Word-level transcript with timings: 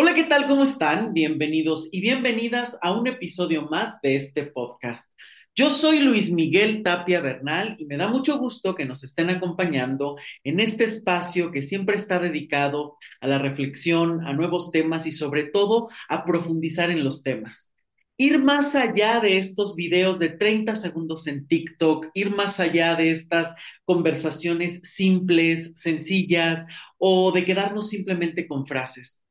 Hola, 0.00 0.14
¿qué 0.14 0.22
tal? 0.22 0.46
¿Cómo 0.46 0.62
están? 0.62 1.12
Bienvenidos 1.12 1.88
y 1.90 2.00
bienvenidas 2.00 2.78
a 2.82 2.92
un 2.92 3.08
episodio 3.08 3.62
más 3.62 4.00
de 4.00 4.14
este 4.14 4.44
podcast. 4.44 5.10
Yo 5.56 5.70
soy 5.70 5.98
Luis 5.98 6.30
Miguel 6.30 6.84
Tapia 6.84 7.20
Bernal 7.20 7.74
y 7.80 7.86
me 7.86 7.96
da 7.96 8.06
mucho 8.06 8.38
gusto 8.38 8.76
que 8.76 8.84
nos 8.84 9.02
estén 9.02 9.28
acompañando 9.28 10.14
en 10.44 10.60
este 10.60 10.84
espacio 10.84 11.50
que 11.50 11.64
siempre 11.64 11.96
está 11.96 12.20
dedicado 12.20 12.96
a 13.20 13.26
la 13.26 13.38
reflexión, 13.40 14.24
a 14.24 14.32
nuevos 14.34 14.70
temas 14.70 15.04
y 15.04 15.10
sobre 15.10 15.42
todo 15.42 15.88
a 16.08 16.24
profundizar 16.24 16.92
en 16.92 17.02
los 17.02 17.24
temas. 17.24 17.74
Ir 18.16 18.40
más 18.40 18.76
allá 18.76 19.18
de 19.18 19.38
estos 19.38 19.74
videos 19.74 20.20
de 20.20 20.28
30 20.28 20.76
segundos 20.76 21.26
en 21.26 21.48
TikTok, 21.48 22.10
ir 22.14 22.30
más 22.30 22.60
allá 22.60 22.94
de 22.94 23.10
estas 23.10 23.52
conversaciones 23.84 24.80
simples, 24.82 25.72
sencillas 25.74 26.66
o 26.98 27.32
de 27.32 27.44
quedarnos 27.44 27.88
simplemente 27.88 28.46
con 28.46 28.64
frases. 28.64 29.24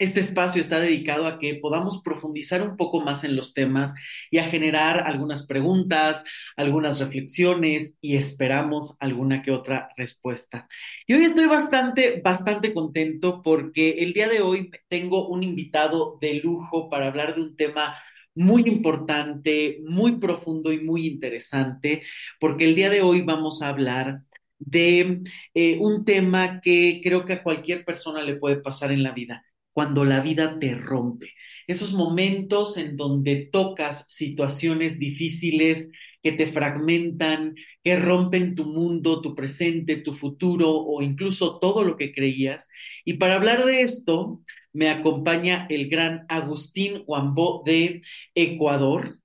Este 0.00 0.20
espacio 0.20 0.62
está 0.62 0.80
dedicado 0.80 1.26
a 1.26 1.38
que 1.38 1.56
podamos 1.56 2.00
profundizar 2.02 2.62
un 2.62 2.78
poco 2.78 3.02
más 3.02 3.22
en 3.22 3.36
los 3.36 3.52
temas 3.52 3.94
y 4.30 4.38
a 4.38 4.48
generar 4.48 5.00
algunas 5.06 5.46
preguntas, 5.46 6.24
algunas 6.56 7.00
reflexiones 7.00 7.98
y 8.00 8.16
esperamos 8.16 8.96
alguna 8.98 9.42
que 9.42 9.50
otra 9.50 9.90
respuesta. 9.98 10.66
Y 11.06 11.12
hoy 11.12 11.26
estoy 11.26 11.44
bastante, 11.44 12.22
bastante 12.24 12.72
contento 12.72 13.42
porque 13.42 13.90
el 13.98 14.14
día 14.14 14.30
de 14.30 14.40
hoy 14.40 14.70
tengo 14.88 15.28
un 15.28 15.42
invitado 15.42 16.16
de 16.18 16.40
lujo 16.40 16.88
para 16.88 17.08
hablar 17.08 17.34
de 17.34 17.42
un 17.42 17.56
tema 17.56 17.94
muy 18.34 18.62
importante, 18.62 19.80
muy 19.84 20.12
profundo 20.12 20.72
y 20.72 20.82
muy 20.82 21.06
interesante, 21.06 22.04
porque 22.40 22.64
el 22.64 22.74
día 22.74 22.88
de 22.88 23.02
hoy 23.02 23.20
vamos 23.20 23.60
a 23.60 23.68
hablar 23.68 24.22
de 24.58 25.20
eh, 25.52 25.76
un 25.78 26.06
tema 26.06 26.62
que 26.62 27.02
creo 27.04 27.26
que 27.26 27.34
a 27.34 27.42
cualquier 27.42 27.84
persona 27.84 28.22
le 28.22 28.36
puede 28.36 28.56
pasar 28.56 28.92
en 28.92 29.02
la 29.02 29.12
vida 29.12 29.44
cuando 29.80 30.04
la 30.04 30.20
vida 30.20 30.58
te 30.58 30.74
rompe. 30.74 31.32
Esos 31.66 31.94
momentos 31.94 32.76
en 32.76 32.98
donde 32.98 33.48
tocas 33.50 34.04
situaciones 34.12 34.98
difíciles 34.98 35.90
que 36.22 36.32
te 36.32 36.52
fragmentan, 36.52 37.54
que 37.82 37.98
rompen 37.98 38.54
tu 38.54 38.66
mundo, 38.66 39.22
tu 39.22 39.34
presente, 39.34 39.96
tu 39.96 40.12
futuro 40.12 40.70
o 40.70 41.00
incluso 41.00 41.58
todo 41.60 41.82
lo 41.82 41.96
que 41.96 42.12
creías. 42.12 42.68
Y 43.06 43.14
para 43.14 43.36
hablar 43.36 43.64
de 43.64 43.80
esto, 43.80 44.42
me 44.74 44.90
acompaña 44.90 45.66
el 45.70 45.88
gran 45.88 46.26
Agustín 46.28 47.02
Huambó 47.06 47.62
de 47.64 48.02
Ecuador. 48.34 49.18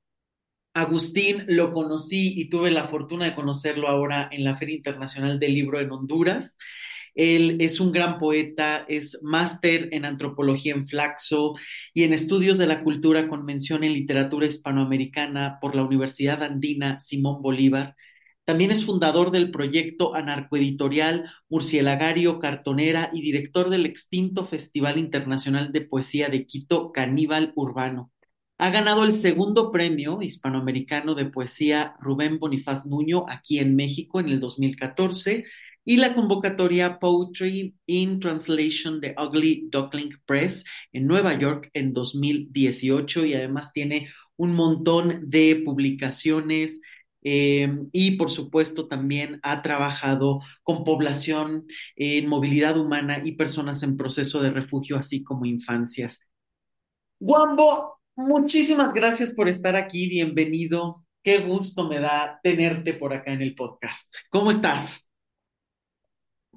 Agustín 0.73 1.43
lo 1.47 1.73
conocí 1.73 2.31
y 2.39 2.47
tuve 2.47 2.71
la 2.71 2.87
fortuna 2.87 3.25
de 3.25 3.35
conocerlo 3.35 3.89
ahora 3.89 4.29
en 4.31 4.45
la 4.45 4.55
Feria 4.55 4.75
Internacional 4.77 5.37
del 5.37 5.53
Libro 5.53 5.81
en 5.81 5.91
Honduras. 5.91 6.57
Él 7.15 7.57
es 7.61 7.79
un 7.79 7.91
gran 7.91 8.19
poeta, 8.19 8.85
es 8.89 9.19
máster 9.23 9.89
en 9.93 10.05
antropología 10.05 10.73
en 10.73 10.85
Flaxo 10.85 11.55
y 11.93 12.03
en 12.03 12.13
estudios 12.13 12.57
de 12.57 12.67
la 12.67 12.83
cultura 12.83 13.29
con 13.29 13.45
mención 13.45 13.83
en 13.83 13.93
literatura 13.93 14.45
hispanoamericana 14.45 15.57
por 15.61 15.75
la 15.75 15.83
Universidad 15.83 16.43
Andina 16.43 16.99
Simón 16.99 17.41
Bolívar. 17.41 17.95
También 18.43 18.71
es 18.71 18.85
fundador 18.85 19.31
del 19.31 19.49
proyecto 19.49 20.13
anarcoeditorial 20.13 21.31
Murcielagario 21.49 22.37
Cartonera 22.39 23.09
y 23.13 23.21
director 23.21 23.69
del 23.69 23.85
extinto 23.85 24.45
Festival 24.45 24.99
Internacional 24.99 25.71
de 25.71 25.81
Poesía 25.81 26.29
de 26.29 26.45
Quito, 26.45 26.91
Caníbal 26.91 27.53
Urbano. 27.55 28.11
Ha 28.57 28.69
ganado 28.69 29.03
el 29.03 29.13
segundo 29.13 29.71
premio 29.71 30.21
hispanoamericano 30.21 31.13
de 31.15 31.25
poesía 31.25 31.95
Rubén 31.99 32.39
Bonifaz 32.39 32.85
Nuño 32.85 33.25
aquí 33.27 33.59
en 33.59 33.75
México 33.75 34.19
en 34.19 34.29
el 34.29 34.39
2014 34.39 35.43
y 35.85 35.97
la 35.97 36.15
convocatoria 36.15 36.99
Poetry 36.99 37.75
in 37.85 38.19
Translation 38.19 38.99
de 38.99 39.15
Ugly 39.17 39.69
Duckling 39.71 40.17
Press 40.25 40.65
en 40.91 41.05
Nueva 41.05 41.37
York 41.37 41.69
en 41.73 41.93
2018 41.93 43.25
y 43.25 43.35
además 43.35 43.71
tiene 43.71 44.09
un 44.35 44.55
montón 44.55 45.29
de 45.29 45.61
publicaciones 45.63 46.81
eh, 47.27 47.71
y 47.91 48.11
por 48.17 48.29
supuesto 48.29 48.87
también 48.87 49.39
ha 49.43 49.61
trabajado 49.61 50.41
con 50.63 50.83
población 50.83 51.65
en 51.95 52.27
movilidad 52.27 52.77
humana 52.77 53.21
y 53.23 53.33
personas 53.33 53.81
en 53.83 53.97
proceso 53.97 54.41
de 54.41 54.51
refugio, 54.51 54.97
así 54.97 55.23
como 55.23 55.45
infancias. 55.45 56.27
Guambo, 57.19 57.99
muchísimas 58.15 58.93
gracias 58.93 59.33
por 59.33 59.49
estar 59.49 59.75
aquí, 59.75 60.07
bienvenido. 60.07 61.05
Qué 61.23 61.39
gusto 61.39 61.87
me 61.87 61.99
da 61.99 62.39
tenerte 62.43 62.93
por 62.93 63.13
acá 63.13 63.33
en 63.33 63.41
el 63.41 63.55
podcast. 63.55 64.13
¿Cómo 64.29 64.51
estás? 64.51 65.04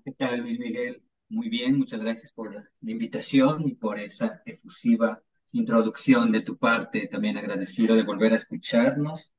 ¿Qué 0.04 0.12
tal, 0.12 0.40
Luis 0.40 0.58
Miguel? 0.58 1.02
Muy 1.28 1.48
bien, 1.48 1.78
muchas 1.78 2.00
gracias 2.00 2.32
por 2.32 2.54
la 2.54 2.90
invitación 2.90 3.66
y 3.66 3.74
por 3.74 3.98
esa 3.98 4.42
efusiva 4.46 5.22
introducción 5.52 6.32
de 6.32 6.40
tu 6.40 6.56
parte. 6.56 7.06
También 7.06 7.36
agradecido 7.36 7.96
de 7.96 8.02
volver 8.02 8.32
a 8.32 8.36
escucharnos, 8.36 9.34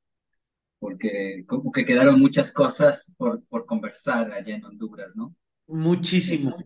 porque 0.78 1.44
como 1.46 1.72
que 1.72 1.84
quedaron 1.84 2.20
muchas 2.20 2.52
cosas 2.52 3.12
por, 3.16 3.44
por 3.46 3.66
conversar 3.66 4.32
allá 4.32 4.54
en 4.54 4.64
Honduras, 4.64 5.16
¿no? 5.16 5.34
Muchísimo. 5.66 6.56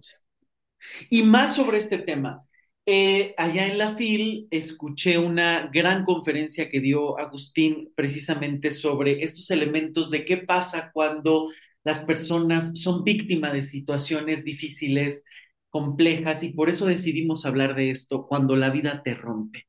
Y 1.10 1.22
más 1.22 1.54
sobre 1.54 1.78
este 1.78 1.98
tema. 1.98 2.42
Eh, 2.86 3.34
allá 3.38 3.66
en 3.66 3.78
la 3.78 3.96
FIL 3.96 4.46
escuché 4.50 5.16
una 5.16 5.70
gran 5.72 6.04
conferencia 6.04 6.68
que 6.68 6.80
dio 6.80 7.18
Agustín 7.18 7.90
precisamente 7.94 8.72
sobre 8.72 9.24
estos 9.24 9.50
elementos 9.50 10.10
de 10.10 10.26
qué 10.26 10.36
pasa 10.36 10.90
cuando 10.92 11.48
las 11.84 12.00
personas 12.02 12.78
son 12.80 13.04
víctimas 13.04 13.52
de 13.52 13.62
situaciones 13.62 14.44
difíciles, 14.44 15.24
complejas, 15.70 16.42
y 16.42 16.52
por 16.52 16.70
eso 16.70 16.86
decidimos 16.86 17.46
hablar 17.46 17.74
de 17.76 17.90
esto 17.90 18.26
cuando 18.26 18.56
la 18.56 18.70
vida 18.70 19.02
te 19.02 19.14
rompe. 19.14 19.66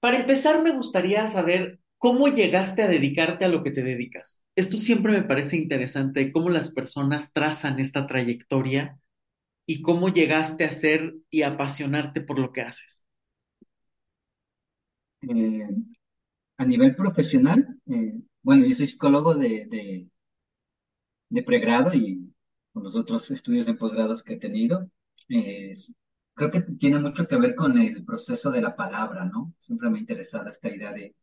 Para 0.00 0.18
empezar, 0.18 0.62
me 0.62 0.72
gustaría 0.72 1.26
saber 1.28 1.80
cómo 1.98 2.28
llegaste 2.28 2.82
a 2.82 2.88
dedicarte 2.88 3.44
a 3.44 3.48
lo 3.48 3.62
que 3.64 3.70
te 3.70 3.82
dedicas. 3.82 4.42
Esto 4.56 4.76
siempre 4.76 5.12
me 5.12 5.22
parece 5.22 5.56
interesante, 5.56 6.32
cómo 6.32 6.50
las 6.50 6.70
personas 6.72 7.32
trazan 7.32 7.80
esta 7.80 8.06
trayectoria 8.06 8.98
y 9.66 9.82
cómo 9.82 10.08
llegaste 10.10 10.64
a 10.64 10.72
ser 10.72 11.14
y 11.30 11.42
apasionarte 11.42 12.20
por 12.22 12.38
lo 12.38 12.52
que 12.52 12.62
haces. 12.62 13.04
Eh, 15.22 15.68
a 16.58 16.66
nivel 16.66 16.96
profesional, 16.96 17.78
eh, 17.86 18.14
bueno, 18.42 18.66
yo 18.66 18.74
soy 18.74 18.86
psicólogo 18.88 19.34
de, 19.34 19.66
de 19.66 20.08
pregrado 21.42 21.94
y 21.94 22.32
con 22.72 22.84
los 22.84 22.96
otros 22.96 23.30
estudios 23.30 23.66
de 23.66 23.74
posgrados 23.74 24.22
que 24.22 24.34
he 24.34 24.38
tenido, 24.38 24.90
creo 26.34 26.50
que 26.50 26.60
tiene 26.78 26.98
mucho 26.98 27.26
que 27.26 27.36
ver 27.36 27.54
con 27.54 27.78
el 27.78 28.04
proceso 28.04 28.50
de 28.50 28.60
la 28.62 28.76
palabra, 28.76 29.24
¿no? 29.24 29.54
Siempre 29.58 29.90
me 29.90 29.98
ha 29.98 30.00
interesado 30.00 30.48
esta 30.48 30.68
idea 30.68 30.92
de, 30.92 31.14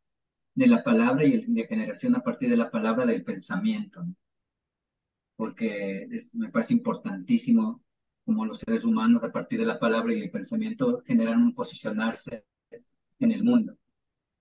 de 0.55 0.67
la 0.67 0.83
palabra 0.83 1.23
y 1.25 1.45
de 1.45 1.67
generación 1.67 2.15
a 2.15 2.23
partir 2.23 2.49
de 2.49 2.57
la 2.57 2.71
palabra 2.71 3.05
del 3.05 3.23
pensamiento, 3.23 4.03
¿no? 4.03 4.15
porque 5.41 6.07
me 6.33 6.49
parece 6.49 6.73
importantísimo 6.75 7.81
como 8.23 8.45
los 8.45 8.59
seres 8.59 8.85
humanos 8.85 9.23
a 9.23 9.31
partir 9.31 9.59
de 9.59 9.65
la 9.65 9.79
palabra 9.79 10.13
y 10.13 10.21
el 10.21 10.29
pensamiento 10.29 11.01
generan 11.03 11.41
un 11.41 11.55
posicionarse 11.55 12.45
en 13.17 13.31
el 13.31 13.43
mundo. 13.43 13.75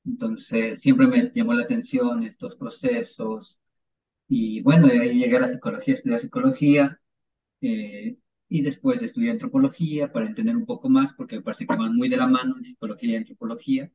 Entonces, 0.05 0.79
siempre 0.79 1.07
me 1.07 1.31
llamó 1.33 1.55
la 1.55 1.63
atención 1.63 2.23
estos 2.23 2.55
procesos, 2.55 3.59
y 4.33 4.63
bueno, 4.63 4.87
de 4.87 5.01
ahí 5.01 5.19
llegué 5.19 5.37
a 5.39 5.41
la 5.41 5.49
psicología, 5.49 5.95
estudié 5.95 6.19
psicología 6.21 7.01
eh, 7.61 8.17
y 8.49 8.63
después 8.63 9.03
estudié 9.03 9.33
antropología 9.33 10.13
para 10.13 10.27
entender 10.27 10.57
un 10.57 10.67
poco 10.67 10.89
más, 10.89 11.13
porque 11.15 11.37
me 11.37 11.43
parece 11.43 11.67
que 11.67 11.77
van 11.77 11.97
muy 11.97 12.09
de 12.09 12.17
la 12.17 12.29
mano 12.29 12.55
psicología 12.63 13.13
y 13.13 13.17
antropología. 13.17 13.91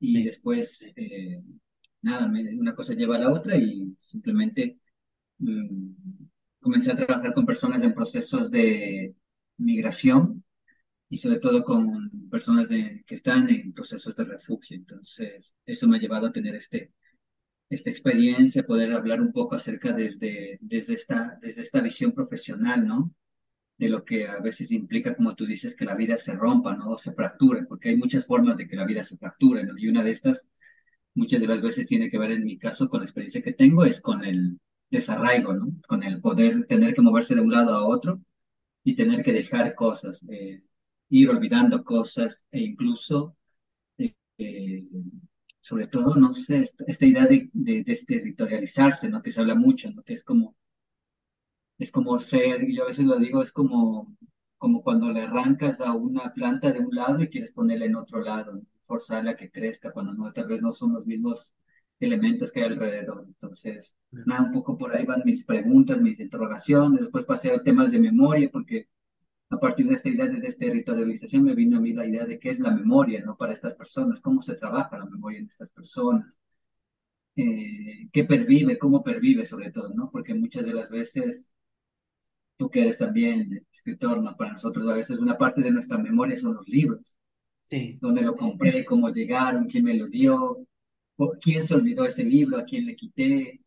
Y 0.00 0.24
después, 0.24 0.92
eh, 0.96 1.42
nada, 2.02 2.26
una 2.26 2.74
cosa 2.74 2.94
lleva 2.94 3.16
a 3.16 3.20
la 3.20 3.30
otra 3.32 3.56
y 3.56 3.94
simplemente 3.98 4.80
mm, 5.38 5.92
comencé 6.60 6.92
a 6.92 6.96
trabajar 6.96 7.34
con 7.34 7.46
personas 7.46 7.82
en 7.82 7.94
procesos 7.94 8.50
de 8.50 9.14
migración 9.58 10.44
y 11.08 11.18
sobre 11.18 11.38
todo 11.40 11.64
con 11.64 12.10
personas 12.30 12.68
que 12.68 13.14
están 13.14 13.48
en 13.50 13.72
procesos 13.72 14.16
de 14.16 14.24
refugio. 14.24 14.76
Entonces, 14.76 15.56
eso 15.66 15.88
me 15.88 15.98
ha 15.98 16.00
llevado 16.00 16.28
a 16.28 16.32
tener 16.32 16.56
este, 16.56 16.92
esta 17.74 17.90
experiencia, 17.90 18.64
poder 18.66 18.92
hablar 18.92 19.20
un 19.20 19.32
poco 19.32 19.54
acerca 19.54 19.92
desde, 19.92 20.58
desde, 20.60 20.94
esta, 20.94 21.38
desde 21.40 21.62
esta 21.62 21.80
visión 21.80 22.12
profesional, 22.12 22.86
¿no? 22.86 23.14
De 23.78 23.88
lo 23.88 24.04
que 24.04 24.28
a 24.28 24.38
veces 24.40 24.72
implica, 24.72 25.16
como 25.16 25.34
tú 25.34 25.46
dices, 25.46 25.74
que 25.74 25.84
la 25.84 25.94
vida 25.94 26.16
se 26.16 26.34
rompa, 26.34 26.76
¿no? 26.76 26.90
O 26.90 26.98
se 26.98 27.12
fracture, 27.12 27.64
porque 27.66 27.90
hay 27.90 27.96
muchas 27.96 28.26
formas 28.26 28.56
de 28.56 28.66
que 28.68 28.76
la 28.76 28.84
vida 28.84 29.02
se 29.02 29.16
fracture, 29.16 29.64
¿no? 29.64 29.78
Y 29.78 29.88
una 29.88 30.04
de 30.04 30.12
estas, 30.12 30.48
muchas 31.14 31.40
de 31.40 31.46
las 31.48 31.62
veces 31.62 31.86
tiene 31.88 32.10
que 32.10 32.18
ver, 32.18 32.32
en 32.32 32.44
mi 32.44 32.58
caso, 32.58 32.88
con 32.88 33.00
la 33.00 33.06
experiencia 33.06 33.42
que 33.42 33.54
tengo, 33.54 33.84
es 33.84 34.00
con 34.00 34.24
el 34.24 34.58
desarraigo, 34.90 35.54
¿no? 35.54 35.72
Con 35.88 36.02
el 36.02 36.20
poder 36.20 36.66
tener 36.66 36.94
que 36.94 37.02
moverse 37.02 37.34
de 37.34 37.40
un 37.40 37.52
lado 37.52 37.74
a 37.74 37.86
otro 37.86 38.20
y 38.84 38.94
tener 38.94 39.22
que 39.22 39.32
dejar 39.32 39.74
cosas, 39.74 40.22
eh, 40.28 40.62
ir 41.10 41.30
olvidando 41.30 41.84
cosas 41.84 42.46
e 42.50 42.60
incluso 42.60 43.36
eh, 43.98 44.14
eh, 44.38 44.86
sobre 45.62 45.86
todo, 45.86 46.16
no 46.16 46.32
sé, 46.32 46.64
esta, 46.88 47.06
idea 47.06 47.26
de, 47.26 47.48
de, 47.52 47.84
desterritorializarse, 47.84 49.08
¿no? 49.08 49.22
Que 49.22 49.30
se 49.30 49.40
habla 49.40 49.54
mucho, 49.54 49.90
¿no? 49.92 50.02
Que 50.02 50.14
es 50.14 50.24
como, 50.24 50.56
es 51.78 51.92
como 51.92 52.18
ser, 52.18 52.68
y 52.68 52.76
yo 52.76 52.82
a 52.84 52.86
veces 52.88 53.06
lo 53.06 53.16
digo, 53.18 53.42
es 53.42 53.52
como, 53.52 54.16
como 54.58 54.82
cuando 54.82 55.12
le 55.12 55.22
arrancas 55.22 55.80
a 55.80 55.92
una 55.94 56.32
planta 56.34 56.72
de 56.72 56.80
un 56.80 56.94
lado 56.94 57.22
y 57.22 57.28
quieres 57.28 57.52
ponerla 57.52 57.86
en 57.86 57.96
otro 57.96 58.20
lado, 58.22 58.60
forzarla 58.84 59.32
a 59.32 59.36
que 59.36 59.50
crezca 59.52 59.92
cuando 59.92 60.12
no, 60.14 60.32
tal 60.32 60.48
vez 60.48 60.62
no 60.62 60.72
son 60.72 60.94
los 60.94 61.06
mismos 61.06 61.54
elementos 62.00 62.50
que 62.50 62.60
hay 62.62 62.66
alrededor. 62.66 63.24
Entonces, 63.28 63.96
nada, 64.10 64.42
un 64.42 64.52
poco 64.52 64.76
por 64.76 64.94
ahí 64.94 65.06
van 65.06 65.22
mis 65.24 65.44
preguntas, 65.44 66.02
mis 66.02 66.18
interrogaciones, 66.18 67.02
después 67.02 67.24
pasé 67.24 67.52
a 67.52 67.62
temas 67.62 67.92
de 67.92 68.00
memoria, 68.00 68.50
porque 68.52 68.88
a 69.52 69.60
partir 69.60 69.86
de 69.86 69.94
esta 69.94 70.08
idea 70.08 70.26
de 70.26 70.40
desterritorialización 70.40 71.44
me 71.44 71.54
vino 71.54 71.76
a 71.76 71.80
mí 71.80 71.92
la 71.92 72.06
idea 72.06 72.24
de 72.24 72.38
qué 72.38 72.48
es 72.48 72.58
la 72.58 72.70
memoria, 72.70 73.22
¿no? 73.22 73.36
Para 73.36 73.52
estas 73.52 73.74
personas, 73.74 74.22
cómo 74.22 74.40
se 74.40 74.54
trabaja 74.54 74.98
la 74.98 75.04
memoria 75.04 75.40
en 75.40 75.46
estas 75.46 75.70
personas, 75.70 76.40
eh, 77.36 78.08
qué 78.12 78.24
pervive, 78.24 78.78
cómo 78.78 79.02
pervive 79.02 79.44
sobre 79.44 79.70
todo, 79.70 79.92
¿no? 79.94 80.10
Porque 80.10 80.32
muchas 80.34 80.64
de 80.64 80.72
las 80.72 80.90
veces, 80.90 81.50
tú 82.56 82.70
que 82.70 82.80
eres 82.80 82.98
también 82.98 83.66
escritor, 83.70 84.22
¿no? 84.22 84.34
Para 84.36 84.52
nosotros 84.52 84.88
a 84.88 84.94
veces 84.94 85.18
una 85.18 85.36
parte 85.36 85.60
de 85.60 85.70
nuestra 85.70 85.98
memoria 85.98 86.38
son 86.38 86.54
los 86.54 86.66
libros. 86.66 87.14
Sí. 87.64 87.98
Dónde 88.00 88.22
lo 88.22 88.34
compré, 88.34 88.86
cómo 88.86 89.10
llegaron, 89.10 89.66
quién 89.68 89.84
me 89.84 89.94
lo 89.94 90.06
dio, 90.06 90.66
quién 91.42 91.66
se 91.66 91.74
olvidó 91.74 92.06
ese 92.06 92.24
libro, 92.24 92.56
a 92.58 92.64
quién 92.64 92.86
le 92.86 92.96
quité, 92.96 93.60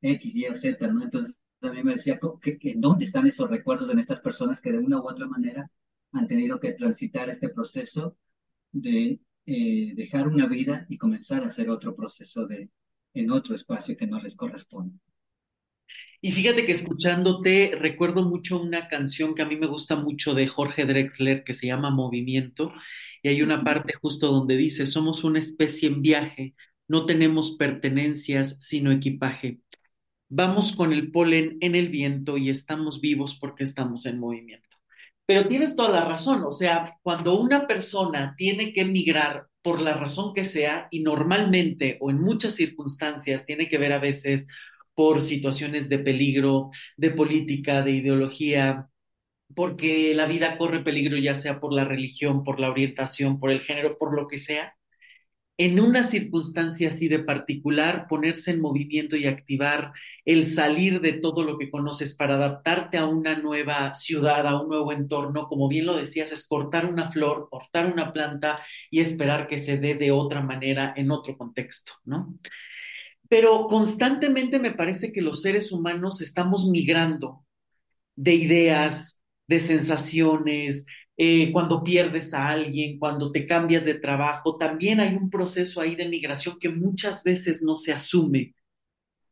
X, 0.00 0.34
Y 0.34 0.46
o 0.46 0.54
Z, 0.54 0.86
¿no? 0.90 1.04
Entonces, 1.04 1.34
mí 1.62 1.82
me 1.82 1.94
decía 1.94 2.18
en 2.42 2.80
dónde 2.80 3.04
están 3.04 3.26
esos 3.26 3.50
recuerdos 3.50 3.90
en 3.90 3.98
estas 3.98 4.20
personas 4.20 4.60
que 4.60 4.72
de 4.72 4.78
una 4.78 5.00
u 5.00 5.08
otra 5.08 5.26
manera 5.26 5.70
han 6.12 6.26
tenido 6.26 6.58
que 6.58 6.72
transitar 6.72 7.28
este 7.28 7.50
proceso 7.50 8.16
de 8.72 9.20
eh, 9.46 9.92
dejar 9.94 10.28
una 10.28 10.46
vida 10.46 10.86
y 10.88 10.98
comenzar 10.98 11.42
a 11.42 11.48
hacer 11.48 11.70
otro 11.70 11.94
proceso 11.94 12.46
de, 12.46 12.70
en 13.14 13.30
otro 13.30 13.54
espacio 13.54 13.96
que 13.96 14.06
no 14.06 14.20
les 14.20 14.36
corresponde. 14.36 14.98
Y 16.22 16.32
fíjate 16.32 16.66
que 16.66 16.72
escuchándote 16.72 17.72
recuerdo 17.78 18.24
mucho 18.24 18.60
una 18.60 18.88
canción 18.88 19.34
que 19.34 19.42
a 19.42 19.46
mí 19.46 19.56
me 19.56 19.66
gusta 19.66 19.96
mucho 19.96 20.34
de 20.34 20.46
Jorge 20.46 20.84
Drexler 20.84 21.44
que 21.44 21.54
se 21.54 21.66
llama 21.66 21.90
Movimiento 21.90 22.72
y 23.22 23.28
hay 23.28 23.42
una 23.42 23.64
parte 23.64 23.94
justo 23.94 24.30
donde 24.30 24.56
dice, 24.56 24.86
somos 24.86 25.24
una 25.24 25.38
especie 25.38 25.88
en 25.88 26.02
viaje, 26.02 26.54
no 26.88 27.06
tenemos 27.06 27.56
pertenencias 27.56 28.56
sino 28.60 28.92
equipaje. 28.92 29.60
Vamos 30.32 30.74
con 30.76 30.92
el 30.92 31.10
polen 31.10 31.58
en 31.60 31.74
el 31.74 31.88
viento 31.88 32.36
y 32.38 32.50
estamos 32.50 33.00
vivos 33.00 33.36
porque 33.38 33.64
estamos 33.64 34.06
en 34.06 34.20
movimiento. 34.20 34.68
Pero 35.26 35.48
tienes 35.48 35.74
toda 35.76 35.90
la 35.90 36.04
razón, 36.04 36.44
o 36.44 36.52
sea, 36.52 36.96
cuando 37.02 37.40
una 37.40 37.66
persona 37.66 38.34
tiene 38.36 38.72
que 38.72 38.82
emigrar 38.82 39.46
por 39.62 39.80
la 39.80 39.94
razón 39.94 40.32
que 40.32 40.44
sea 40.44 40.86
y 40.90 41.00
normalmente 41.00 41.98
o 42.00 42.10
en 42.10 42.20
muchas 42.20 42.54
circunstancias 42.54 43.44
tiene 43.44 43.68
que 43.68 43.78
ver 43.78 43.92
a 43.92 43.98
veces 43.98 44.46
por 44.94 45.20
situaciones 45.22 45.88
de 45.88 45.98
peligro, 45.98 46.70
de 46.96 47.10
política, 47.10 47.82
de 47.82 47.92
ideología, 47.92 48.88
porque 49.54 50.14
la 50.14 50.26
vida 50.26 50.56
corre 50.56 50.84
peligro 50.84 51.18
ya 51.18 51.34
sea 51.34 51.60
por 51.60 51.72
la 51.72 51.84
religión, 51.84 52.44
por 52.44 52.60
la 52.60 52.70
orientación, 52.70 53.40
por 53.40 53.50
el 53.50 53.60
género, 53.60 53.96
por 53.98 54.14
lo 54.14 54.28
que 54.28 54.38
sea, 54.38 54.76
en 55.60 55.78
una 55.78 56.04
circunstancia 56.04 56.88
así 56.88 57.06
de 57.06 57.18
particular, 57.18 58.06
ponerse 58.08 58.50
en 58.50 58.62
movimiento 58.62 59.14
y 59.14 59.26
activar 59.26 59.92
el 60.24 60.46
salir 60.46 61.02
de 61.02 61.12
todo 61.12 61.44
lo 61.44 61.58
que 61.58 61.70
conoces 61.70 62.16
para 62.16 62.36
adaptarte 62.36 62.96
a 62.96 63.04
una 63.04 63.36
nueva 63.36 63.92
ciudad, 63.92 64.46
a 64.46 64.58
un 64.58 64.70
nuevo 64.70 64.90
entorno, 64.90 65.48
como 65.48 65.68
bien 65.68 65.84
lo 65.84 65.98
decías, 65.98 66.32
es 66.32 66.48
cortar 66.48 66.86
una 66.86 67.10
flor, 67.10 67.48
cortar 67.50 67.92
una 67.92 68.14
planta 68.14 68.60
y 68.90 69.00
esperar 69.00 69.48
que 69.48 69.58
se 69.58 69.76
dé 69.76 69.94
de 69.96 70.12
otra 70.12 70.40
manera 70.40 70.94
en 70.96 71.10
otro 71.10 71.36
contexto, 71.36 71.92
¿no? 72.06 72.38
Pero 73.28 73.66
constantemente 73.66 74.58
me 74.60 74.72
parece 74.72 75.12
que 75.12 75.20
los 75.20 75.42
seres 75.42 75.72
humanos 75.72 76.22
estamos 76.22 76.70
migrando 76.70 77.44
de 78.16 78.32
ideas, 78.34 79.20
de 79.46 79.60
sensaciones, 79.60 80.86
eh, 81.16 81.52
cuando 81.52 81.84
pierdes 81.84 82.34
a 82.34 82.48
alguien, 82.48 82.98
cuando 82.98 83.30
te 83.32 83.46
cambias 83.46 83.84
de 83.84 83.94
trabajo, 83.94 84.56
también 84.56 85.00
hay 85.00 85.14
un 85.16 85.30
proceso 85.30 85.80
ahí 85.80 85.96
de 85.96 86.08
migración 86.08 86.58
que 86.58 86.70
muchas 86.70 87.22
veces 87.24 87.62
no 87.62 87.76
se 87.76 87.92
asume. 87.92 88.54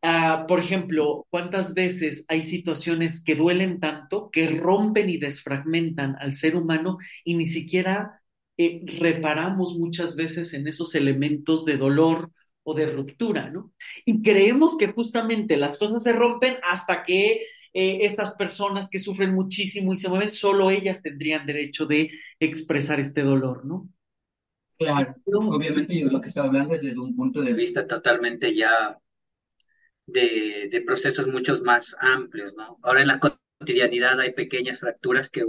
Ah, 0.02 0.44
por 0.46 0.60
ejemplo, 0.60 1.26
¿cuántas 1.30 1.74
veces 1.74 2.24
hay 2.28 2.42
situaciones 2.44 3.24
que 3.24 3.34
duelen 3.34 3.80
tanto, 3.80 4.30
que 4.30 4.48
rompen 4.50 5.08
y 5.10 5.18
desfragmentan 5.18 6.16
al 6.20 6.36
ser 6.36 6.54
humano 6.56 6.98
y 7.24 7.34
ni 7.34 7.46
siquiera 7.48 8.22
eh, 8.56 8.82
reparamos 9.00 9.76
muchas 9.76 10.14
veces 10.16 10.54
en 10.54 10.68
esos 10.68 10.94
elementos 10.94 11.64
de 11.64 11.76
dolor 11.78 12.30
o 12.62 12.74
de 12.74 12.86
ruptura, 12.86 13.50
¿no? 13.50 13.72
Y 14.04 14.22
creemos 14.22 14.76
que 14.76 14.88
justamente 14.88 15.56
las 15.56 15.78
cosas 15.78 16.02
se 16.04 16.12
rompen 16.12 16.56
hasta 16.62 17.02
que 17.02 17.42
eh, 17.72 17.98
estas 18.02 18.34
personas 18.34 18.88
que 18.88 18.98
sufren 18.98 19.34
muchísimo 19.34 19.92
y 19.92 19.96
se 19.96 20.08
mueven, 20.08 20.30
solo 20.30 20.70
ellas 20.70 21.02
tendrían 21.02 21.46
derecho 21.46 21.86
de 21.86 22.10
expresar 22.40 23.00
este 23.00 23.22
dolor, 23.22 23.64
¿no? 23.64 23.88
Claro, 24.78 25.16
obviamente 25.26 25.98
yo 25.98 26.08
lo 26.08 26.20
que 26.20 26.28
estaba 26.28 26.46
hablando 26.46 26.74
es 26.74 26.82
desde 26.82 27.00
un 27.00 27.16
punto 27.16 27.42
de 27.42 27.52
vista 27.52 27.86
totalmente 27.86 28.54
ya 28.54 28.96
de, 30.06 30.68
de 30.70 30.80
procesos 30.82 31.26
muchos 31.26 31.62
más 31.62 31.96
amplios, 32.00 32.54
¿no? 32.56 32.78
Ahora 32.82 33.02
en 33.02 33.08
la 33.08 33.18
cotidianidad 33.18 34.20
hay 34.20 34.32
pequeñas 34.32 34.78
fracturas 34.78 35.30
que, 35.30 35.44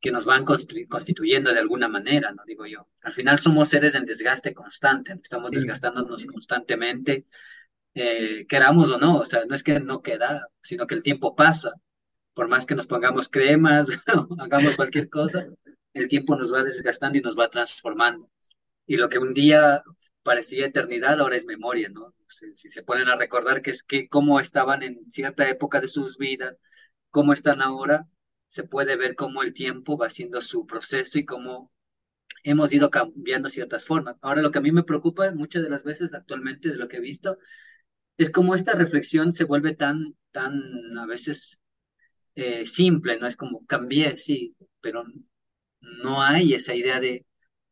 que 0.00 0.12
nos 0.12 0.24
van 0.24 0.44
constituyendo 0.44 1.52
de 1.52 1.60
alguna 1.60 1.88
manera, 1.88 2.30
¿no? 2.32 2.42
Digo 2.46 2.66
yo. 2.66 2.88
Al 3.02 3.12
final 3.12 3.38
somos 3.38 3.68
seres 3.68 3.94
en 3.94 4.04
desgaste 4.04 4.54
constante, 4.54 5.14
estamos 5.22 5.50
desgastándonos 5.50 6.26
constantemente 6.26 7.26
eh, 7.94 8.46
queramos 8.48 8.90
o 8.90 8.98
no, 8.98 9.18
o 9.18 9.24
sea, 9.24 9.44
no 9.46 9.54
es 9.54 9.62
que 9.62 9.80
no 9.80 10.02
queda, 10.02 10.48
sino 10.62 10.86
que 10.86 10.94
el 10.94 11.02
tiempo 11.02 11.34
pasa. 11.34 11.72
Por 12.34 12.48
más 12.48 12.66
que 12.66 12.74
nos 12.74 12.86
pongamos 12.86 13.28
cremas 13.28 13.88
o 14.14 14.28
hagamos 14.40 14.76
cualquier 14.76 15.08
cosa, 15.08 15.46
el 15.94 16.08
tiempo 16.08 16.36
nos 16.36 16.52
va 16.52 16.62
desgastando 16.62 17.18
y 17.18 17.22
nos 17.22 17.38
va 17.38 17.50
transformando. 17.50 18.30
Y 18.86 18.96
lo 18.96 19.08
que 19.08 19.18
un 19.18 19.34
día 19.34 19.82
parecía 20.22 20.66
eternidad 20.66 21.20
ahora 21.20 21.36
es 21.36 21.46
memoria, 21.46 21.88
¿no? 21.88 22.14
Si, 22.28 22.68
se 22.68 22.82
ponen 22.82 23.08
a 23.08 23.16
recordar 23.16 23.62
que 23.62 23.70
es 23.70 23.82
que 23.82 24.08
cómo 24.08 24.40
estaban 24.40 24.82
en 24.82 25.10
cierta 25.10 25.48
época 25.48 25.80
de 25.80 25.88
sus 25.88 26.18
vidas, 26.18 26.56
cómo 27.10 27.32
están 27.32 27.62
ahora, 27.62 28.06
se 28.48 28.64
puede 28.64 28.96
ver 28.96 29.14
cómo 29.16 29.42
el 29.42 29.52
tiempo 29.52 29.96
va 29.96 30.06
haciendo 30.06 30.40
su 30.40 30.66
proceso 30.66 31.18
y 31.18 31.24
cómo 31.24 31.72
hemos 32.44 32.72
ido 32.72 32.90
cambiando 32.90 33.48
ciertas 33.48 33.86
formas. 33.86 34.16
Ahora 34.20 34.42
lo 34.42 34.50
que 34.50 34.58
a 34.58 34.62
mí 34.62 34.72
me 34.72 34.84
preocupa 34.84 35.32
muchas 35.32 35.62
de 35.62 35.70
las 35.70 35.84
veces 35.84 36.14
actualmente 36.14 36.70
de 36.70 36.76
lo 36.76 36.88
que 36.88 36.98
he 36.98 37.00
visto 37.00 37.38
es 38.18 38.30
como 38.30 38.54
esta 38.54 38.72
reflexión 38.72 39.32
se 39.32 39.44
vuelve 39.44 39.74
tan, 39.74 40.16
tan 40.32 40.52
a 40.98 41.06
veces 41.06 41.62
eh, 42.34 42.66
simple, 42.66 43.18
¿no? 43.18 43.26
Es 43.26 43.36
como 43.36 43.64
cambié, 43.66 44.16
sí, 44.16 44.56
pero 44.80 45.04
no 45.80 46.22
hay 46.22 46.54
esa 46.54 46.74
idea 46.74 47.00
de, 47.00 47.26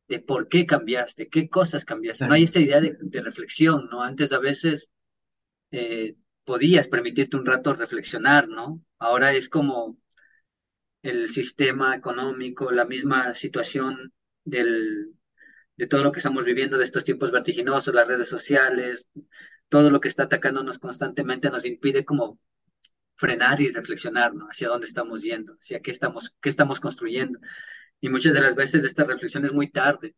de 0.08 0.20
por 0.20 0.48
qué 0.48 0.66
cambiaste, 0.66 1.28
qué 1.28 1.48
cosas 1.48 1.84
cambiaste, 1.84 2.26
no 2.26 2.34
hay 2.34 2.44
esa 2.44 2.60
idea 2.60 2.80
de, 2.80 2.96
reflexión, 3.22 3.88
¿no? 3.90 4.02
Antes 4.02 4.32
a 4.32 4.38
veces 4.38 4.90
eh, 5.72 6.16
podías 6.44 6.88
permitirte 6.88 7.36
un 7.36 7.46
rato 7.46 7.74
reflexionar, 7.74 8.48
¿no? 8.48 8.82
Ahora 8.98 9.34
es 9.34 9.48
como 9.48 9.98
el 11.02 11.28
sistema 11.28 11.94
económico, 11.96 12.70
la 12.72 12.84
misma 12.84 13.34
situación 13.34 14.12
del, 14.44 15.14
de 15.76 15.86
todo 15.86 16.02
lo 16.04 16.12
que 16.12 16.20
estamos 16.20 16.44
viviendo, 16.44 16.78
de 16.78 16.84
estos 16.84 17.04
tiempos 17.04 17.30
vertiginosos, 17.30 17.94
las 17.94 18.08
redes 18.08 18.28
sociales, 18.28 19.10
todo 19.68 19.90
lo 19.90 20.00
que 20.00 20.08
está 20.08 20.24
atacándonos 20.24 20.78
constantemente 20.78 21.50
nos 21.50 21.64
impide 21.64 22.04
como 22.04 22.38
frenar 23.16 23.60
y 23.60 23.72
reflexionar, 23.72 24.34
¿no? 24.34 24.46
Hacia 24.46 24.68
dónde 24.68 24.86
estamos 24.86 25.22
yendo, 25.22 25.54
hacia 25.54 25.80
qué 25.80 25.90
estamos, 25.90 26.34
qué 26.40 26.48
estamos 26.48 26.80
construyendo. 26.80 27.38
Y 28.00 28.08
muchas 28.08 28.34
de 28.34 28.40
las 28.42 28.54
veces 28.54 28.84
esta 28.84 29.04
reflexión 29.04 29.44
es 29.44 29.52
muy 29.52 29.70
tarde. 29.70 30.14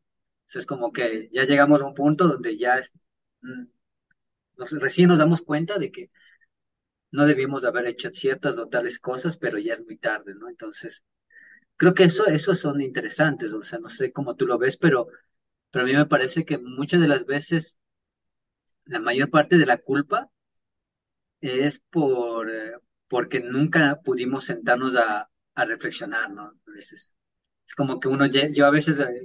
O 0.54 0.58
es 0.58 0.66
como 0.66 0.92
que 0.92 1.28
ya 1.32 1.44
llegamos 1.44 1.82
a 1.82 1.86
un 1.86 1.94
punto 1.94 2.28
donde 2.28 2.56
ya 2.56 2.78
es, 2.78 2.94
mm, 3.42 3.64
recién 4.80 5.08
nos 5.08 5.18
damos 5.18 5.42
cuenta 5.42 5.78
de 5.78 5.90
que 5.92 6.10
no 7.10 7.26
debíamos 7.26 7.64
haber 7.64 7.86
hecho 7.86 8.10
ciertas 8.12 8.58
o 8.58 8.68
tales 8.68 8.98
cosas, 8.98 9.36
pero 9.38 9.58
ya 9.58 9.72
es 9.74 9.84
muy 9.84 9.96
tarde, 9.98 10.34
¿no? 10.34 10.48
Entonces, 10.48 11.04
creo 11.76 11.94
que 11.94 12.04
eso, 12.04 12.26
eso 12.26 12.54
son 12.54 12.80
interesantes, 12.80 13.52
o 13.54 13.62
sea, 13.62 13.78
no 13.80 13.90
sé 13.90 14.12
cómo 14.12 14.36
tú 14.36 14.46
lo 14.46 14.58
ves, 14.58 14.76
pero, 14.76 15.08
pero 15.70 15.84
a 15.84 15.88
mí 15.88 15.94
me 15.94 16.06
parece 16.06 16.44
que 16.44 16.58
muchas 16.58 17.00
de 17.00 17.08
las 17.08 17.26
veces 17.26 17.78
la 18.88 19.00
mayor 19.00 19.30
parte 19.30 19.57
de 19.57 19.66
la 19.66 19.78
culpa 19.78 20.30
es 21.40 21.80
por, 21.90 22.50
eh, 22.50 22.73
porque 23.07 23.40
nunca 23.40 24.00
pudimos 24.02 24.45
sentarnos 24.45 24.97
a, 24.97 25.30
a, 25.54 25.64
reflexionar, 25.64 26.30
¿no? 26.30 26.42
A 26.42 26.54
veces. 26.66 27.16
Es 27.66 27.75
como 27.75 28.00
que 28.00 28.09
uno, 28.09 28.26
yo 28.26 28.66
a 28.66 28.71
veces, 28.71 28.99
eh, 28.99 29.25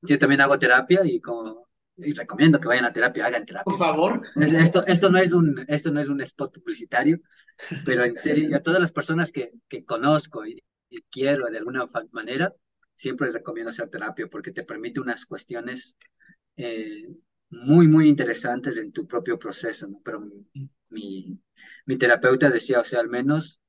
yo 0.00 0.18
también 0.18 0.40
hago 0.40 0.58
terapia 0.58 1.02
y, 1.04 1.20
como, 1.20 1.68
y 1.96 2.12
recomiendo 2.14 2.58
que 2.58 2.68
vayan 2.68 2.86
a 2.86 2.92
terapia, 2.92 3.26
hagan 3.26 3.44
terapia. 3.44 3.64
Por 3.64 3.78
favor. 3.78 4.22
Esto, 4.36 4.84
esto, 4.86 5.10
no, 5.10 5.18
es 5.18 5.32
un, 5.32 5.64
esto 5.68 5.92
no 5.92 6.00
es 6.00 6.08
un 6.08 6.20
spot 6.22 6.54
publicitario, 6.54 7.20
pero 7.84 8.04
en 8.04 8.16
serio, 8.16 8.56
a 8.56 8.62
todas 8.62 8.80
las 8.80 8.92
personas 8.92 9.30
que, 9.30 9.52
que 9.68 9.84
conozco 9.84 10.44
y, 10.46 10.64
y 10.88 11.02
quiero 11.10 11.46
de 11.46 11.58
alguna 11.58 11.86
manera, 12.12 12.52
siempre 12.94 13.30
recomiendo 13.30 13.70
hacer 13.70 13.88
terapia 13.90 14.26
porque 14.26 14.52
te 14.52 14.64
permite 14.64 15.00
unas 15.00 15.26
cuestiones 15.26 15.96
eh, 16.56 17.08
muy, 17.62 17.88
muy 17.88 18.08
interesantes 18.08 18.76
en 18.76 18.92
tu 18.92 19.06
propio 19.06 19.38
proceso. 19.38 19.88
Pero 20.04 20.20
mi, 20.90 21.40
mi, 21.86 21.96
terapeuta 21.98 22.50
decía, 22.50 22.80
o 22.80 22.84
sea, 22.84 23.00
al 23.00 23.08
menos 23.08 23.60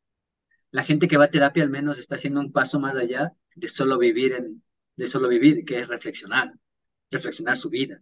la 0.71 0.83
gente 0.83 1.07
que 1.07 1.17
va 1.17 1.25
a 1.25 1.31
terapia 1.31 1.63
al 1.63 1.69
menos 1.69 1.99
está 1.99 2.15
haciendo 2.15 2.39
un 2.39 2.51
paso 2.51 2.79
más 2.79 2.95
allá 2.95 3.33
de 3.55 3.67
solo 3.67 3.97
vivir 3.97 4.33
en, 4.33 4.63
de 4.95 5.07
solo 5.07 5.27
vivir, 5.29 5.65
que 5.65 5.79
es 5.79 5.87
reflexionar, 5.87 6.53
reflexionar 7.11 7.55
su 7.57 7.69
vida, 7.69 8.01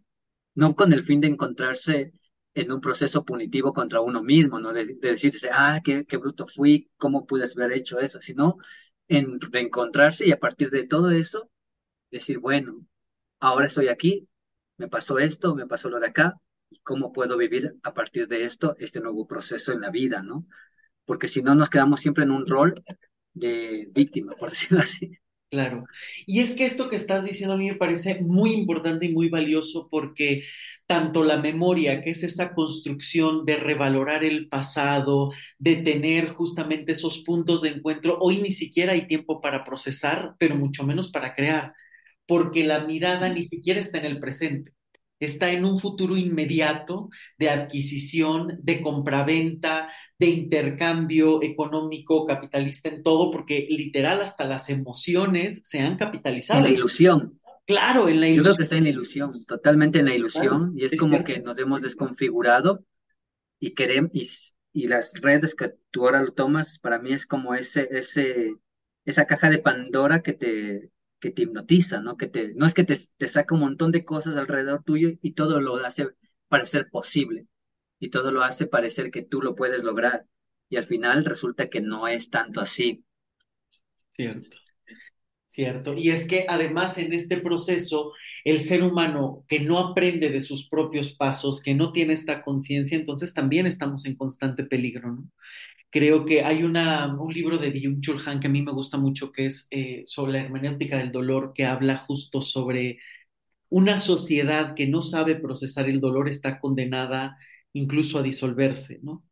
no 0.56 0.76
con 0.76 0.94
el 0.94 1.04
fin 1.04 1.22
de 1.22 1.28
encontrarse 1.28 2.14
en 2.56 2.72
un 2.72 2.82
proceso 2.82 3.26
punitivo 3.26 3.74
contra 3.74 4.02
uno 4.02 4.24
mismo, 4.24 4.60
¿no? 4.60 4.74
De, 4.74 4.86
decirse, 4.96 5.50
ah, 5.52 5.82
qué, 5.84 6.06
qué, 6.06 6.18
bruto 6.18 6.48
fui, 6.48 6.92
cómo 6.98 7.26
pude 7.26 7.46
haber 7.56 7.74
hecho 7.74 8.00
eso, 8.00 8.22
sino 8.22 8.58
en 9.08 9.40
reencontrarse 9.42 10.28
y 10.28 10.32
a 10.32 10.40
partir 10.40 10.70
de 10.70 10.88
todo 10.88 11.12
eso, 11.12 11.50
decir, 12.12 12.40
bueno, 12.40 12.86
ahora 13.40 13.68
estoy 13.68 13.88
aquí, 13.90 14.28
me 14.78 14.88
pasó 14.88 15.20
esto, 15.20 15.56
me 15.56 15.68
pasó 15.68 15.90
lo 15.90 16.00
de 16.00 16.08
acá, 16.08 16.36
y 16.70 16.80
cómo 16.80 17.14
puedo 17.14 17.38
vivir 17.38 17.76
a 17.84 17.94
partir 17.94 18.28
de 18.28 18.46
esto 18.46 18.76
este 18.80 19.00
nuevo 19.00 19.28
proceso 19.28 19.72
en 19.72 19.82
la 19.82 19.92
vida, 19.92 20.22
¿no? 20.24 20.46
Porque 21.06 21.28
si 21.28 21.42
no 21.42 21.56
nos 21.56 21.70
quedamos 21.70 22.00
siempre 22.00 22.24
en 22.24 22.32
un 22.32 22.48
rol 22.48 22.74
de 23.34 23.88
víctima, 23.92 24.34
por 24.36 24.50
decirlo 24.52 24.80
así. 24.80 25.12
Claro. 25.50 25.86
Y 26.26 26.40
es 26.42 26.56
que 26.56 26.66
esto 26.66 26.90
que 26.90 26.96
estás 26.96 27.24
diciendo 27.24 27.54
a 27.54 27.58
mí 27.58 27.70
me 27.70 27.76
parece 27.76 28.20
muy 28.22 28.54
importante 28.54 29.06
y 29.06 29.14
muy 29.14 29.30
valioso 29.30 29.88
porque 29.92 30.46
tanto 30.88 31.24
la 31.24 31.38
memoria, 31.38 32.02
que 32.02 32.10
es 32.10 32.24
esa 32.24 32.54
construcción 32.56 33.46
de 33.46 33.58
revalorar 33.58 34.24
el 34.24 34.50
pasado, 34.50 35.32
de 35.60 35.76
tener 35.78 36.30
justamente 36.30 36.94
esos 36.94 37.20
puntos 37.20 37.62
de 37.62 37.70
encuentro, 37.70 38.18
hoy 38.20 38.42
ni 38.42 38.52
siquiera 38.52 38.94
hay 38.94 39.08
tiempo 39.08 39.42
para 39.42 39.64
procesar, 39.64 40.36
pero 40.40 40.56
mucho 40.56 40.84
menos 40.84 41.12
para 41.12 41.36
crear, 41.36 41.74
porque 42.28 42.64
la 42.64 42.86
mirada 42.86 43.30
ni 43.30 43.46
siquiera 43.46 43.80
está 43.80 43.98
en 44.00 44.06
el 44.06 44.20
presente 44.20 44.74
está 45.26 45.52
en 45.52 45.66
un 45.66 45.80
futuro 45.80 46.18
inmediato 46.18 47.10
de 47.38 47.50
adquisición, 47.50 48.60
de 48.62 48.82
compraventa, 48.82 49.90
de 50.20 50.28
intercambio 50.28 51.42
económico, 51.42 52.26
capitalista 52.26 52.90
en 52.90 53.04
todo, 53.04 53.32
porque 53.32 53.66
literal 53.70 54.22
hasta 54.22 54.46
las 54.46 54.70
emociones 54.70 55.62
se 55.64 55.80
han 55.80 55.98
capitalizado. 55.98 56.60
En 56.60 56.66
la 56.66 56.72
ilusión. 56.72 57.40
Claro, 57.66 58.10
en 58.10 58.20
la 58.20 58.28
ilusión. 58.28 58.36
Yo 58.36 58.44
creo 58.44 58.56
que 58.58 58.64
está 58.64 58.78
en 58.78 58.84
la 58.84 58.90
ilusión, 58.90 59.46
totalmente 59.46 60.00
en 60.00 60.06
la 60.06 60.16
ilusión, 60.16 60.74
y 60.76 60.86
es, 60.86 60.96
como 60.98 61.24
que 61.24 61.40
nos 61.40 61.58
hemos 61.60 61.82
desconfigurado 61.82 62.84
y 63.60 63.74
queremos, 63.74 64.12
y, 64.74 64.88
las 64.88 65.14
redes 65.22 65.56
que 65.56 65.72
tú 65.92 66.06
ahora 66.06 66.22
lo 66.22 66.32
tomas, 66.32 66.80
para 66.80 67.00
mí 67.00 67.14
es 67.14 67.26
como 67.26 67.54
ese, 67.54 67.88
ese, 67.92 68.56
esa 69.06 69.26
caja 69.26 69.50
de 69.50 69.60
Pandora 69.60 70.22
que 70.22 70.34
te, 70.34 70.90
que 71.24 71.32
te 71.32 71.44
hipnotiza, 71.44 72.02
¿no? 72.02 72.18
Que 72.18 72.28
te, 72.28 72.54
no 72.56 72.66
es 72.68 72.74
que 72.76 72.84
te, 72.84 72.96
te 73.18 73.28
saca 73.30 73.56
un 73.56 73.62
montón 73.62 73.94
de 73.94 74.06
cosas 74.06 74.36
alrededor 74.38 74.84
tuyo 74.84 75.10
y 75.22 75.34
todo 75.34 75.62
lo 75.62 75.78
hace 75.78 76.10
parecer 76.50 76.90
posible 76.92 77.48
y 78.00 78.10
todo 78.10 78.32
lo 78.32 78.44
hace 78.44 78.68
parecer 78.68 79.12
que 79.12 79.24
tú 79.24 79.42
lo 79.42 79.56
puedes 79.56 79.84
lograr 79.84 80.28
y 80.70 80.78
al 80.78 80.84
final 80.86 81.26
resulta 81.26 81.70
que 81.70 81.82
no 81.82 82.08
es 82.10 82.30
tanto 82.30 82.62
así. 82.62 83.06
Cierto, 84.12 84.58
cierto. 85.48 85.94
Y 85.94 86.10
es 86.12 86.28
que 86.28 86.46
además 86.50 86.98
en 86.98 87.14
este 87.14 87.38
proceso 87.38 88.14
el 88.46 88.62
ser 88.62 88.84
humano 88.84 89.46
que 89.48 89.60
no 89.62 89.80
aprende 89.80 90.30
de 90.30 90.42
sus 90.42 90.70
propios 90.70 91.14
pasos, 91.16 91.62
que 91.62 91.76
no 91.76 91.92
tiene 91.94 92.14
esta 92.14 92.44
conciencia, 92.44 92.98
entonces 92.98 93.34
también 93.34 93.68
estamos 93.68 94.06
en 94.06 94.16
constante 94.18 94.66
peligro, 94.66 95.12
¿no? 95.14 95.30
Creo 95.94 96.26
que 96.26 96.42
hay 96.44 96.64
una, 96.64 97.16
un 97.16 97.32
libro 97.32 97.60
de 97.60 97.72
Byung-Chul 97.72 98.20
Han 98.26 98.40
que 98.40 98.48
a 98.48 98.50
mí 98.50 98.64
me 98.64 98.72
gusta 98.72 98.98
mucho, 98.98 99.32
que 99.32 99.46
es 99.46 99.68
eh, 99.70 100.02
sobre 100.06 100.32
la 100.34 100.40
hermenéutica 100.40 100.98
del 100.98 101.12
dolor, 101.12 101.54
que 101.54 101.66
habla 101.66 102.00
justo 102.00 102.42
sobre 102.42 102.98
una 103.70 104.00
sociedad 104.00 104.74
que 104.74 104.88
no 104.88 105.04
sabe 105.04 105.36
procesar 105.36 105.88
el 105.88 106.02
dolor 106.02 106.30
está 106.30 106.60
condenada 106.60 107.38
incluso 107.74 108.18
a 108.18 108.24
disolverse, 108.24 109.02
¿no? 109.04 109.24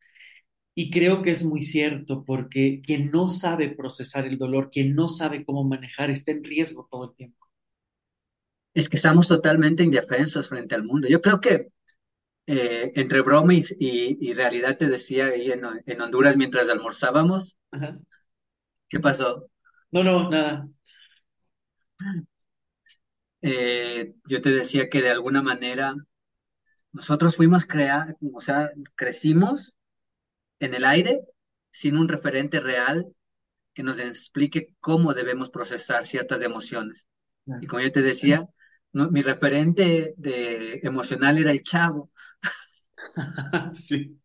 Y 0.76 0.92
creo 0.92 1.24
que 1.24 1.32
es 1.32 1.44
muy 1.44 1.64
cierto, 1.64 2.24
porque 2.26 2.80
quien 2.86 3.10
no 3.10 3.30
sabe 3.30 3.70
procesar 3.70 4.28
el 4.28 4.38
dolor, 4.38 4.70
quien 4.72 4.94
no 4.94 5.08
sabe 5.08 5.44
cómo 5.44 5.64
manejar, 5.64 6.12
está 6.12 6.32
en 6.32 6.44
riesgo 6.44 6.88
todo 6.92 7.10
el 7.10 7.16
tiempo. 7.16 7.48
Es 8.76 8.88
que 8.88 8.98
estamos 8.98 9.28
totalmente 9.28 9.84
indefensos 9.84 10.48
frente 10.48 10.76
al 10.76 10.84
mundo. 10.84 11.08
Yo 11.10 11.22
creo 11.22 11.42
que 11.42 11.70
eh, 12.48 12.92
entre 12.96 13.22
broma 13.22 13.54
y, 13.54 14.34
realidad 14.34 14.78
te 14.78 14.88
decía 14.88 15.28
ahí 15.28 15.52
en, 15.52 16.02
Honduras 16.02 16.38
mientras 16.38 16.70
almorzábamos. 16.70 17.58
¿Qué 18.90 19.00
pasó? 19.00 19.50
No, 19.92 20.04
no, 20.04 20.30
nada. 20.30 20.68
Eh, 23.42 24.14
yo 24.26 24.42
te 24.42 24.52
decía 24.52 24.90
que 24.90 25.02
de 25.02 25.10
alguna 25.10 25.42
manera 25.42 25.96
nosotros 26.92 27.36
fuimos 27.36 27.66
crear, 27.66 28.16
o 28.34 28.42
sea, 28.42 28.72
crecimos 28.96 29.76
en 30.60 30.74
el 30.76 30.86
aire 30.86 31.22
sin 31.72 31.98
un 31.98 32.08
referente 32.08 32.60
real 32.60 33.14
que 33.74 33.84
nos 33.84 34.00
explique 34.00 34.76
cómo 34.80 35.14
debemos 35.14 35.50
procesar 35.50 36.06
ciertas 36.06 36.42
emociones. 36.42 37.08
Y 37.62 37.68
como 37.68 37.82
yo 37.82 37.92
te 37.92 38.02
decía, 38.02 38.48
mi 38.94 39.22
referente 39.22 40.14
de 40.18 40.80
emocional 40.84 41.38
era 41.38 41.52
el 41.52 41.64
chavo. 41.64 42.12
sí. 43.74 44.18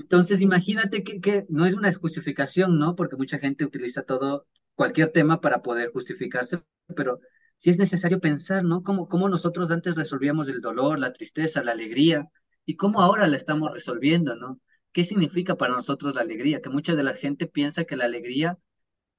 Entonces, 0.00 0.40
imagínate 0.40 1.02
que, 1.02 1.46
no 1.48 1.66
es 1.66 1.74
una 1.74 1.92
justificación, 1.92 2.78
¿no? 2.78 2.94
Porque 2.94 3.16
mucha 3.16 3.38
gente 3.38 3.64
utiliza 3.64 4.02
todo, 4.02 4.46
cualquier 4.74 5.12
tema 5.12 5.40
para 5.40 5.62
poder 5.62 5.90
justificarse, 5.92 6.62
pero 6.96 7.20
sí 7.56 7.70
es 7.70 7.78
necesario 7.78 8.20
pensar, 8.20 8.64
¿no? 8.64 8.82
Cómo, 8.82 9.08
cómo 9.08 9.28
nosotros 9.28 9.70
antes 9.70 9.94
resolvíamos 9.94 10.48
el 10.48 10.60
dolor, 10.60 10.98
la 10.98 11.12
tristeza, 11.12 11.62
la 11.62 11.72
alegría, 11.72 12.28
y 12.64 12.76
cómo 12.76 13.00
ahora 13.00 13.26
la 13.26 13.36
estamos 13.36 13.72
resolviendo, 13.72 14.36
¿no? 14.36 14.60
¿Qué 14.92 15.04
significa 15.04 15.56
para 15.56 15.74
nosotros 15.74 16.14
la 16.14 16.22
alegría? 16.22 16.60
Que 16.60 16.70
mucha 16.70 16.94
de 16.94 17.02
la 17.02 17.14
gente 17.14 17.46
piensa 17.46 17.84
que 17.84 17.96
la 17.96 18.04
alegría 18.04 18.58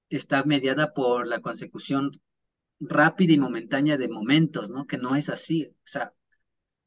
está 0.10 0.44
mediada 0.44 0.94
por 0.94 1.28
la 1.28 1.42
consecución 1.42 2.22
rápida 2.80 3.34
y 3.34 3.40
momentánea 3.40 3.98
de 3.98 4.08
momentos, 4.08 4.70
¿no? 4.70 4.86
Que 4.88 4.98
no 4.98 5.16
es 5.16 5.30
así. 5.30 5.68
O 5.68 5.76
sea, 5.84 6.14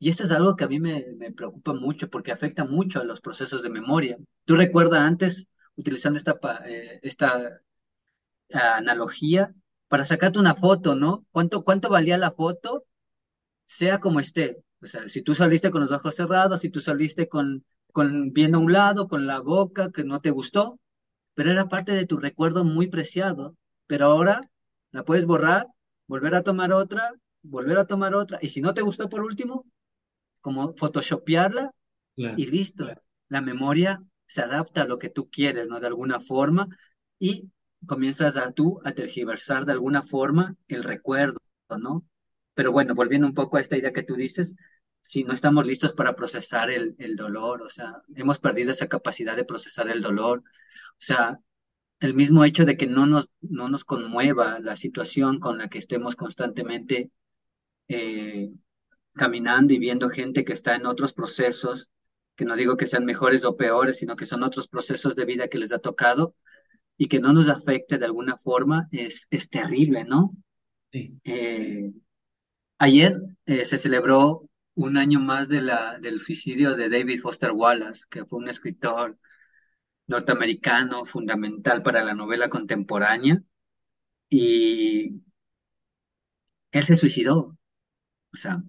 y 0.03 0.09
eso 0.09 0.25
es 0.25 0.33
algo 0.33 0.57
que 0.57 0.65
a 0.65 0.69
mí 0.69 0.81
me, 0.81 1.05
preocupa 1.37 1.73
mucho 1.75 2.11
porque 2.11 2.33
afecta 2.33 2.65
mucho 2.65 3.01
a 3.01 3.05
los 3.05 3.21
procesos 3.21 3.63
de 3.63 3.71
memoria. 3.71 4.19
Tú 4.45 4.57
recuerdas 4.57 5.01
antes, 5.01 5.47
utilizando 5.77 6.17
esta, 6.17 6.41
eh, 6.67 6.99
esta 7.03 7.61
analogía, 8.53 9.55
para 9.87 10.05
sacarte 10.05 10.41
una 10.41 10.57
foto, 10.57 10.97
¿no? 10.97 11.25
¿Cuánto, 11.31 11.63
¿Cuánto 11.63 11.89
valía 11.89 12.19
la 12.19 12.33
foto? 12.33 12.85
Sea 13.65 14.01
como 14.01 14.19
esté. 14.19 14.65
O 14.83 14.87
sea, 14.89 15.09
si 15.09 15.23
tú 15.23 15.35
saliste 15.37 15.71
con 15.71 15.83
los 15.83 15.93
ojos 15.93 16.17
cerrados, 16.17 16.61
si 16.61 16.71
tú 16.71 16.81
saliste 16.81 17.29
con, 17.29 17.65
con 17.93 18.33
viendo 18.33 18.59
a 18.59 18.61
un 18.63 18.73
lado, 18.73 19.07
con 19.09 19.27
la 19.29 19.39
boca 19.41 19.93
que 19.93 20.03
no 20.05 20.21
te 20.21 20.31
gustó, 20.31 20.81
pero 21.35 21.53
era 21.53 21.69
parte 21.69 21.93
de 21.93 22.07
tu 22.07 22.17
recuerdo 22.19 22.65
muy 22.65 22.89
preciado. 22.89 23.57
Pero 23.87 24.07
ahora 24.07 24.41
la 24.91 25.05
puedes 25.05 25.27
borrar, 25.27 25.69
volver 26.09 26.35
a 26.35 26.43
tomar 26.43 26.73
otra, 26.73 27.13
volver 27.43 27.79
a 27.79 27.87
tomar 27.87 28.15
otra, 28.15 28.39
y 28.43 28.49
si 28.49 28.61
no 28.61 28.75
te 28.75 28.83
gustó 28.83 29.09
por 29.09 29.23
último, 29.23 29.67
como 30.43 30.75
photoshopearla 30.77 31.73
y 32.35 32.47
listo. 32.47 32.89
La 33.29 33.41
memoria 33.41 34.03
se 34.27 34.43
adapta 34.43 34.83
a 34.83 34.87
lo 34.87 34.99
que 34.99 35.09
tú 35.11 35.31
quieres, 35.31 35.69
¿no? 35.69 35.81
De 35.81 35.87
alguna 35.87 36.21
forma 36.21 36.69
y 37.19 37.51
comienzas 37.87 38.37
a 38.37 38.53
tú 38.53 38.81
a 38.85 38.93
tergiversar 38.93 39.65
de 39.65 39.73
alguna 39.73 40.03
forma 40.03 40.57
el 40.69 40.85
recuerdo, 40.85 41.39
¿no? 41.79 42.05
Pero 42.55 42.73
bueno, 42.73 42.95
volviendo 42.95 43.27
un 43.27 43.35
poco 43.35 43.57
a 43.57 43.61
esta 43.61 43.77
idea 43.79 43.93
que 43.93 44.03
tú 44.03 44.15
dices, 44.15 44.55
si 45.01 45.25
no 45.25 45.33
estamos 45.33 45.67
listos 45.67 45.95
para 45.95 46.15
procesar 46.15 46.71
el, 46.71 46.95
el 46.99 47.17
dolor, 47.17 47.63
o 47.63 47.69
sea, 47.69 48.03
hemos 48.15 48.39
perdido 48.39 48.73
esa 48.73 48.89
capacidad 48.89 49.37
de 49.37 49.45
procesar 49.45 49.89
el 49.89 50.03
dolor, 50.03 50.41
o 50.41 50.97
sea, 50.99 51.41
el 52.01 52.15
mismo 52.15 52.45
hecho 52.45 52.65
de 52.65 52.77
que 52.77 52.87
no 52.87 53.07
nos, 53.07 53.31
no 53.41 53.69
nos 53.69 53.85
conmueva 53.85 54.59
la 54.61 54.77
situación 54.77 55.39
con 55.41 55.59
la 55.59 55.69
que 55.69 55.79
estemos 55.79 56.17
constantemente 56.17 57.11
eh, 57.89 58.51
caminando 59.15 59.73
y 59.73 59.79
viendo 59.79 60.09
gente 60.11 60.45
que 60.45 60.53
está 60.53 60.75
en 60.77 60.87
otros 60.87 61.13
procesos, 61.13 61.91
que 62.35 62.45
no 62.45 62.57
digo 62.57 62.77
que 62.77 62.87
sean 62.87 63.05
mejores 63.05 63.45
o 63.45 63.57
peores, 63.57 63.99
sino 63.99 64.17
que 64.17 64.27
son 64.27 64.43
otros 64.43 64.69
procesos 64.69 65.17
de 65.17 65.25
vida 65.25 65.49
que 65.49 65.59
les 65.59 65.73
ha 65.73 65.79
tocado 65.79 66.35
y 66.97 67.09
que 67.09 67.21
no 67.21 67.33
nos 67.33 67.49
afecte 67.49 67.99
de 67.99 68.07
alguna 68.07 68.37
forma, 68.37 68.89
es, 68.93 69.27
es 69.31 69.49
terrible, 69.51 70.05
¿no? 70.05 70.37
Sí. 70.93 71.19
Eh, 71.25 71.93
ayer 72.79 73.21
eh, 73.47 73.65
se 73.65 73.79
celebró 73.79 74.49
un 74.75 74.97
año 74.97 75.21
más 75.21 75.49
de 75.49 75.63
la, 75.63 75.99
del 75.99 76.19
suicidio 76.19 76.75
de 76.77 76.89
David 76.89 77.21
Foster 77.21 77.51
Wallace, 77.53 78.05
que 78.09 78.25
fue 78.25 78.39
un 78.39 78.49
escritor 78.49 79.19
norteamericano 80.07 81.05
fundamental 81.05 81.83
para 81.83 82.05
la 82.05 82.15
novela 82.15 82.49
contemporánea, 82.49 83.43
y 84.29 85.23
él 86.73 86.83
se 86.83 86.97
suicidó. 86.97 87.57
O 88.33 88.37
sea, 88.37 88.63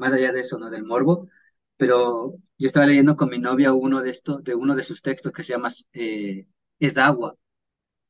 más 0.00 0.14
allá 0.14 0.32
de 0.32 0.40
eso, 0.40 0.58
¿no? 0.58 0.70
Del 0.70 0.84
morbo, 0.84 1.28
pero 1.76 2.34
yo 2.58 2.66
estaba 2.66 2.86
leyendo 2.86 3.16
con 3.16 3.28
mi 3.30 3.38
novia 3.38 3.74
uno 3.74 4.02
de 4.02 4.10
estos, 4.10 4.42
de 4.44 4.54
uno 4.54 4.74
de 4.74 4.82
sus 4.82 5.02
textos 5.02 5.32
que 5.32 5.42
se 5.42 5.52
llama 5.52 5.68
eh, 5.92 6.46
Es 6.78 6.98
agua, 6.98 7.36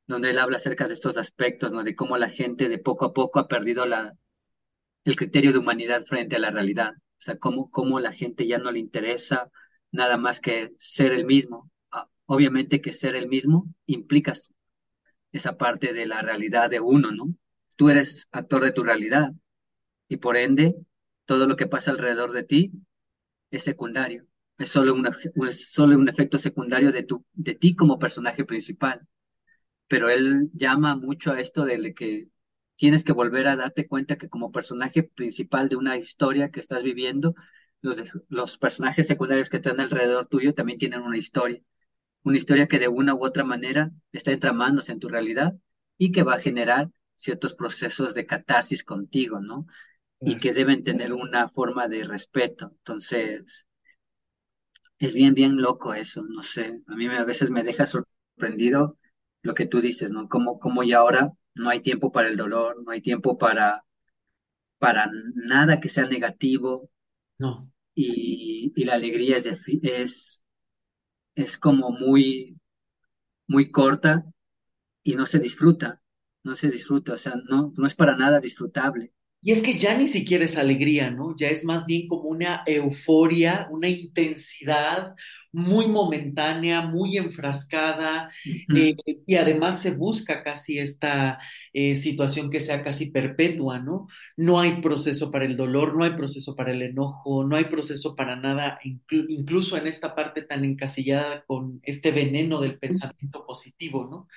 donde 0.07 0.31
él 0.31 0.39
habla 0.39 0.57
acerca 0.57 0.87
de 0.89 0.95
estos 0.95 1.19
aspectos, 1.19 1.73
¿no? 1.73 1.85
De 1.85 1.97
cómo 1.97 2.17
la 2.19 2.31
gente 2.31 2.69
de 2.69 2.79
poco 2.79 3.07
a 3.07 3.13
poco 3.13 3.41
ha 3.41 3.49
perdido 3.49 3.87
la, 3.87 4.15
el 5.05 5.17
criterio 5.17 5.53
de 5.53 5.59
humanidad 5.59 6.03
frente 6.07 6.37
a 6.37 6.39
la 6.41 6.51
realidad. 6.51 6.93
O 6.97 7.23
sea, 7.23 7.39
cómo, 7.39 7.71
cómo 7.71 8.01
la 8.01 8.13
gente 8.13 8.47
ya 8.47 8.59
no 8.59 8.71
le 8.73 8.79
interesa 8.79 9.51
nada 9.93 10.17
más 10.17 10.41
que 10.41 10.73
ser 10.79 11.13
el 11.13 11.25
mismo. 11.27 11.71
obviamente 12.27 12.81
que 12.81 12.93
ser 12.93 13.17
el 13.17 13.29
mismo 13.29 13.67
implica 13.87 14.33
esa 15.33 15.57
parte 15.57 15.93
de 15.93 16.07
la 16.07 16.23
realidad 16.23 16.71
de 16.71 16.81
uno, 16.81 17.11
¿no? 17.13 17.35
Tú 17.77 17.91
eres 17.91 18.29
actor 18.31 18.63
de 18.65 18.73
tu 18.73 18.85
realidad 18.85 19.33
y 20.09 20.19
por 20.19 20.37
ende 20.37 20.77
todo 21.31 21.47
lo 21.47 21.55
que 21.55 21.69
pasa 21.69 21.93
alrededor 21.93 22.33
de 22.33 22.43
ti 22.43 22.73
es 23.53 23.63
secundario, 23.63 24.27
es 24.59 24.69
solo, 24.71 24.97
solo 25.53 25.97
un 25.97 26.09
efecto 26.09 26.41
secundario 26.41 26.91
de, 26.91 27.05
tu, 27.05 27.25
de 27.35 27.55
ti 27.55 27.77
como 27.77 28.01
personaje 28.01 28.45
principal. 28.45 29.07
Pero 29.87 30.11
él 30.11 30.51
llama 30.55 30.97
mucho 30.97 31.31
a 31.31 31.39
esto 31.39 31.65
de 31.65 31.95
que 31.95 32.31
tienes 32.75 33.05
que 33.05 33.13
volver 33.13 33.47
a 33.47 33.55
darte 33.55 33.87
cuenta 33.87 34.19
que 34.19 34.29
como 34.29 34.51
personaje 34.51 35.05
principal 35.05 35.69
de 35.69 35.77
una 35.77 35.97
historia 35.97 36.51
que 36.51 36.59
estás 36.59 36.83
viviendo, 36.83 37.37
los, 37.81 38.03
los 38.29 38.59
personajes 38.59 39.07
secundarios 39.07 39.51
que 39.51 39.59
están 39.59 39.79
alrededor 39.79 40.27
tuyo 40.27 40.53
también 40.53 40.81
tienen 40.81 41.03
una 41.03 41.17
historia 41.17 41.63
una 42.25 42.39
historia 42.39 42.67
que 42.67 42.81
de 42.81 42.89
una 42.89 43.15
u 43.15 43.25
otra 43.25 43.45
manera 43.45 43.93
está 44.13 44.33
entramándose 44.33 44.91
en 44.93 44.99
tu 44.99 45.09
realidad 45.09 45.55
y 45.97 46.11
que 46.13 46.25
va 46.25 46.35
a 46.35 46.41
generar 46.41 46.91
ciertos 47.15 47.55
procesos 47.55 48.15
de 48.15 48.27
catarsis 48.27 48.85
contigo, 48.85 49.41
¿no? 49.41 49.67
Y 50.25 50.39
que 50.39 50.55
deben 50.55 50.83
tener 50.85 51.13
una 51.13 51.47
forma 51.49 51.87
de 51.89 52.05
respeto. 52.05 52.71
Entonces, 52.79 53.67
es 54.99 55.15
bien, 55.15 55.35
bien 55.35 55.61
loco 55.61 55.95
eso, 55.95 56.23
no 56.29 56.43
sé, 56.43 56.81
a 56.87 56.95
mí 56.97 57.07
a 57.07 57.25
veces 57.25 57.51
me 57.51 57.63
deja 57.63 57.87
sorprendido 57.87 58.99
lo 59.43 59.55
que 59.55 59.67
tú 59.67 59.81
dices, 59.81 60.11
¿no? 60.13 60.29
Como, 60.29 60.59
como 60.59 60.83
ya 60.83 60.99
ahora 60.99 61.33
no 61.55 61.71
hay 61.71 61.81
tiempo 61.81 62.13
para 62.13 62.29
el 62.29 62.37
dolor, 62.37 62.83
no 62.85 62.91
hay 62.93 63.01
tiempo 63.01 63.39
para, 63.39 63.85
para 64.79 65.09
nada 65.35 65.81
que 65.81 65.89
sea 65.91 66.07
negativo. 66.07 66.91
No. 67.39 67.71
Y, 67.95 68.73
y 68.77 68.85
la 68.85 68.95
alegría 68.95 69.37
es, 69.39 69.47
es, 69.83 70.45
es 71.37 71.59
como 71.59 71.91
muy, 71.93 72.59
muy 73.49 73.71
corta 73.71 74.27
y 75.05 75.15
no 75.17 75.27
se 75.27 75.39
disfruta, 75.41 76.03
no 76.45 76.55
se 76.57 76.71
disfruta, 76.71 77.15
o 77.15 77.19
sea, 77.19 77.35
no, 77.51 77.73
no 77.77 77.87
es 77.87 77.95
para 77.97 78.17
nada 78.17 78.41
disfrutable. 78.41 79.13
Y 79.43 79.53
es 79.53 79.63
que 79.63 79.79
ya 79.79 79.97
ni 79.97 80.07
siquiera 80.07 80.45
es 80.45 80.59
alegría, 80.59 81.11
¿no? 81.11 81.35
Ya 81.37 81.49
es 81.49 81.65
más 81.65 81.87
bien 81.87 82.07
como 82.09 82.25
una 82.25 82.63
euforia, 82.67 83.69
una 83.71 83.89
intensidad 83.89 85.15
muy 85.53 85.89
momentánea, 85.89 86.83
muy 86.83 87.17
enfrascada, 87.17 88.31
eh, 88.77 88.95
y 89.27 89.35
además 89.35 89.83
se 89.83 89.93
busca 89.93 90.43
casi 90.43 90.79
esta 90.79 91.39
eh, 91.73 91.97
situación 91.97 92.51
que 92.51 92.61
sea 92.61 92.85
casi 92.85 93.11
perpetua, 93.11 93.81
¿no? 93.81 94.07
No 94.37 94.61
hay 94.61 94.81
proceso 94.81 95.31
para 95.31 95.45
el 95.47 95.57
dolor, 95.57 95.97
no 95.97 96.05
hay 96.05 96.13
proceso 96.13 96.55
para 96.55 96.71
el 96.73 96.83
enojo, 96.83 97.45
no 97.45 97.57
hay 97.57 97.65
proceso 97.65 98.15
para 98.15 98.37
nada, 98.37 98.79
incluso 99.11 99.77
en 99.77 99.87
esta 99.87 100.15
parte 100.15 100.43
tan 100.43 100.65
encasillada 100.65 101.45
con 101.47 101.81
este 101.83 102.13
veneno 102.13 102.61
del 102.61 102.79
pensamiento 102.79 103.45
positivo, 103.47 104.07
¿no? 104.11 104.29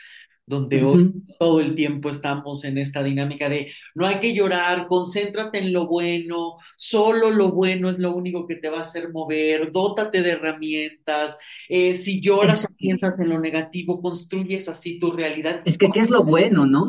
Donde 0.45 0.83
hoy 0.83 1.23
todo 1.39 1.61
el 1.61 1.75
tiempo 1.75 2.09
estamos 2.09 2.65
en 2.65 2.77
esta 2.77 3.01
dinámica 3.01 3.47
de 3.47 3.71
no 3.95 4.05
hay 4.05 4.19
que 4.19 4.33
llorar, 4.33 4.87
concéntrate 4.87 5.59
en 5.59 5.71
lo 5.71 5.87
bueno, 5.87 6.55
solo 6.75 7.31
lo 7.31 7.51
bueno 7.51 7.89
es 7.89 7.97
lo 7.99 8.13
único 8.13 8.45
que 8.45 8.57
te 8.57 8.69
va 8.69 8.79
a 8.79 8.81
hacer 8.81 9.11
mover, 9.11 9.71
dótate 9.71 10.21
de 10.21 10.31
herramientas, 10.31 11.37
eh, 11.69 11.93
si 11.93 12.21
lloras 12.21 12.65
o 12.65 12.75
piensas 12.75 13.17
en 13.19 13.29
lo 13.29 13.39
negativo, 13.39 14.01
construyes 14.01 14.67
así 14.67 14.99
tu 14.99 15.11
realidad. 15.11 15.61
Es 15.65 15.77
que, 15.77 15.89
¿qué 15.89 16.01
es 16.01 16.09
lo 16.09 16.23
bueno, 16.23 16.65
no? 16.65 16.87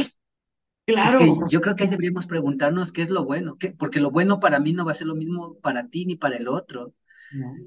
Claro. 0.87 1.20
Es 1.20 1.26
que 1.26 1.40
yo 1.49 1.61
creo 1.61 1.76
que 1.76 1.84
ahí 1.84 1.90
deberíamos 1.90 2.26
preguntarnos 2.26 2.92
qué 2.92 3.02
es 3.02 3.08
lo 3.08 3.25
bueno, 3.25 3.56
¿Qué? 3.56 3.70
porque 3.70 4.00
lo 4.00 4.11
bueno 4.11 4.40
para 4.40 4.58
mí 4.58 4.73
no 4.73 4.84
va 4.84 4.92
a 4.92 4.96
ser 4.96 5.06
lo 5.06 5.14
mismo 5.14 5.58
para 5.61 5.88
ti 5.88 6.04
ni 6.06 6.16
para 6.16 6.37
el 6.37 6.49
otro. 6.49 6.92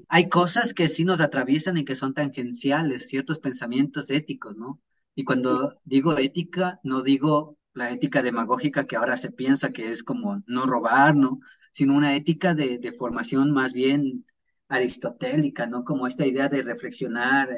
Hay 0.08 0.30
cosas 0.30 0.72
que 0.72 0.88
sí 0.88 1.04
nos 1.04 1.20
atraviesan 1.20 1.76
y 1.76 1.84
que 1.84 1.94
son 1.94 2.14
tangenciales, 2.14 3.08
ciertos 3.08 3.38
pensamientos 3.38 4.08
éticos, 4.08 4.56
¿no? 4.56 4.80
Y 5.18 5.24
cuando 5.24 5.80
digo 5.82 6.16
ética, 6.16 6.78
no 6.84 7.02
digo 7.02 7.58
la 7.72 7.90
ética 7.90 8.22
demagógica 8.22 8.86
que 8.86 8.94
ahora 8.94 9.16
se 9.16 9.32
piensa 9.32 9.72
que 9.72 9.90
es 9.90 10.04
como 10.04 10.44
no 10.46 10.64
robar, 10.64 11.16
¿no? 11.16 11.40
Sino 11.72 11.96
una 11.96 12.14
ética 12.14 12.54
de, 12.54 12.78
de 12.78 12.92
formación 12.92 13.50
más 13.50 13.72
bien 13.72 14.24
aristotélica, 14.68 15.66
¿no? 15.66 15.82
Como 15.82 16.06
esta 16.06 16.24
idea 16.24 16.48
de 16.48 16.62
reflexionar 16.62 17.48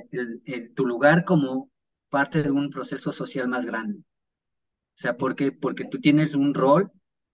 tu 0.75 0.87
lugar 0.87 1.27
como 1.27 1.71
parte 2.09 2.43
de 2.43 2.51
un 2.51 2.71
proceso 2.71 3.13
social 3.13 3.47
más 3.47 3.67
grande. 3.67 3.99
O 3.99 4.05
sea, 4.95 5.19
porque, 5.19 5.53
porque 5.53 5.85
tú 5.85 6.01
tienes 6.01 6.35
un 6.35 6.55
rol 6.55 6.91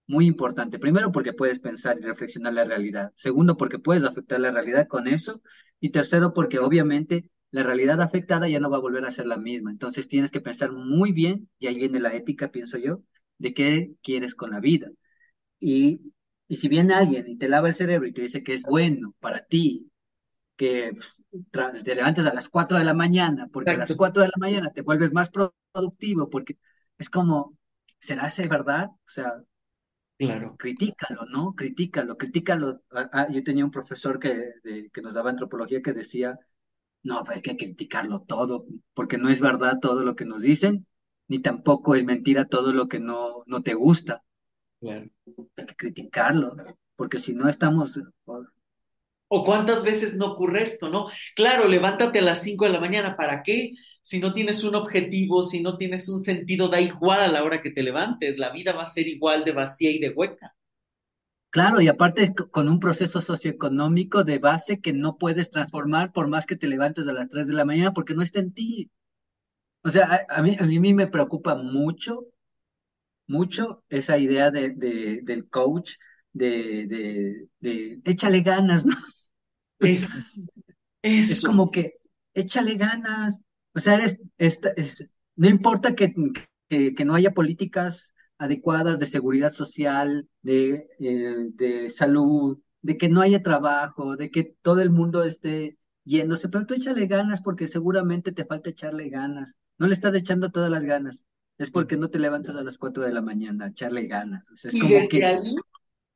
muy 0.09 0.27
importante. 0.27 0.81
Primero, 0.81 1.13
porque 1.13 1.35
puedes 1.35 1.61
pensar 1.61 2.01
y 2.01 2.03
reflexionar 2.03 2.53
la 2.53 2.65
realidad. 2.65 3.13
Segundo, 3.15 3.57
porque 3.57 3.79
puedes 3.79 4.03
afectar 4.03 4.41
la 4.41 4.51
realidad 4.51 4.89
con 4.89 5.07
eso. 5.07 5.41
Y 5.79 5.91
tercero, 5.91 6.33
porque 6.33 6.59
obviamente 6.59 7.31
la 7.57 7.63
realidad 7.65 8.01
afectada 8.03 8.49
ya 8.49 8.61
no 8.61 8.71
va 8.71 8.79
a 8.79 8.81
volver 8.81 9.05
a 9.07 9.11
ser 9.11 9.27
la 9.27 9.37
misma. 9.39 9.71
Entonces 9.71 10.09
tienes 10.09 10.31
que 10.31 10.41
pensar 10.41 10.73
muy 10.73 11.13
bien, 11.13 11.49
y 11.59 11.67
ahí 11.69 11.77
viene 11.77 12.01
la 12.01 12.15
ética, 12.15 12.51
pienso 12.51 12.79
yo, 12.79 13.03
de 13.39 13.55
qué 13.55 13.95
quieres 14.03 14.35
con 14.35 14.51
la 14.51 14.61
vida. 14.61 14.91
Y, 15.61 16.13
y 16.49 16.57
si 16.57 16.69
viene 16.69 16.95
alguien 16.95 17.29
y 17.29 17.37
te 17.39 17.49
lava 17.49 17.69
el 17.69 17.75
cerebro 17.75 18.09
y 18.09 18.13
te 18.13 18.23
dice 18.23 18.43
que 18.43 18.55
es 18.55 18.65
bueno 18.65 19.15
para 19.21 19.45
ti, 19.47 19.91
que 20.57 20.93
te 21.85 21.95
levantes 21.95 22.27
a 22.27 22.35
las 22.35 22.49
4 22.49 22.79
de 22.79 22.85
la 22.85 22.95
mañana, 22.95 23.49
porque 23.53 23.71
a 23.73 23.77
las 23.79 23.95
4 23.95 24.23
de 24.23 24.29
la 24.29 24.35
mañana 24.39 24.73
te 24.73 24.83
vuelves 24.83 25.13
más 25.13 25.31
productivo, 25.31 26.31
porque 26.31 26.59
es 26.99 27.11
como, 27.11 27.57
¿será 27.99 28.27
ese 28.29 28.49
verdad? 28.49 28.89
O 28.91 28.99
sea, 29.09 29.35
Claro. 30.19 30.57
Critícalo, 30.57 31.27
¿no? 31.31 31.55
Critícalo, 31.55 32.17
critícalo. 32.17 32.83
Ah, 32.91 33.09
ah, 33.13 33.29
yo 33.31 33.43
tenía 33.45 33.65
un 33.65 33.71
profesor 33.71 34.19
que, 34.19 34.53
que 34.93 35.03
nos 35.03 35.15
daba 35.15 35.31
antropología 35.31 35.83
que 35.83 35.93
decía 35.93 36.39
no, 37.07 37.23
hay 37.29 37.41
que 37.41 37.57
criticarlo 37.57 38.21
todo, 38.21 38.67
porque 38.95 39.19
no 39.19 39.29
es 39.29 39.41
verdad 39.41 39.79
todo 39.81 40.03
lo 40.05 40.15
que 40.15 40.25
nos 40.25 40.43
dicen, 40.43 40.87
ni 41.29 41.39
tampoco 41.39 41.95
es 41.95 42.05
mentira 42.05 42.47
todo 42.47 42.73
lo 42.73 42.89
que 42.89 43.01
no, 43.01 43.43
no 43.47 43.63
te 43.63 43.75
gusta. 43.75 44.23
Hay 44.83 45.11
que 45.67 45.77
criticarlo, 45.77 46.57
porque 46.97 47.19
si 47.19 47.35
no 47.35 47.49
estamos... 47.49 48.01
¿O 49.29 49.45
cuántas 49.45 49.83
veces 49.83 50.17
no 50.17 50.27
ocurre 50.27 50.63
esto, 50.63 50.89
no? 50.89 51.09
Claro, 51.35 51.67
levántate 51.67 52.21
a 52.21 52.23
las 52.23 52.43
5 52.43 52.65
de 52.65 52.71
la 52.73 52.81
mañana, 52.81 53.17
¿para 53.17 53.43
qué? 53.43 53.73
Si 54.01 54.21
no 54.21 54.33
tienes 54.33 54.63
un 54.63 54.77
objetivo, 54.77 55.43
si 55.43 55.61
no 55.63 55.77
tienes 55.77 56.09
un 56.09 56.21
sentido, 56.21 56.69
da 56.69 56.81
igual 56.81 57.21
a 57.21 57.29
la 57.29 57.43
hora 57.43 57.61
que 57.61 57.73
te 57.73 57.83
levantes, 57.83 58.39
la 58.39 58.51
vida 58.51 58.73
va 58.73 58.85
a 58.85 58.87
ser 58.87 59.09
igual 59.09 59.45
de 59.45 59.53
vacía 59.53 59.91
y 59.91 59.99
de 59.99 60.11
hueca. 60.11 60.56
Claro, 61.51 61.81
y 61.81 61.89
aparte 61.89 62.35
con 62.35 62.69
un 62.69 62.79
proceso 62.81 63.21
socioeconómico 63.21 64.25
de 64.25 64.39
base 64.39 64.81
que 64.81 64.93
no 64.93 65.17
puedes 65.17 65.51
transformar 65.51 66.13
por 66.13 66.29
más 66.29 66.45
que 66.47 66.57
te 66.57 66.69
levantes 66.69 67.09
a 67.09 67.13
las 67.13 67.29
3 67.31 67.47
de 67.47 67.55
la 67.55 67.65
mañana 67.65 67.93
porque 67.95 68.15
no 68.15 68.23
está 68.23 68.41
en 68.41 68.53
ti. 68.53 68.91
O 69.85 69.91
sea, 69.91 70.27
a, 70.29 70.43
mí, 70.43 70.57
a 70.61 70.65
mí 70.67 70.95
me 70.95 71.07
preocupa 71.09 71.57
mucho, 71.57 72.27
mucho 73.27 73.85
esa 73.89 74.19
idea 74.19 74.51
de, 74.51 74.71
del 75.23 75.49
coach, 75.49 75.93
de, 76.33 76.87
de, 76.87 77.49
de 77.61 78.01
échale 78.05 78.41
ganas, 78.41 78.87
¿no? 78.87 78.95
Es, 79.81 80.09
es 81.03 81.43
como 81.43 81.71
que 81.71 81.95
échale 82.35 82.77
ganas. 82.77 83.43
O 83.75 83.81
sea, 83.81 83.97
es, 83.99 84.19
es, 84.39 85.07
no 85.37 85.49
importa 85.49 85.95
que, 85.95 86.15
que, 86.69 86.95
que 86.95 87.05
no 87.05 87.15
haya 87.15 87.33
políticas 87.33 88.15
adecuadas 88.39 88.99
de 88.99 89.07
seguridad 89.07 89.53
social, 89.53 90.29
de, 90.43 90.89
eh, 91.01 91.47
de 91.55 91.91
salud, 91.91 92.59
de 92.83 92.97
que 92.97 93.09
no 93.09 93.21
haya 93.21 93.43
trabajo, 93.43 94.17
de 94.17 94.31
que 94.31 94.55
todo 94.63 94.81
el 94.81 94.91
mundo 94.91 95.25
esté 95.25 95.79
yéndose, 96.05 96.49
pero 96.49 96.67
tú 96.67 96.75
échale 96.75 97.07
ganas 97.07 97.43
porque 97.43 97.69
seguramente 97.69 98.33
te 98.33 98.45
falta 98.45 98.71
echarle 98.71 99.09
ganas. 99.09 99.59
No 99.79 99.87
le 99.87 99.95
estás 99.95 100.15
echando 100.15 100.51
todas 100.51 100.71
las 100.71 100.85
ganas. 100.85 101.27
Es 101.59 101.71
porque 101.71 101.97
no 101.97 102.11
te 102.11 102.19
levantas 102.19 102.55
a 102.57 102.63
las 102.63 102.79
4 102.79 103.03
de 103.03 103.13
la 103.13 103.23
mañana, 103.23 103.69
echarle 103.69 104.07
ganas. 104.07 104.47
es 104.65 104.75
y 104.75 104.81
como 104.81 105.09
que... 105.09 105.25
ahí 105.25 105.55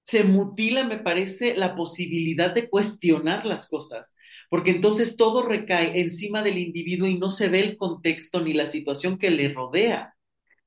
se 0.03 0.25
mutila, 0.25 0.85
me 0.85 0.99
parece, 0.99 1.57
la 1.57 1.77
posibilidad 1.77 2.53
de 2.53 2.69
cuestionar 2.69 3.47
las 3.47 3.69
cosas, 3.69 4.15
porque 4.49 4.73
entonces 4.73 5.17
todo 5.17 5.47
recae 5.47 6.01
encima 6.01 6.43
del 6.43 6.59
individuo 6.59 7.07
y 7.07 7.19
no 7.19 7.31
se 7.31 7.49
ve 7.49 7.61
el 7.61 7.77
contexto 7.77 8.41
ni 8.41 8.53
la 8.53 8.67
situación 8.67 9.19
que 9.19 9.31
le 9.31 9.51
rodea 9.51 10.15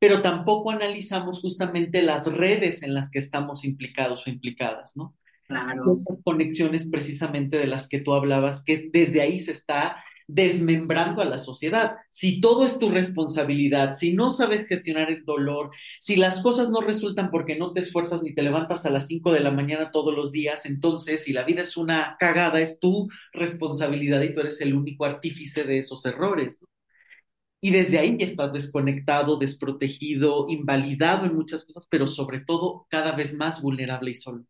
pero 0.03 0.21
tampoco 0.21 0.69
analizamos 0.69 1.39
justamente 1.39 2.01
las 2.01 2.29
redes 2.29 2.83
en 2.83 2.93
las 2.93 3.09
que 3.09 3.19
estamos 3.19 3.63
implicados 3.63 4.27
o 4.27 4.29
implicadas, 4.29 4.97
¿no? 4.97 5.15
Claro. 5.47 6.01
conexiones 6.25 6.85
precisamente 6.89 7.57
de 7.57 7.67
las 7.67 7.87
que 7.87 7.99
tú 7.99 8.13
hablabas, 8.13 8.65
que 8.65 8.89
desde 8.91 9.21
ahí 9.21 9.39
se 9.39 9.53
está 9.53 10.03
desmembrando 10.27 11.21
a 11.21 11.25
la 11.25 11.39
sociedad. 11.39 11.95
Si 12.09 12.41
todo 12.41 12.65
es 12.65 12.79
tu 12.79 12.89
responsabilidad, 12.89 13.93
si 13.93 14.13
no 14.13 14.29
sabes 14.29 14.67
gestionar 14.67 15.09
el 15.09 15.23
dolor, 15.23 15.69
si 16.01 16.17
las 16.17 16.41
cosas 16.41 16.69
no 16.69 16.81
resultan 16.81 17.31
porque 17.31 17.55
no 17.55 17.71
te 17.71 17.79
esfuerzas 17.79 18.21
ni 18.23 18.33
te 18.33 18.43
levantas 18.43 18.85
a 18.85 18.89
las 18.89 19.07
5 19.07 19.31
de 19.31 19.39
la 19.39 19.51
mañana 19.51 19.91
todos 19.91 20.13
los 20.13 20.33
días, 20.33 20.65
entonces 20.65 21.23
si 21.23 21.31
la 21.31 21.43
vida 21.43 21.61
es 21.61 21.77
una 21.77 22.17
cagada, 22.19 22.59
es 22.59 22.77
tu 22.77 23.07
responsabilidad 23.31 24.21
y 24.21 24.33
tú 24.33 24.41
eres 24.41 24.59
el 24.59 24.75
único 24.75 25.05
artífice 25.05 25.63
de 25.63 25.79
esos 25.79 26.05
errores. 26.05 26.59
¿no? 26.61 26.72
Y 27.63 27.71
desde 27.71 27.97
ahí 27.97 28.17
ya 28.19 28.25
estás 28.25 28.51
desconectado, 28.51 29.37
desprotegido, 29.37 30.47
invalidado 30.49 31.25
en 31.25 31.33
muchas 31.33 31.63
cosas, 31.63 31.87
pero 31.89 32.07
sobre 32.07 32.41
todo 32.41 32.85
cada 32.89 33.15
vez 33.15 33.33
más 33.35 33.61
vulnerable 33.61 34.11
y 34.11 34.15
solo. 34.15 34.43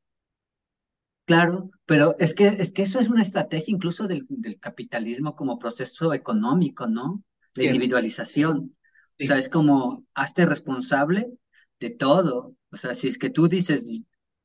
Claro, 1.26 1.70
pero 1.86 2.16
es 2.18 2.34
que, 2.34 2.48
es 2.48 2.72
que 2.72 2.82
eso 2.82 3.00
es 3.00 3.10
una 3.10 3.22
estrategia 3.22 3.72
incluso 3.72 4.08
del, 4.08 4.26
del 4.30 4.60
capitalismo 4.60 5.36
como 5.36 5.60
proceso 5.60 6.12
económico, 6.12 6.88
¿no? 6.88 7.24
Cierto, 7.54 7.76
individualización. 7.76 8.76
O 9.22 9.24
sea, 9.24 9.36
sí, 9.36 9.42
es 9.42 9.50
como, 9.50 10.08
hazte 10.16 10.48
responsable 10.48 11.32
de 11.80 11.92
todo. 11.92 12.56
O 12.72 12.78
sea, 12.78 12.96
si 12.96 13.10
es 13.10 13.20
que 13.20 13.30
tú 13.30 13.48
dices, 13.48 13.86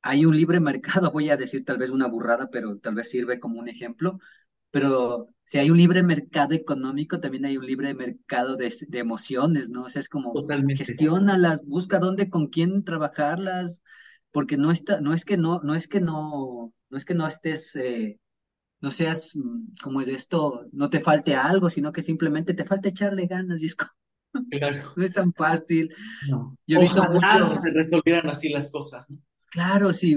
hay 0.02 0.26
un 0.26 0.36
libre 0.36 0.60
mercado, 0.60 1.10
voy 1.14 1.30
a 1.30 1.38
decir 1.38 1.64
tal 1.64 1.78
vez 1.78 1.88
una 1.88 2.06
burrada, 2.06 2.50
pero 2.50 2.76
tal 2.76 2.96
vez 2.96 3.08
sirve 3.08 3.40
como 3.40 3.60
un 3.60 3.70
ejemplo, 3.70 4.18
pero 4.70 5.28
si 5.44 5.58
hay 5.58 5.70
un 5.70 5.78
libre 5.78 6.02
mercado 6.02 6.54
económico, 6.54 7.20
también 7.20 7.44
hay 7.46 7.56
un 7.56 7.66
libre 7.66 7.94
mercado 7.94 8.56
de, 8.56 8.72
de 8.88 8.98
emociones, 8.98 9.70
¿no? 9.70 9.84
O 9.84 9.88
sea, 9.88 10.00
es 10.00 10.08
como, 10.08 10.32
totalmente. 10.32 10.74
gestiónalas, 10.74 11.64
busca 11.64 11.98
dónde, 11.98 12.30
con 12.30 12.48
quién 12.48 12.84
trabajarlas, 12.84 13.82
porque 14.30 14.56
no 14.56 14.70
está, 14.70 15.00
no 15.00 15.14
es 15.14 15.24
que 15.24 15.36
no, 15.36 15.60
no 15.62 15.74
es 15.74 15.88
que 15.88 16.00
no, 16.00 16.72
no 16.90 16.96
es 16.98 17.04
que 17.04 17.14
no 17.14 17.26
estés, 17.26 17.74
eh, 17.76 18.20
no 18.80 18.90
seas, 18.90 19.32
mm, 19.36 19.76
como 19.82 20.00
es 20.02 20.08
esto, 20.08 20.66
no 20.72 20.90
te 20.90 21.00
falte 21.00 21.34
algo, 21.36 21.70
sino 21.70 21.92
que 21.92 22.02
simplemente 22.02 22.54
te 22.54 22.64
falta 22.64 22.88
echarle 22.90 23.26
ganas 23.26 23.62
y 23.62 23.66
es 23.66 23.76
como, 23.76 23.92
Claro, 24.50 24.78
no 24.96 25.04
es 25.04 25.12
tan 25.12 25.32
fácil. 25.34 25.94
no. 26.20 26.56
Yo 26.66 26.76
he 26.78 26.80
visto 26.80 27.04
Ojalá 27.04 27.50
se 27.60 27.72
muchos, 27.72 27.72
resolvieran 27.72 28.28
así 28.30 28.48
las 28.50 28.70
cosas, 28.70 29.10
¿no? 29.10 29.18
claro, 29.50 29.92
sí, 29.92 30.16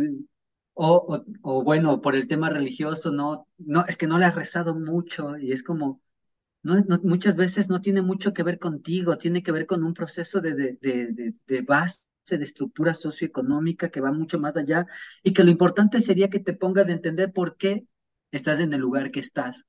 o, 0.74 0.96
o, 0.96 1.26
o 1.44 1.64
bueno, 1.64 2.02
por 2.02 2.16
el 2.16 2.28
tema 2.28 2.50
religioso, 2.50 3.12
no, 3.12 3.48
no, 3.58 3.86
es 3.88 3.98
que 3.98 4.08
no 4.08 4.18
le 4.18 4.26
has 4.26 4.36
rezado 4.36 4.76
mucho 4.76 5.38
y 5.38 5.52
es 5.52 5.64
como, 5.64 6.02
no, 6.64 6.80
no, 6.82 7.00
muchas 7.04 7.36
veces 7.36 7.70
no 7.70 7.82
tiene 7.82 8.02
mucho 8.02 8.34
que 8.34 8.44
ver 8.44 8.60
contigo, 8.60 9.18
tiene 9.18 9.44
que 9.44 9.52
ver 9.52 9.66
con 9.66 9.84
un 9.84 9.94
proceso 9.94 10.42
de, 10.42 10.54
de, 10.54 10.78
de, 10.82 11.34
de, 11.48 11.62
base, 11.62 12.08
de 12.30 12.44
estructura 12.44 12.94
socioeconómica 12.94 13.90
que 13.90 14.02
va 14.02 14.12
mucho 14.12 14.40
más 14.40 14.58
allá 14.58 14.86
y 15.24 15.34
que 15.34 15.44
lo 15.44 15.52
importante 15.52 16.02
sería 16.02 16.30
que 16.30 16.40
te 16.40 16.54
pongas 16.54 16.88
a 16.88 16.94
entender 16.94 17.34
por 17.34 17.58
qué 17.58 17.86
estás 18.32 18.60
en 18.60 18.74
el 18.74 18.82
lugar 18.82 19.12
que 19.12 19.20
estás 19.20 19.66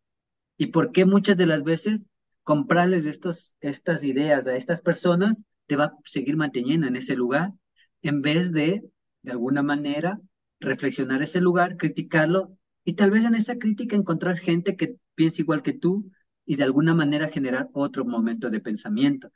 y 0.57 0.67
por 0.69 0.93
qué 0.93 1.05
muchas 1.07 1.37
de 1.37 1.47
las 1.47 1.63
veces 1.65 2.07
comprarles 2.45 3.07
estos, 3.07 3.57
estas 3.61 4.05
ideas 4.05 4.47
a 4.47 4.57
estas 4.57 4.81
personas 4.81 5.45
te 5.67 5.77
va 5.77 5.85
a 5.87 5.95
seguir 6.05 6.37
manteniendo 6.37 6.87
en 6.87 6.97
ese 6.97 7.17
lugar 7.17 7.53
en 8.03 8.23
vez 8.23 8.53
de, 8.53 8.83
de 9.23 9.33
alguna 9.33 9.63
manera, 9.63 10.21
reflexionar 10.63 11.23
ese 11.23 11.41
lugar, 11.41 11.77
criticarlo 11.77 12.57
y 12.85 12.95
tal 12.95 13.11
vez 13.11 13.25
en 13.25 13.35
esa 13.35 13.59
crítica 13.59 13.97
encontrar 13.97 14.39
gente 14.39 14.77
que 14.77 14.97
piense 15.15 15.43
igual 15.43 15.63
que 15.63 15.73
tú 15.73 16.11
y 16.45 16.57
de 16.57 16.65
alguna 16.65 16.95
manera 16.95 17.29
generar 17.29 17.69
otro 17.73 18.05
momento 18.05 18.51
de 18.51 18.61
pensamiento. 18.61 19.31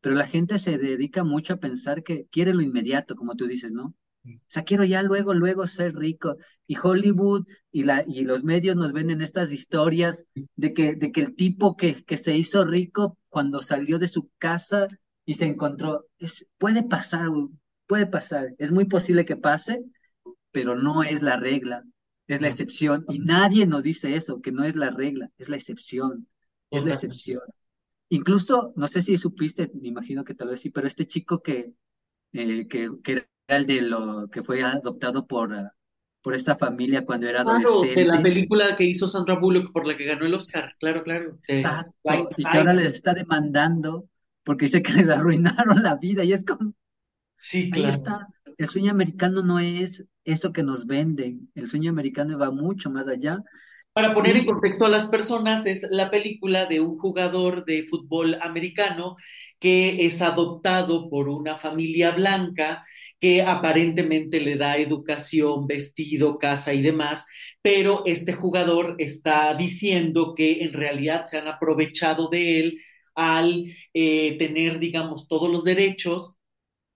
Pero 0.00 0.14
la 0.14 0.26
gente 0.26 0.58
se 0.58 0.78
dedica 0.78 1.24
mucho 1.24 1.54
a 1.54 1.56
pensar 1.58 2.02
que 2.02 2.26
quiere 2.30 2.54
lo 2.54 2.62
inmediato, 2.62 3.16
como 3.16 3.34
tú 3.36 3.46
dices, 3.46 3.72
¿no? 3.72 3.94
O 4.24 4.30
sea, 4.48 4.64
quiero 4.64 4.84
ya 4.84 5.02
luego, 5.02 5.32
luego 5.34 5.66
ser 5.66 5.94
rico. 5.94 6.36
Y 6.66 6.76
Hollywood 6.82 7.46
y, 7.72 7.84
la, 7.84 8.04
y 8.06 8.22
los 8.22 8.44
medios 8.44 8.76
nos 8.76 8.92
venden 8.92 9.22
estas 9.22 9.52
historias 9.52 10.24
de 10.56 10.74
que, 10.74 10.94
de 10.94 11.12
que 11.12 11.20
el 11.22 11.34
tipo 11.34 11.76
que, 11.76 12.04
que 12.04 12.16
se 12.16 12.36
hizo 12.36 12.64
rico 12.64 13.18
cuando 13.28 13.60
salió 13.60 13.98
de 13.98 14.08
su 14.08 14.30
casa 14.38 14.86
y 15.24 15.34
se 15.34 15.46
encontró, 15.46 16.06
es, 16.18 16.46
puede 16.58 16.82
pasar, 16.82 17.28
puede 17.86 18.06
pasar. 18.06 18.54
Es 18.58 18.72
muy 18.72 18.84
posible 18.84 19.24
que 19.24 19.36
pase, 19.36 19.84
pero 20.52 20.76
no 20.76 21.02
es 21.02 21.22
la 21.22 21.36
regla, 21.38 21.84
es 22.26 22.40
la 22.40 22.48
No, 22.48 22.48
excepción. 22.48 23.04
Y 23.08 23.20
nadie 23.20 23.66
nos 23.66 23.82
dice 23.82 24.14
eso, 24.14 24.40
que 24.40 24.52
no 24.52 24.64
es 24.64 24.76
la 24.76 24.90
regla, 24.90 25.30
es 25.38 25.48
la 25.48 25.56
excepción, 25.56 26.28
es 26.70 26.84
la 26.84 26.90
excepción. 26.92 27.40
Incluso, 28.10 28.72
no 28.76 28.86
sé 28.88 29.02
si 29.02 29.16
supiste, 29.16 29.70
me 29.74 29.88
imagino 29.88 30.24
que 30.24 30.34
tal 30.34 30.48
vez 30.48 30.60
sí, 30.60 30.70
pero 30.70 30.86
este 30.88 31.06
chico 31.06 31.42
que, 31.42 31.74
eh, 32.32 32.68
que, 32.68 32.90
que 33.04 33.12
era 33.12 33.26
el 33.48 33.66
de 33.66 33.82
lo 33.82 34.28
que 34.30 34.42
fue 34.44 34.62
adoptado 34.64 35.26
por, 35.26 35.54
ah, 35.54 35.74
por 36.22 36.34
esta 36.34 36.56
familia 36.56 37.06
cuando 37.06 37.28
era 37.28 37.42
Claro, 37.42 37.90
de 37.94 38.04
la 38.04 38.20
adolescente, 38.20 38.22
película 38.22 38.76
que 38.76 38.84
hizo 38.84 39.08
Sandra 39.08 39.38
Bullock 39.38 39.72
por 39.72 39.86
la 39.86 39.96
que 39.96 40.04
ganó 40.04 40.26
el 40.26 40.34
Oscar, 40.34 40.74
claro, 40.78 41.02
claro. 41.02 41.38
Exacto, 41.46 42.32
y 42.36 42.48
que 42.48 42.58
ahora 42.58 42.74
les 42.74 42.92
está 42.92 43.14
demandando 43.14 44.08
porque 44.44 44.66
dice 44.66 44.82
que 44.82 44.92
les 44.92 45.08
arruinaron 45.08 45.82
la 45.82 45.96
vida, 45.96 46.24
y 46.24 46.32
es 46.32 46.44
como, 46.44 46.74
Sí, 47.40 47.70
ahí 47.72 47.82
claro. 47.82 47.88
está, 47.88 48.28
el 48.58 48.68
sueño 48.68 48.90
americano 48.92 49.42
no 49.42 49.58
es 49.58 50.04
eso 50.24 50.52
que 50.52 50.62
nos 50.62 50.86
venden, 50.86 51.50
el 51.54 51.68
sueño 51.68 51.90
americano 51.90 52.38
va 52.38 52.50
mucho 52.50 52.90
más 52.90 53.08
allá, 53.08 53.42
Para 53.92 54.14
poner 54.14 54.36
en 54.36 54.46
contexto 54.46 54.86
a 54.86 54.90
las 54.90 55.06
personas, 55.08 55.66
es 55.66 55.86
la 55.90 56.10
película 56.10 56.66
de 56.66 56.80
un 56.80 56.98
jugador 56.98 57.64
de 57.64 57.84
fútbol 57.88 58.38
americano 58.42 59.16
que 59.60 60.06
es 60.06 60.22
adoptado 60.22 61.10
por 61.10 61.28
una 61.28 61.56
familia 61.58 62.12
blanca 62.12 62.84
que 63.20 63.42
aparentemente 63.42 64.40
le 64.40 64.56
da 64.56 64.78
educación, 64.78 65.66
vestido, 65.66 66.38
casa 66.38 66.74
y 66.74 66.82
demás, 66.82 67.26
pero 67.62 68.02
este 68.06 68.32
jugador 68.34 68.96
está 68.98 69.54
diciendo 69.54 70.34
que 70.36 70.62
en 70.64 70.72
realidad 70.72 71.26
se 71.26 71.38
han 71.38 71.48
aprovechado 71.48 72.28
de 72.30 72.60
él 72.60 72.78
al 73.14 73.66
eh, 73.94 74.38
tener, 74.38 74.78
digamos, 74.78 75.28
todos 75.28 75.50
los 75.50 75.64
derechos 75.64 76.36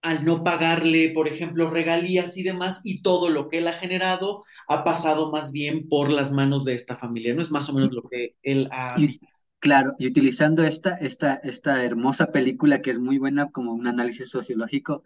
al 0.05 0.23
no 0.23 0.45
pagarle, 0.45 1.13
por 1.15 1.29
ejemplo, 1.29 1.71
regalías 1.71 2.37
y 2.37 2.43
demás, 2.43 2.83
y 2.85 3.01
todo 3.01 3.31
lo 3.31 3.49
que 3.49 3.59
él 3.59 3.69
ha 3.69 3.73
generado 3.73 4.45
ha 4.69 4.85
pasado 4.85 5.33
más 5.33 5.51
bien 5.51 5.89
por 5.89 6.11
las 6.11 6.31
manos 6.31 6.67
de 6.67 6.75
esta 6.75 6.95
familia, 6.95 7.35
¿no? 7.35 7.41
Es 7.41 7.51
más 7.51 7.71
o 7.71 7.73
menos 7.73 7.89
sí, 7.89 7.97
lo 7.97 8.03
que 8.03 8.37
él 8.43 8.69
ha 8.71 8.97
Y, 8.99 9.19
claro, 9.61 9.95
y 9.99 10.07
utilizando 10.07 10.63
esta, 10.63 10.91
esta, 10.97 11.37
esta 11.37 11.83
hermosa 11.83 12.33
película 12.33 12.83
que 12.83 12.91
es 12.91 12.99
muy 12.99 13.17
buena 13.17 13.51
como 13.51 13.73
un 13.73 13.87
análisis 13.87 14.29
sociológico, 14.29 15.05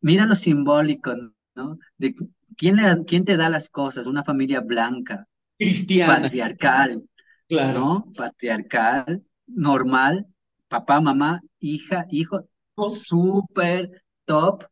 mira 0.00 0.26
lo 0.26 0.34
simbólico, 0.34 1.14
¿no? 1.54 1.78
De 1.96 2.16
quién, 2.56 2.74
le, 2.74 3.04
quién 3.04 3.24
te 3.24 3.36
da 3.36 3.48
las 3.48 3.68
cosas, 3.68 4.08
una 4.08 4.24
familia 4.24 4.60
blanca, 4.60 5.28
Cristiana, 5.56 6.20
patriarcal, 6.20 7.04
claro. 7.46 7.78
¿no? 7.78 8.12
Patriarcal, 8.16 9.22
normal, 9.46 10.26
papá, 10.66 11.00
mamá, 11.00 11.42
hija, 11.60 12.06
hijo, 12.10 12.48
súper 12.90 14.02
top. 14.24 14.64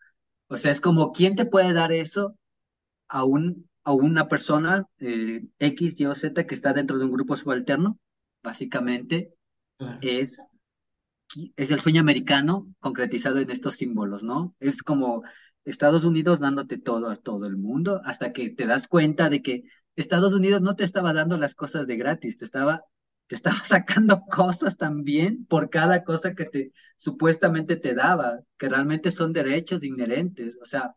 O 0.48 0.56
sea, 0.56 0.70
es 0.72 0.80
como, 0.80 1.12
¿quién 1.12 1.36
te 1.36 1.46
puede 1.46 1.72
dar 1.72 1.92
eso 1.92 2.36
a 3.08 3.24
un, 3.24 3.68
a 3.84 3.92
una 3.92 4.28
persona 4.28 4.86
eh, 4.98 5.46
X, 5.58 6.00
Y 6.00 6.06
o 6.06 6.14
Z 6.14 6.46
que 6.46 6.54
está 6.54 6.72
dentro 6.72 6.98
de 6.98 7.04
un 7.06 7.12
grupo 7.12 7.36
subalterno? 7.36 7.98
Básicamente 8.42 9.34
Claro. 9.78 9.98
es, 10.02 10.44
es 11.56 11.70
el 11.70 11.80
sueño 11.80 12.00
americano 12.00 12.66
concretizado 12.80 13.38
en 13.38 13.50
estos 13.50 13.76
símbolos, 13.76 14.22
¿no? 14.22 14.54
Es 14.60 14.82
como 14.82 15.22
Estados 15.64 16.04
Unidos 16.04 16.40
dándote 16.40 16.78
todo 16.78 17.08
a 17.08 17.16
todo 17.16 17.46
el 17.46 17.56
mundo 17.56 18.00
hasta 18.04 18.32
que 18.32 18.50
te 18.50 18.66
das 18.66 18.88
cuenta 18.88 19.28
de 19.30 19.42
que 19.42 19.64
Estados 19.96 20.32
Unidos 20.32 20.60
no 20.62 20.76
te 20.76 20.84
estaba 20.84 21.12
dando 21.12 21.36
las 21.38 21.54
cosas 21.54 21.86
de 21.86 21.96
gratis, 21.96 22.38
te 22.38 22.44
estaba, 22.44 22.84
te 23.30 23.36
estaba 23.36 23.62
sacando 23.64 24.22
cosas 24.30 24.78
también 24.78 25.46
por 25.46 25.70
cada 25.70 26.04
cosa 26.04 26.34
que 26.36 26.46
te 26.46 26.72
supuestamente 26.98 27.76
te 27.78 27.94
daba, 27.94 28.40
que 28.58 28.68
realmente 28.70 29.12
son 29.12 29.32
derechos 29.34 29.84
inherentes, 29.84 30.58
o 30.62 30.66
sea, 30.66 30.96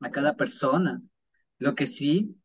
a 0.00 0.10
cada 0.12 0.36
persona. 0.36 1.02
Lo 1.58 1.74
que 1.76 1.86
sí 1.86 2.36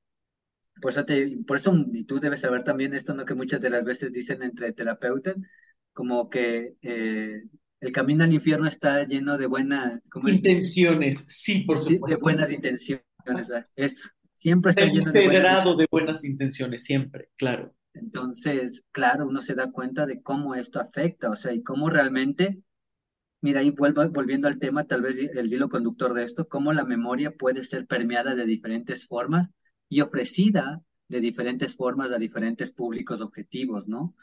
por 0.81 0.91
eso, 0.91 1.05
te, 1.05 1.37
por 1.47 1.57
eso, 1.57 1.73
y 1.93 2.03
tú 2.05 2.19
debes 2.19 2.41
saber 2.41 2.63
también 2.63 2.93
esto, 2.93 3.13
¿no? 3.13 3.25
Que 3.25 3.33
muchas 3.33 3.61
de 3.61 3.69
las 3.69 3.85
veces 3.85 4.11
dicen 4.11 4.43
entre 4.43 4.73
terapeutas, 4.73 5.35
como 5.93 6.29
que 6.29 6.75
eh, 6.81 7.43
el 7.79 7.91
camino 7.93 8.23
al 8.25 8.33
infierno 8.33 8.67
está 8.67 9.03
lleno 9.05 9.37
de 9.37 9.47
buena, 9.47 10.01
¿cómo 10.11 10.27
es? 10.27 10.35
Intenciones, 10.35 11.25
sí, 11.29 11.61
por 11.61 11.79
Sí, 11.79 11.93
de 11.93 11.95
supuesto. 11.95 12.19
buenas 12.21 12.51
intenciones. 12.51 13.03
Es, 13.75 14.11
siempre 14.33 14.71
está 14.71 14.87
lleno 14.87 15.11
de 15.13 15.21
buenas 15.21 15.53
de 15.77 15.87
intenciones. 15.87 15.87
buenas 15.89 16.23
intenciones, 16.25 16.83
siempre, 16.83 17.29
claro. 17.37 17.73
Entonces, 17.95 18.83
claro, 18.91 19.27
uno 19.27 19.41
se 19.41 19.55
da 19.55 19.71
cuenta 19.71 20.05
de 20.05 20.21
cómo 20.21 20.55
esto 20.55 20.79
afecta, 20.79 21.29
o 21.29 21.35
sea, 21.35 21.53
y 21.53 21.63
cómo 21.63 21.89
realmente, 21.89 22.61
mira, 23.41 23.61
ahí 23.61 23.71
vuelvo, 23.71 24.07
volviendo 24.09 24.47
al 24.47 24.59
tema, 24.59 24.85
tal 24.85 25.01
vez 25.01 25.17
el 25.19 25.53
hilo 25.53 25.69
conductor 25.69 26.13
de 26.13 26.23
esto, 26.23 26.47
cómo 26.47 26.73
la 26.73 26.85
memoria 26.85 27.31
puede 27.31 27.63
ser 27.63 27.87
permeada 27.87 28.35
de 28.35 28.45
diferentes 28.45 29.07
formas 29.07 29.53
y 29.89 30.01
ofrecida 30.01 30.81
de 31.07 31.19
diferentes 31.19 31.75
formas 31.75 32.11
a 32.11 32.17
diferentes 32.17 32.71
públicos 32.71 33.21
objetivos, 33.21 33.87
¿no? 33.87 34.15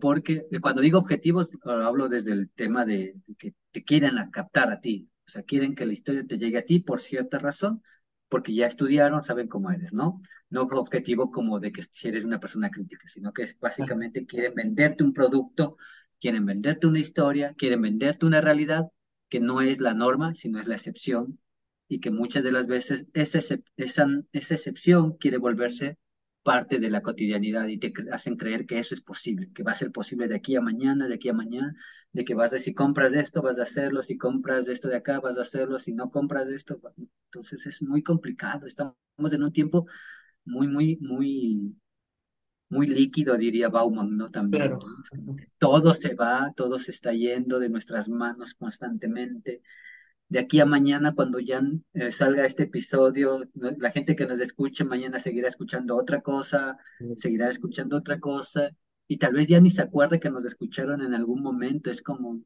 Porque 0.00 0.46
eh, 0.50 0.60
cuando 0.60 0.82
digo 0.82 0.98
objetivos, 0.98 1.54
eh, 1.54 1.58
hablo 1.64 2.08
desde 2.08 2.32
el 2.32 2.50
tema 2.50 2.84
de, 2.84 3.14
que 3.38 3.54
te 3.70 3.84
quieren 3.84 4.16
captar 4.30 4.70
a 4.70 4.80
ti, 4.80 5.08
o 5.26 5.30
sea, 5.30 5.42
quieren 5.42 5.74
que 5.74 5.86
la 5.86 5.92
historia 5.92 6.26
te 6.26 6.38
llegue 6.38 6.58
a 6.58 6.64
ti 6.64 6.80
por 6.80 7.00
cierta 7.00 7.38
razón, 7.38 7.82
porque 8.28 8.54
ya 8.54 8.66
estudiaron, 8.66 9.22
saben 9.22 9.48
cómo 9.48 9.70
eres, 9.70 9.92
¿no? 9.92 10.20
No 10.50 10.62
objetivo 10.62 11.30
como 11.30 11.60
de 11.60 11.72
que 11.72 11.82
si 11.82 12.08
eres 12.08 12.24
una 12.24 12.40
persona 12.40 12.70
crítica, 12.70 13.08
sino 13.08 13.32
que 13.32 13.44
es, 13.44 13.56
Ajá, 13.78 13.86
básicamente 13.86 14.26
quieren 14.26 14.54
venderte 14.54 15.04
un 15.04 15.12
producto, 15.12 15.76
quieren 16.20 16.46
venderte 16.46 16.86
una 16.86 17.00
historia, 17.00 17.54
quieren 17.54 17.82
venderte 17.82 18.26
una 18.26 18.40
realidad 18.40 18.90
que 19.28 19.40
no 19.40 19.60
es 19.60 19.80
la 19.80 19.94
norma, 19.94 20.34
sino 20.34 20.58
es 20.58 20.66
la 20.66 20.74
excepción, 20.76 21.38
y 21.88 22.00
que 22.00 22.10
muchas 22.10 22.44
de 22.44 22.52
las 22.52 22.66
veces 22.66 23.06
esa, 23.12 23.38
esa, 23.76 24.06
esa 24.32 24.54
excepción 24.54 25.16
quiere 25.18 25.38
volverse 25.38 25.98
parte 26.46 26.78
de 26.78 26.90
la 26.90 27.02
cotidianidad 27.02 27.66
y 27.66 27.78
te 27.78 27.92
hacen 28.12 28.36
creer 28.36 28.66
que 28.66 28.78
eso 28.78 28.94
es 28.94 29.00
posible, 29.00 29.50
que 29.52 29.64
va 29.64 29.72
a 29.72 29.74
ser 29.74 29.90
posible 29.90 30.28
de 30.28 30.36
aquí 30.36 30.54
a 30.54 30.60
mañana, 30.60 31.08
de 31.08 31.14
aquí 31.14 31.28
a 31.28 31.32
mañana, 31.32 31.74
de 32.12 32.24
que 32.24 32.34
vas 32.34 32.52
a, 32.52 32.60
si 32.60 32.72
compras 32.72 33.14
esto, 33.14 33.42
vas 33.42 33.58
a 33.58 33.64
hacerlo, 33.64 34.00
si 34.00 34.16
compras 34.16 34.68
esto 34.68 34.88
de 34.88 34.94
acá, 34.94 35.18
vas 35.18 35.38
a 35.38 35.40
hacerlo, 35.40 35.80
si 35.80 35.92
no 35.92 36.08
compras 36.12 36.46
esto, 36.46 36.80
entonces 37.24 37.66
es 37.66 37.82
muy 37.82 38.04
complicado, 38.04 38.64
estamos 38.64 38.94
en 39.32 39.42
un 39.42 39.52
tiempo 39.52 39.88
muy, 40.44 40.68
muy, 40.68 40.98
muy, 41.00 41.74
muy 42.68 42.86
líquido, 42.86 43.36
diría 43.36 43.68
Bauman, 43.68 44.16
¿no? 44.16 44.28
También. 44.28 44.70
¿no? 44.70 45.36
Todo 45.58 45.94
se 45.94 46.14
va, 46.14 46.52
todo 46.54 46.78
se 46.78 46.92
está 46.92 47.12
yendo 47.12 47.58
de 47.58 47.70
nuestras 47.70 48.08
manos 48.08 48.54
constantemente. 48.54 49.62
De 50.28 50.40
aquí 50.40 50.58
a 50.58 50.66
mañana, 50.66 51.14
cuando 51.14 51.38
ya 51.38 51.62
eh, 51.94 52.10
salga 52.10 52.44
este 52.44 52.64
episodio, 52.64 53.48
la 53.54 53.90
gente 53.90 54.16
que 54.16 54.26
nos 54.26 54.40
escuche 54.40 54.84
mañana 54.84 55.20
seguirá 55.20 55.48
escuchando 55.48 55.96
otra 55.96 56.20
cosa, 56.20 56.76
seguirá 57.14 57.48
escuchando 57.48 57.96
otra 57.96 58.18
cosa, 58.18 58.70
y 59.08 59.18
tal 59.18 59.34
vez 59.34 59.48
ya 59.48 59.60
ni 59.60 59.70
se 59.70 59.82
acuerde 59.82 60.18
que 60.18 60.30
nos 60.30 60.44
escucharon 60.44 61.00
en 61.00 61.14
algún 61.14 61.42
momento. 61.42 61.90
Es 61.90 62.02
como, 62.02 62.42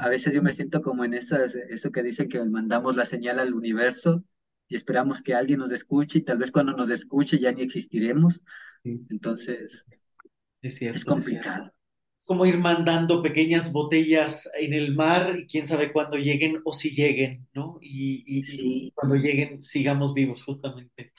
a 0.00 0.08
veces 0.08 0.34
yo 0.34 0.42
me 0.42 0.52
siento 0.52 0.82
como 0.82 1.04
en 1.04 1.14
esas, 1.14 1.54
eso 1.54 1.92
que 1.92 2.02
dicen 2.02 2.28
que 2.28 2.44
mandamos 2.44 2.96
la 2.96 3.04
señal 3.04 3.38
al 3.38 3.54
universo 3.54 4.24
y 4.68 4.74
esperamos 4.74 5.22
que 5.22 5.34
alguien 5.34 5.60
nos 5.60 5.70
escuche 5.70 6.18
y 6.18 6.22
tal 6.22 6.38
vez 6.38 6.50
cuando 6.50 6.72
nos 6.72 6.90
escuche 6.90 7.38
ya 7.38 7.52
ni 7.52 7.62
existiremos. 7.62 8.42
sí, 8.82 9.06
Entonces, 9.10 9.86
es 10.60 11.04
complicado. 11.04 11.72
Como 12.26 12.46
ir 12.46 12.58
mandando 12.58 13.22
pequeñas 13.22 13.72
botellas 13.72 14.50
en 14.58 14.74
el 14.74 14.94
mar 14.96 15.36
y 15.38 15.46
quién 15.46 15.66
sabe 15.66 15.92
cuándo 15.92 16.18
lleguen 16.18 16.60
o 16.64 16.72
si 16.74 16.90
lleguen, 16.90 17.48
¿no? 17.54 17.78
Y, 17.82 18.24
y- 18.26 18.40
y 18.40 18.42
Sí, 18.44 18.92
cuando 18.94 19.16
lleguen 19.16 19.62
sigamos 19.62 20.14
vivos, 20.14 20.42
justamente. 20.44 21.12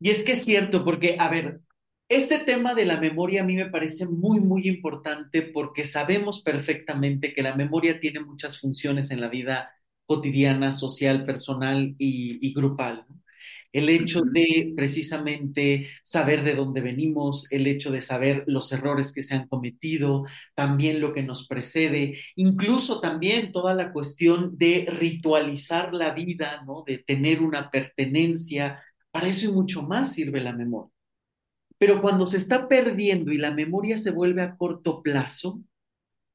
Y 0.00 0.10
es 0.10 0.22
que 0.24 0.32
es 0.32 0.44
cierto, 0.44 0.84
porque, 0.84 1.16
a 1.18 1.28
ver, 1.30 1.60
este 2.08 2.38
tema 2.40 2.74
de 2.74 2.86
la 2.86 2.98
memoria 3.00 3.42
a 3.42 3.44
mí 3.44 3.56
me 3.56 3.70
parece 3.70 4.06
muy, 4.06 4.40
muy 4.40 4.68
importante 4.68 5.42
porque 5.42 5.84
sabemos 5.84 6.42
perfectamente 6.42 7.34
que 7.34 7.42
la 7.42 7.54
memoria 7.56 8.00
tiene 8.00 8.20
muchas 8.20 8.60
funciones 8.60 9.10
en 9.10 9.20
la 9.20 9.28
vida 9.28 9.70
cotidiana, 10.06 10.72
social, 10.72 11.24
personal 11.26 11.94
y, 11.98 12.38
y 12.46 12.54
grupal, 12.54 13.04
¿no? 13.08 13.15
El 13.72 13.88
hecho 13.88 14.22
de 14.22 14.72
precisamente 14.76 15.88
saber 16.02 16.42
de 16.42 16.54
dónde 16.54 16.80
venimos, 16.80 17.50
el 17.50 17.66
hecho 17.66 17.90
de 17.90 18.02
saber 18.02 18.44
los 18.46 18.72
errores 18.72 19.12
que 19.12 19.22
se 19.22 19.34
han 19.34 19.48
cometido, 19.48 20.24
también 20.54 21.00
lo 21.00 21.12
que 21.12 21.22
nos 21.22 21.46
precede, 21.46 22.18
incluso 22.36 23.00
también 23.00 23.52
toda 23.52 23.74
la 23.74 23.92
cuestión 23.92 24.56
de 24.58 24.86
ritualizar 24.88 25.92
la 25.94 26.12
vida, 26.14 26.62
¿no? 26.66 26.84
De 26.86 26.98
tener 26.98 27.42
una 27.42 27.70
pertenencia 27.70 28.82
para 29.10 29.28
eso 29.28 29.46
y 29.46 29.52
mucho 29.52 29.82
más 29.82 30.12
sirve 30.12 30.40
la 30.40 30.52
memoria. 30.52 30.92
Pero 31.78 32.00
cuando 32.00 32.26
se 32.26 32.38
está 32.38 32.68
perdiendo 32.68 33.32
y 33.32 33.38
la 33.38 33.50
memoria 33.50 33.98
se 33.98 34.10
vuelve 34.10 34.42
a 34.42 34.56
corto 34.56 35.02
plazo, 35.02 35.60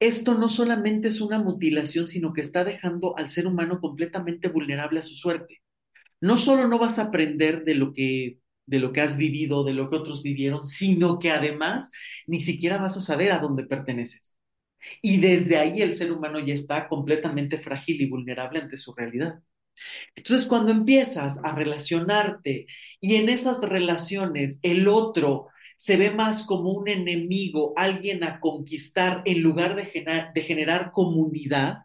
esto 0.00 0.34
no 0.34 0.48
solamente 0.48 1.08
es 1.08 1.20
una 1.20 1.38
mutilación, 1.38 2.08
sino 2.08 2.32
que 2.32 2.40
está 2.40 2.64
dejando 2.64 3.16
al 3.16 3.28
ser 3.28 3.46
humano 3.46 3.80
completamente 3.80 4.48
vulnerable 4.48 5.00
a 5.00 5.04
su 5.04 5.14
suerte. 5.14 5.61
No 6.22 6.38
solo 6.38 6.68
no 6.68 6.78
vas 6.78 6.98
a 6.98 7.04
aprender 7.04 7.64
de 7.64 7.74
lo 7.76 7.92
que 7.92 8.38
de 8.66 8.78
lo 8.80 8.92
que 8.92 9.00
has 9.02 9.16
vivido, 9.18 9.64
de 9.64 9.74
lo 9.74 9.90
que 9.90 9.96
otros 9.96 10.22
vivieron, 10.22 10.64
sino 10.64 11.18
que 11.18 11.30
además 11.30 11.90
ni 12.26 12.40
siquiera 12.40 12.78
vas 12.78 12.96
a 12.96 13.00
saber 13.02 13.32
a 13.32 13.38
dónde 13.40 13.64
perteneces. 13.66 14.34
Y 15.02 15.20
desde 15.20 15.58
ahí 15.58 15.82
el 15.82 15.94
ser 15.94 16.12
humano 16.12 16.40
ya 16.40 16.54
está 16.54 16.88
completamente 16.88 17.58
frágil 17.58 18.00
y 18.00 18.06
vulnerable 18.08 18.60
ante 18.60 18.76
su 18.76 18.94
realidad. 18.94 19.40
Entonces, 20.14 20.46
cuando 20.46 20.72
empiezas 20.72 21.40
a 21.44 21.54
relacionarte 21.54 22.66
y 23.00 23.16
en 23.16 23.28
esas 23.28 23.60
relaciones 23.60 24.60
el 24.62 24.88
otro 24.88 25.48
se 25.76 25.96
ve 25.96 26.10
más 26.10 26.44
como 26.44 26.70
un 26.72 26.88
enemigo, 26.88 27.72
alguien 27.76 28.22
a 28.24 28.38
conquistar 28.40 29.22
en 29.24 29.42
lugar 29.42 29.74
de 29.76 29.86
generar, 29.86 30.32
de 30.32 30.42
generar 30.42 30.92
comunidad, 30.92 31.78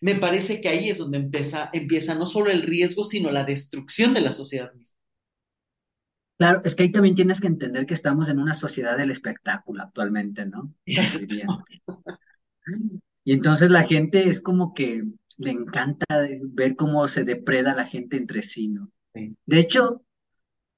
me 0.00 0.14
parece 0.14 0.60
que 0.60 0.68
ahí 0.68 0.88
es 0.88 0.98
donde 0.98 1.18
empieza, 1.18 1.70
empieza 1.72 2.14
no 2.14 2.26
solo 2.26 2.50
el 2.50 2.62
riesgo, 2.62 3.04
sino 3.04 3.30
la 3.30 3.44
destrucción 3.44 4.14
de 4.14 4.20
la 4.20 4.32
sociedad 4.32 4.72
misma. 4.74 4.96
Claro, 6.38 6.62
es 6.64 6.74
que 6.76 6.84
ahí 6.84 6.92
también 6.92 7.16
tienes 7.16 7.40
que 7.40 7.48
entender 7.48 7.84
que 7.84 7.94
estamos 7.94 8.28
en 8.28 8.38
una 8.38 8.54
sociedad 8.54 8.96
del 8.96 9.10
espectáculo 9.10 9.82
actualmente, 9.82 10.46
¿no? 10.46 10.72
Y 13.24 13.32
entonces 13.32 13.70
la 13.70 13.82
gente 13.82 14.30
es 14.30 14.40
como 14.40 14.72
que 14.72 15.02
le 15.36 15.50
encanta 15.50 16.06
ver 16.40 16.76
cómo 16.76 17.06
se 17.08 17.24
depreda 17.24 17.74
la 17.74 17.86
gente 17.86 18.16
entre 18.16 18.42
sí, 18.42 18.68
¿no? 18.68 18.90
Sí, 19.14 19.36
De 19.46 19.58
hecho, 19.58 20.02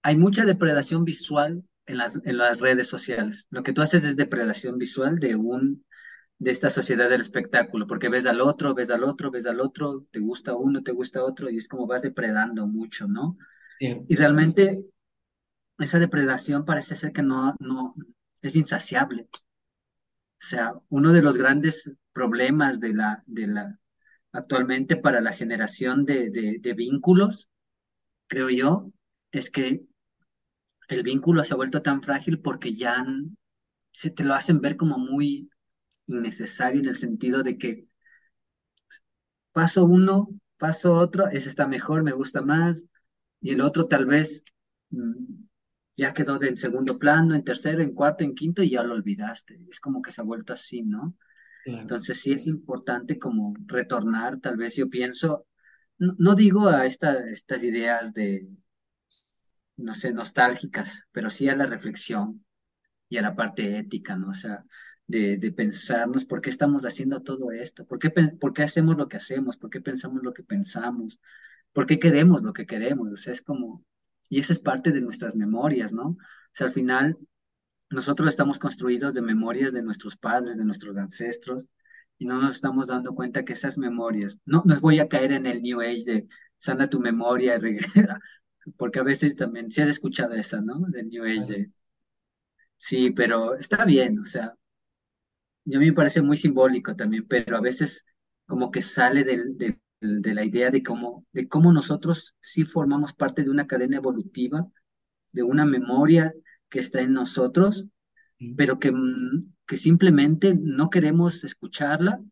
hay 0.02 0.16
mucha 0.16 0.44
depredación 0.44 1.04
visual 1.04 1.62
en 1.86 1.98
las, 1.98 2.18
en 2.24 2.38
las 2.38 2.58
redes 2.58 2.88
sociales. 2.88 3.46
Lo 3.50 3.62
que 3.62 3.72
tú 3.72 3.82
haces 3.82 4.04
es 4.04 4.16
depredación 4.16 4.78
visual 4.78 5.18
de 5.18 5.36
un, 5.36 5.84
de 6.40 6.50
esta 6.52 6.70
sociedad 6.70 7.10
del 7.10 7.20
espectáculo, 7.20 7.86
porque 7.86 8.08
ves 8.08 8.26
al 8.26 8.40
otro, 8.40 8.74
ves 8.74 8.90
al 8.90 9.04
otro, 9.04 9.30
ves 9.30 9.46
al 9.46 9.60
otro, 9.60 10.06
te 10.10 10.20
gusta 10.20 10.56
uno, 10.56 10.82
te 10.82 10.92
gusta 10.92 11.22
otro, 11.22 11.50
y 11.50 11.58
es 11.58 11.68
como 11.68 11.86
vas 11.86 12.02
depredando 12.02 12.66
mucho, 12.66 13.06
¿no? 13.06 13.36
Y 14.08 14.16
cierto. 14.16 14.16
realmente 14.16 14.86
esa 15.78 15.98
depredación 15.98 16.64
parece 16.64 16.96
ser 16.96 17.12
que 17.12 17.22
no, 17.22 17.54
no 17.60 17.94
es 18.40 18.56
insaciable. 18.56 19.28
O 20.42 20.46
sea, 20.46 20.72
uno 20.88 21.12
de 21.12 21.22
los 21.22 21.36
grandes 21.36 21.90
problemas 22.14 22.80
de 22.80 22.94
la, 22.94 23.22
de 23.26 23.46
la, 23.46 23.78
actualmente 24.32 24.96
para 24.96 25.20
la 25.20 25.34
generación 25.34 26.06
de, 26.06 26.30
de, 26.30 26.56
de 26.58 26.72
vínculos, 26.72 27.50
creo 28.28 28.48
yo, 28.48 28.90
es 29.30 29.50
que 29.50 29.84
el 30.88 31.02
vínculo 31.02 31.44
se 31.44 31.52
ha 31.52 31.58
vuelto 31.58 31.82
tan 31.82 32.02
frágil 32.02 32.40
porque 32.40 32.72
ya 32.74 33.04
se 33.92 34.10
te 34.10 34.24
lo 34.24 34.34
hacen 34.34 34.62
ver 34.62 34.78
como 34.78 34.96
muy 34.96 35.49
innecesario 36.18 36.80
en 36.80 36.88
el 36.88 36.94
sentido 36.94 37.42
de 37.42 37.56
que 37.58 37.86
paso 39.52 39.84
uno, 39.84 40.28
paso 40.56 40.94
otro, 40.94 41.28
ese 41.28 41.48
está 41.48 41.66
mejor, 41.66 42.02
me 42.02 42.12
gusta 42.12 42.42
más, 42.42 42.86
y 43.40 43.50
el 43.50 43.60
otro 43.60 43.86
tal 43.86 44.06
vez 44.06 44.44
mm, 44.90 45.44
ya 45.96 46.14
quedó 46.14 46.42
en 46.42 46.56
segundo 46.56 46.98
plano, 46.98 47.34
en 47.34 47.44
tercero, 47.44 47.82
en 47.82 47.94
cuarto, 47.94 48.24
en 48.24 48.34
quinto, 48.34 48.62
y 48.62 48.70
ya 48.70 48.82
lo 48.82 48.94
olvidaste. 48.94 49.60
Es 49.70 49.80
como 49.80 50.02
que 50.02 50.12
se 50.12 50.22
ha 50.22 50.24
vuelto 50.24 50.52
así, 50.52 50.82
¿no? 50.82 51.16
Claro. 51.64 51.82
Entonces 51.82 52.20
sí 52.20 52.32
es 52.32 52.46
importante 52.46 53.18
como 53.18 53.54
retornar, 53.66 54.38
tal 54.38 54.56
vez 54.56 54.76
yo 54.76 54.88
pienso, 54.88 55.46
no, 55.98 56.14
no 56.18 56.34
digo 56.34 56.68
a 56.68 56.86
esta, 56.86 57.30
estas 57.30 57.62
ideas 57.62 58.14
de, 58.14 58.48
no 59.76 59.94
sé, 59.94 60.12
nostálgicas, 60.12 61.02
pero 61.12 61.30
sí 61.30 61.48
a 61.48 61.56
la 61.56 61.66
reflexión 61.66 62.44
y 63.08 63.18
a 63.18 63.22
la 63.22 63.34
parte 63.34 63.78
ética, 63.78 64.16
¿no? 64.16 64.30
O 64.30 64.34
sea, 64.34 64.64
de, 65.10 65.36
de 65.36 65.52
pensarnos 65.52 66.24
por 66.24 66.40
qué 66.40 66.50
estamos 66.50 66.84
haciendo 66.84 67.22
todo 67.22 67.50
esto, 67.52 67.84
¿Por 67.86 67.98
qué, 67.98 68.10
por 68.10 68.52
qué 68.52 68.62
hacemos 68.62 68.96
lo 68.96 69.08
que 69.08 69.16
hacemos, 69.16 69.56
por 69.56 69.70
qué 69.70 69.80
pensamos 69.80 70.22
lo 70.22 70.32
que 70.32 70.44
pensamos, 70.44 71.20
por 71.72 71.86
qué 71.86 71.98
queremos 71.98 72.42
lo 72.42 72.52
que 72.52 72.66
queremos, 72.66 73.12
o 73.12 73.16
sea, 73.16 73.32
es 73.32 73.42
como, 73.42 73.84
y 74.28 74.40
eso 74.40 74.52
es 74.52 74.60
parte 74.60 74.92
de 74.92 75.00
nuestras 75.00 75.34
memorias, 75.34 75.92
¿no? 75.92 76.10
O 76.10 76.18
sea, 76.52 76.68
al 76.68 76.72
final 76.72 77.18
nosotros 77.90 78.28
estamos 78.28 78.58
construidos 78.58 79.14
de 79.14 79.22
memorias 79.22 79.72
de 79.72 79.82
nuestros 79.82 80.16
padres, 80.16 80.58
de 80.58 80.64
nuestros 80.64 80.96
ancestros, 80.96 81.68
y 82.18 82.26
no 82.26 82.40
nos 82.40 82.56
estamos 82.56 82.86
dando 82.86 83.14
cuenta 83.14 83.44
que 83.44 83.54
esas 83.54 83.78
memorias, 83.78 84.38
no, 84.44 84.62
no 84.64 84.78
voy 84.80 85.00
a 85.00 85.08
caer 85.08 85.32
en 85.32 85.46
el 85.46 85.62
New 85.62 85.80
Age 85.80 86.04
de 86.04 86.28
sana 86.58 86.88
tu 86.88 87.00
memoria, 87.00 87.56
y 87.56 87.58
regresa, 87.58 88.20
porque 88.76 89.00
a 89.00 89.02
veces 89.04 89.34
también, 89.36 89.70
si 89.72 89.82
has 89.82 89.88
escuchado 89.88 90.34
esa, 90.34 90.60
¿no? 90.60 90.80
Del 90.88 91.08
New 91.08 91.24
Age 91.24 91.46
de, 91.52 91.70
sí, 92.76 93.10
pero 93.10 93.56
está 93.56 93.84
bien, 93.84 94.18
o 94.20 94.24
sea, 94.24 94.54
y 95.64 95.76
a 95.76 95.78
mí 95.78 95.86
me 95.86 95.92
parece 95.92 96.22
muy 96.22 96.36
simbólico 96.36 96.96
también, 96.96 97.26
pero 97.28 97.56
a 97.56 97.60
veces 97.60 98.04
como 98.46 98.70
que 98.70 98.82
sale 98.82 99.24
del- 99.24 99.56
del- 99.56 99.80
de 100.00 100.34
la 100.34 100.44
idea 100.44 100.70
de 100.70 100.82
cómo, 100.82 101.26
de 101.32 101.48
cómo 101.48 101.72
nosotros 101.72 102.34
sí 102.40 102.64
formamos 102.64 103.12
parte 103.12 103.44
de 103.44 103.50
una 103.50 103.66
cadena 103.66 103.96
evolutiva, 103.98 104.66
de 105.32 105.42
una 105.44 105.64
memoria 105.66 106.34
que 106.70 106.80
está 106.80 107.00
en 107.02 107.14
nosotros, 107.14 107.86
pero 108.56 108.78
que, 108.80 108.92
mm, 108.92 109.52
que 109.66 109.76
simplemente 109.78 110.54
no 110.60 110.90
queremos 110.90 111.44
escucharla, 111.44 112.22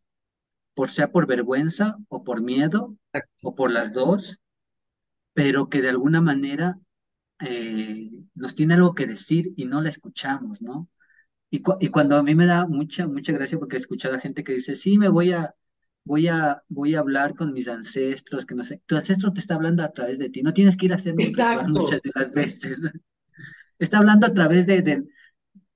por 0.74 0.90
sea 0.90 1.12
por 1.12 1.26
vergüenza 1.26 1.96
o 2.08 2.24
por 2.24 2.42
miedo 2.42 2.96
o 3.42 3.54
por 3.56 3.70
las 3.72 3.92
dos, 3.92 4.38
pero 5.34 5.68
que 5.68 5.82
de 5.82 5.90
alguna 5.90 6.20
manera 6.20 6.78
eh, 7.40 8.10
nos 8.34 8.54
tiene 8.54 8.74
algo 8.74 8.94
que 8.94 9.06
decir 9.06 9.52
y 9.56 9.66
no 9.66 9.80
la 9.82 9.90
escuchamos, 9.90 10.62
¿no? 10.62 10.88
Y, 11.50 11.62
cu- 11.62 11.76
y 11.80 11.88
cuando 11.88 12.16
a 12.16 12.22
mí 12.22 12.34
me 12.34 12.46
da 12.46 12.66
mucha, 12.66 13.06
mucha 13.06 13.32
gracia 13.32 13.58
porque 13.58 13.76
he 13.76 13.78
escuchado 13.80 14.14
a 14.16 14.20
gente 14.20 14.44
que 14.44 14.52
dice, 14.54 14.76
sí, 14.76 14.98
me 14.98 15.08
voy 15.08 15.32
a, 15.32 15.54
voy 16.04 16.28
a, 16.28 16.62
voy 16.68 16.94
a 16.94 17.00
hablar 17.00 17.34
con 17.34 17.52
mis 17.54 17.68
ancestros, 17.68 18.44
que 18.46 18.54
no 18.54 18.64
sé, 18.64 18.82
tu 18.86 18.96
ancestro 18.96 19.32
te 19.32 19.40
está 19.40 19.54
hablando 19.54 19.82
a 19.82 19.92
través 19.92 20.18
de 20.18 20.30
ti, 20.30 20.42
no 20.42 20.52
tienes 20.52 20.76
que 20.76 20.86
ir 20.86 20.92
a 20.92 20.96
hacer 20.96 21.16
un 21.18 21.32
ritual 21.32 21.68
muchas 21.68 22.02
de 22.02 22.10
las 22.14 22.32
veces, 22.32 22.80
está 23.78 23.98
hablando 23.98 24.26
a 24.26 24.34
través 24.34 24.66
de, 24.66 24.82
de 24.82 25.04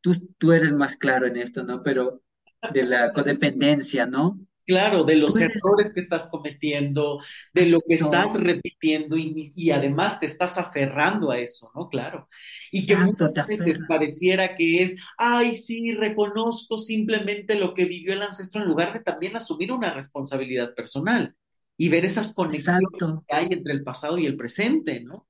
tú, 0.00 0.12
tú 0.38 0.52
eres 0.52 0.72
más 0.72 0.96
claro 0.96 1.26
en 1.26 1.37
esto, 1.38 1.64
¿no? 1.64 1.82
Pero 1.82 2.22
de 2.68 2.85
la 2.85 3.12
codependencia, 3.12 4.06
¿no? 4.06 4.40
Claro, 4.64 5.03
de 5.05 5.16
los 5.16 5.37
eres 5.40 5.57
errores 5.57 5.92
que 5.92 6.01
estás 6.01 6.29
cometiendo, 6.29 7.18
de 7.53 7.66
lo 7.66 7.81
que 7.81 7.94
estás 7.94 8.33
repitiendo 8.33 9.16
y, 9.16 9.53
y 9.57 9.70
además 9.72 10.20
te 10.20 10.27
estás 10.27 10.57
aferrando 10.57 11.33
a 11.33 11.38
eso, 11.38 11.70
¿no? 11.75 11.88
Claro. 11.88 12.29
Y 12.70 12.87
que 12.87 12.96
muchas 12.96 13.33
veces 13.46 13.79
pareciera 13.88 14.57
que 14.57 14.83
es, 14.85 14.96
ay, 15.18 15.57
sí, 15.57 15.92
reconozco 15.92 16.79
simplemente 16.79 17.57
lo 17.57 17.75
que 17.75 17.87
vivió 17.87 18.12
el 18.12 18.22
ancestro 18.22 18.62
en 18.62 18.68
lugar 18.68 18.92
de 18.92 19.01
también 19.01 19.37
asumir 19.37 19.72
una 19.72 19.92
responsabilidad 19.92 20.75
personal 20.75 21.35
y 21.77 21.88
ver 21.88 22.05
esas 22.05 22.33
conexiones 22.33 22.83
exacto. 23.01 23.25
que 23.27 23.35
hay 23.35 23.46
entre 23.51 23.72
el 23.72 23.83
pasado 23.83 24.18
y 24.18 24.27
el 24.27 24.37
presente, 24.37 25.01
¿no? 25.01 25.27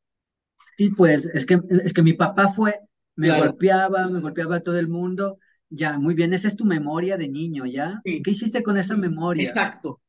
Sí, 0.77 0.90
pues 0.90 1.27
es 1.27 1.47
que, 1.47 1.61
es 1.85 1.92
que 1.92 2.03
mi 2.03 2.12
papá 2.14 2.49
fue, 2.49 2.81
me 3.16 3.29
Claro, 3.29 3.47
golpeaba, 3.47 4.09
me 4.09 4.21
golpeaba 4.21 4.57
a 4.57 4.61
todo 4.61 4.79
el 4.79 4.88
mundo. 4.88 5.38
Ya, 5.75 5.99
muy 5.99 6.15
bien, 6.15 6.35
esa 6.35 6.49
es 6.49 6.57
tu 6.57 6.65
memoria 6.65 7.17
de 7.17 7.29
niño, 7.29 7.67
¿ya? 7.67 8.03
sí, 8.05 8.23
¿Qué 8.23 8.33
hiciste 8.33 8.63
con 8.63 8.77
esa 8.77 8.97
memoria? 8.97 9.49
exacto. 9.49 10.01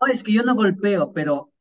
No, 0.00 0.06
es 0.12 0.22
que 0.22 0.32
yo 0.32 0.42
no 0.42 0.54
golpeo, 0.54 1.12
pero 1.12 1.52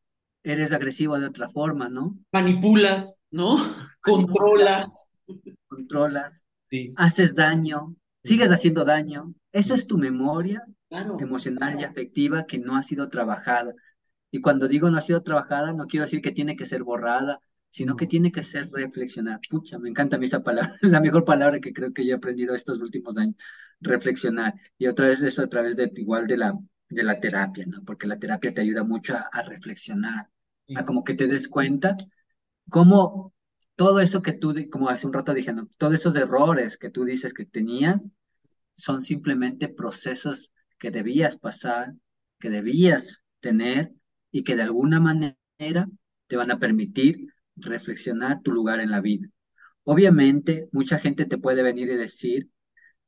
eres 0.43 0.71
agresivo 0.71 1.19
de 1.19 1.27
otra 1.27 1.49
forma, 1.49 1.89
¿no? 1.89 2.17
Manipulas, 2.33 3.19
¿no? 3.31 3.57
Controlas. 4.01 4.87
Manipulas, 4.87 5.57
controlas, 5.67 6.47
Sí, 6.69 6.89
haces 6.95 7.35
daño, 7.35 7.95
sigues 8.23 8.51
haciendo 8.51 8.85
daño. 8.85 9.33
Eso 9.51 9.73
es 9.75 9.87
tu 9.87 9.97
memoria 9.97 10.63
claro. 10.89 11.17
emocional 11.19 11.79
y 11.79 11.83
afectiva 11.83 12.45
que 12.45 12.59
no 12.59 12.75
ha 12.75 12.83
sido 12.83 13.09
trabajada. 13.09 13.73
Y 14.31 14.41
cuando 14.41 14.67
digo 14.67 14.89
no 14.91 14.97
ha 14.97 15.01
sido 15.01 15.23
trabajada, 15.23 15.73
no 15.73 15.87
quiero 15.87 16.05
decir 16.05 16.21
que 16.21 16.31
tiene 16.31 16.55
que 16.55 16.65
ser 16.65 16.83
borrada, 16.83 17.39
sino 17.71 17.95
que 17.95 18.05
tiene 18.05 18.31
que 18.31 18.43
ser 18.43 18.69
reflexionar. 18.71 19.39
Pucha, 19.49 19.79
me 19.79 19.89
encanta 19.89 20.17
a 20.17 20.19
mí 20.19 20.25
esa 20.25 20.43
palabra, 20.43 20.75
la 20.81 20.99
mejor 20.99 21.25
palabra 21.25 21.59
que 21.59 21.73
creo 21.73 21.93
que 21.93 22.05
yo 22.05 22.13
he 22.13 22.17
aprendido 22.17 22.53
estos 22.53 22.79
últimos 22.81 23.17
años, 23.17 23.35
reflexionar. 23.79 24.53
Y 24.77 24.87
otra 24.87 25.07
vez 25.07 25.23
eso 25.23 25.41
a 25.41 25.47
través 25.47 25.77
de 25.77 25.91
igual 25.95 26.27
de 26.27 26.37
la, 26.37 26.53
de 26.89 27.03
la 27.03 27.19
terapia, 27.19 27.65
¿no? 27.67 27.83
Porque 27.83 28.07
la 28.07 28.19
terapia 28.19 28.53
te 28.53 28.61
ayuda 28.61 28.83
mucho 28.83 29.15
a, 29.15 29.29
a 29.31 29.41
reflexionar, 29.41 30.29
a 30.75 30.85
como 30.85 31.03
que 31.03 31.15
te 31.15 31.27
des 31.27 31.47
cuenta 31.47 31.97
cómo 32.69 33.33
todo 33.75 33.99
eso 33.99 34.21
que 34.21 34.33
tú, 34.33 34.53
como 34.69 34.89
hace 34.89 35.07
un 35.07 35.13
rato 35.13 35.33
dije, 35.33 35.53
¿no? 35.53 35.67
Todos 35.77 35.95
esos 35.95 36.15
errores 36.15 36.77
que 36.77 36.89
tú 36.89 37.05
dices 37.05 37.33
que 37.33 37.45
tenías 37.45 38.11
son 38.73 39.01
simplemente 39.01 39.69
procesos 39.69 40.51
que 40.77 40.91
debías 40.91 41.37
pasar, 41.37 41.93
que 42.39 42.49
debías 42.49 43.21
tener 43.39 43.93
y 44.29 44.43
que 44.43 44.55
de 44.55 44.63
alguna 44.63 44.99
manera 44.99 45.87
te 46.27 46.35
van 46.35 46.51
a 46.51 46.59
permitir 46.59 47.27
reflexionar 47.61 48.41
tu 48.41 48.51
lugar 48.51 48.79
en 48.79 48.91
la 48.91 49.01
vida. 49.01 49.27
Obviamente, 49.83 50.69
mucha 50.71 50.99
gente 50.99 51.25
te 51.25 51.37
puede 51.37 51.63
venir 51.63 51.89
y 51.89 51.95
decir, 51.97 52.49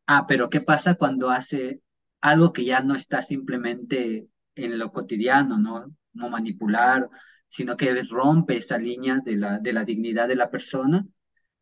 ah, 0.07 0.25
pero 0.27 0.49
¿qué 0.49 0.61
pasa 0.61 0.95
cuando 0.95 1.29
hace 1.29 1.81
algo 2.21 2.53
que 2.53 2.65
ya 2.65 2.81
no 2.81 2.95
está 2.95 3.21
simplemente 3.21 4.27
en 4.55 4.79
lo 4.79 4.91
cotidiano, 4.91 5.57
¿no? 5.57 5.93
No 6.13 6.29
manipular, 6.29 7.09
sino 7.47 7.77
que 7.77 7.93
rompe 8.03 8.57
esa 8.57 8.77
línea 8.77 9.19
de 9.23 9.35
la, 9.37 9.59
de 9.59 9.73
la 9.73 9.85
dignidad 9.85 10.27
de 10.27 10.35
la 10.35 10.49
persona 10.49 11.05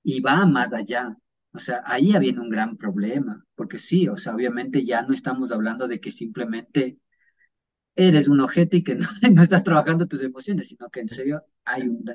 y 0.03 0.21
va 0.21 0.45
más 0.45 0.73
allá. 0.73 1.17
O 1.53 1.59
sea, 1.59 1.83
ahí 1.85 2.13
viene 2.19 2.39
un 2.39 2.49
gran 2.49 2.77
problema, 2.77 3.43
porque 3.55 3.77
sí, 3.77 4.07
o 4.07 4.17
sea, 4.17 4.35
obviamente 4.35 4.85
ya 4.85 5.01
no 5.01 5.13
estamos 5.13 5.51
hablando 5.51 5.87
de 5.87 5.99
que 5.99 6.11
simplemente 6.11 6.97
eres 7.95 8.27
un 8.27 8.39
objeto 8.39 8.77
y 8.77 8.83
que 8.83 8.95
no, 8.95 9.07
no 9.33 9.41
estás 9.43 9.63
trabajando 9.63 10.07
tus 10.07 10.21
emociones, 10.21 10.69
sino 10.69 10.89
que 10.89 11.01
en 11.01 11.09
serio 11.09 11.43
hay 11.65 11.87
un, 11.87 12.05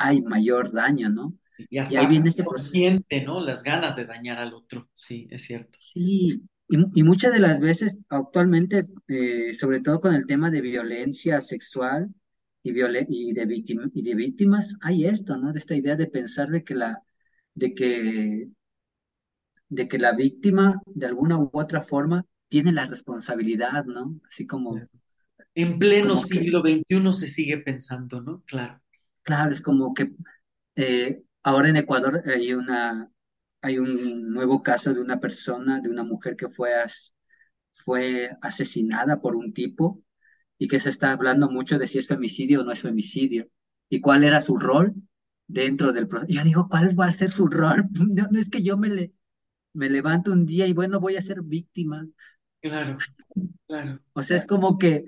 hay 0.00 0.22
mayor 0.22 0.72
daño, 0.72 1.10
¿no? 1.10 1.38
y 1.58 1.78
Y 1.88 1.96
ahí 1.96 2.06
hasta 2.06 2.08
viene 2.08 2.28
este 2.30 2.44
proceso. 2.44 2.74
consciente, 2.74 3.22
¿no? 3.22 3.40
Las 3.40 3.62
ganas 3.62 3.96
de 3.96 4.04
dañar 4.06 4.38
al 4.38 4.54
otro. 4.54 4.88
Sí, 4.94 5.28
es 5.30 5.44
cierto. 5.44 5.78
Sí, 5.78 6.42
y, 6.68 6.76
mu- 6.76 6.90
y 6.94 7.02
muchas 7.02 7.32
de 7.32 7.38
las 7.40 7.58
veces 7.60 8.00
actualmente, 8.08 8.86
eh, 9.08 9.54
sobre 9.54 9.80
todo 9.80 10.00
con 10.00 10.14
el 10.14 10.26
tema 10.26 10.50
de 10.50 10.60
violencia 10.60 11.40
sexual 11.40 12.08
y, 12.62 12.72
violen- 12.72 13.06
y, 13.08 13.32
de 13.32 13.46
víctima, 13.46 13.88
y 13.94 14.02
de 14.02 14.14
víctimas, 14.14 14.76
hay 14.82 15.06
esto, 15.06 15.36
¿no? 15.36 15.52
De 15.52 15.58
esta 15.58 15.74
idea 15.74 15.96
de 15.96 16.06
pensar 16.08 16.48
de 16.50 16.64
que 16.64 16.74
la, 16.74 17.02
de 17.54 17.74
que 17.74 18.48
de 19.68 19.88
que 19.88 19.98
la 19.98 20.12
víctima, 20.12 20.80
de 20.86 21.06
alguna 21.06 21.38
u 21.38 21.48
otra 21.52 21.80
forma, 21.82 22.26
tiene 22.48 22.72
la 22.72 22.86
responsabilidad, 22.86 23.84
¿no? 23.86 24.20
Así 24.28 24.46
como, 24.46 24.86
En 25.54 25.78
pleno 25.78 26.16
como 26.16 26.28
que, 26.28 26.40
siglo 26.40 26.60
XXI 26.60 27.14
se 27.14 27.28
sigue 27.28 27.58
pensando, 27.58 28.20
¿no? 28.20 28.42
Claro. 28.46 28.80
Claro, 29.22 29.52
es 29.52 29.60
como 29.62 29.94
que 29.94 30.12
eh, 30.76 31.22
ahora 31.42 31.68
en 31.70 31.76
Ecuador 31.76 32.22
hay 32.26 32.54
una, 32.54 33.10
hay 33.62 33.78
un 33.78 34.32
nuevo 34.32 34.62
caso 34.62 34.92
de 34.94 35.00
una 35.00 35.20
persona, 35.20 35.80
de 35.80 35.88
una 35.90 36.04
mujer 36.04 36.36
que 36.36 36.48
fue, 36.48 36.74
as- 36.74 37.14
fue 37.74 38.30
asesinada 38.42 39.20
por 39.20 39.36
un 39.36 39.52
tipo 39.54 40.02
y 40.58 40.68
que 40.68 40.80
se 40.80 40.90
está 40.90 41.12
hablando 41.12 41.50
mucho 41.50 41.78
de 41.78 41.86
si 41.88 41.98
es 41.98 42.08
femicidio 42.08 42.62
o 42.62 42.64
no 42.64 42.72
es 42.72 42.82
femicidio 42.82 43.48
y 43.90 44.00
cuál 44.00 44.24
era 44.24 44.40
su 44.40 44.58
rol 44.58 44.94
dentro 45.48 45.92
del 45.92 46.08
proceso. 46.08 46.32
Yo 46.32 46.44
digo, 46.44 46.68
¿cuál 46.70 46.98
va 46.98 47.06
a 47.08 47.12
ser 47.12 47.30
su 47.32 47.46
rol? 47.48 47.86
No, 48.14 48.28
no 48.30 48.40
es 48.40 48.50
que 48.50 48.62
yo 48.62 48.76
me, 48.78 48.90
le, 48.90 49.14
me 49.74 49.90
levanto 49.90 50.32
un 50.32 50.46
día 50.46 50.66
y 50.68 50.74
bueno, 50.74 51.00
voy 51.00 51.16
a 51.16 51.22
ser 51.22 51.42
víctima. 51.42 52.08
Claro, 52.62 52.98
claro. 53.66 54.00
O 54.14 54.22
sea, 54.22 54.36
es 54.36 54.46
como 54.46 54.78
que 54.78 55.04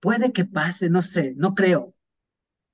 Puede 0.00 0.32
que 0.32 0.44
pase, 0.44 0.90
no 0.90 1.00
sé, 1.02 1.34
no 1.36 1.54
creo, 1.54 1.94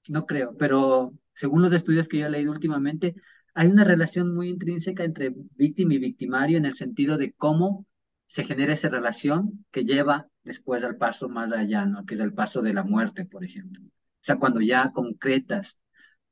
no 0.09 0.27
creo, 0.27 0.57
pero 0.57 1.14
según 1.35 1.62
los 1.62 1.73
estudios 1.73 2.09
que 2.09 2.18
yo 2.18 2.27
he 2.27 2.31
leído 2.31 2.53
últimamente, 2.53 3.14
hay 3.55 3.68
una 3.68 3.85
relación 3.85 4.35
muy 4.35 4.49
intrínseca 4.49 5.05
entre 5.05 5.33
víctima 5.57 5.94
y 5.94 5.99
victimario 5.99 6.59
en 6.59 6.66
el 6.66 6.75
sentido 6.75 7.16
de 7.16 7.33
cómo 7.33 7.87
se 8.27 8.44
genera 8.44 8.73
esa 8.73 8.88
relación 8.88 9.64
que 9.71 9.85
lleva 9.85 10.29
después 10.44 10.85
al 10.85 10.97
paso 10.97 11.29
más 11.29 11.53
allá, 11.53 11.87
¿no? 11.87 12.05
Que 12.05 12.14
es 12.14 12.21
el 12.21 12.35
paso 12.35 12.62
de 12.62 12.75
la 12.75 12.85
muerte, 12.85 13.25
por 13.25 13.44
ejemplo. 13.44 13.83
O 13.85 13.90
sea, 14.21 14.37
cuando 14.37 14.61
ya 14.61 14.92
concretas 14.92 15.79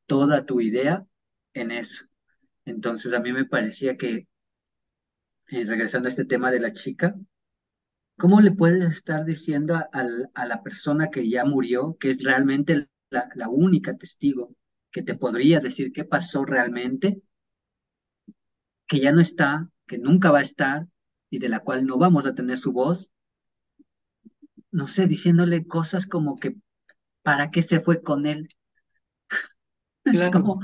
toda 0.07 0.45
tu 0.45 0.61
idea 0.61 1.07
en 1.55 1.71
eso. 1.71 2.05
Entonces, 2.65 3.13
a 3.13 3.21
mí 3.21 3.33
me 3.33 3.45
parecía 3.45 3.97
que, 3.97 4.27
eh, 5.49 5.65
regresando 5.65 6.07
a 6.07 6.11
este 6.11 6.25
tema 6.25 6.51
de 6.51 6.61
la 6.61 6.73
chica, 6.73 7.15
¿Cómo 8.19 8.41
le 8.41 8.51
puedes 8.51 8.83
estar 8.83 9.27
diciendo 9.27 9.75
a, 9.75 9.91
a 10.35 10.47
la 10.47 10.63
persona 10.63 11.11
que 11.11 11.29
ya 11.29 11.45
murió, 11.45 11.99
que 12.01 12.09
es 12.09 12.23
realmente 12.23 12.89
la, 13.11 13.29
la 13.35 13.49
única 13.49 13.97
testigo 13.97 14.55
que 14.93 15.03
te 15.03 15.15
podría 15.17 15.61
decir 15.61 15.93
qué 15.93 16.05
pasó 16.05 16.45
realmente, 16.45 17.21
que 18.89 18.99
ya 19.01 19.13
no 19.13 19.21
está, 19.21 19.71
que 19.87 19.97
nunca 19.99 20.33
va 20.33 20.41
a 20.41 20.43
estar 20.43 20.89
y 21.31 21.39
de 21.39 21.49
la 21.49 21.61
cual 21.61 21.87
no 21.87 21.99
vamos 21.99 22.27
a 22.27 22.35
tener 22.35 22.59
su 22.59 22.73
voz? 22.73 23.11
No 24.71 24.87
sé, 24.87 25.09
diciéndole 25.09 25.67
cosas 25.67 26.07
como 26.07 26.37
que, 26.37 26.55
¿para 27.23 27.51
qué 27.51 27.63
se 27.63 27.81
fue 27.81 28.03
con 28.03 28.27
él? 28.27 28.49
Es 30.05 30.13
Claro. 30.13 30.31
como, 30.31 30.61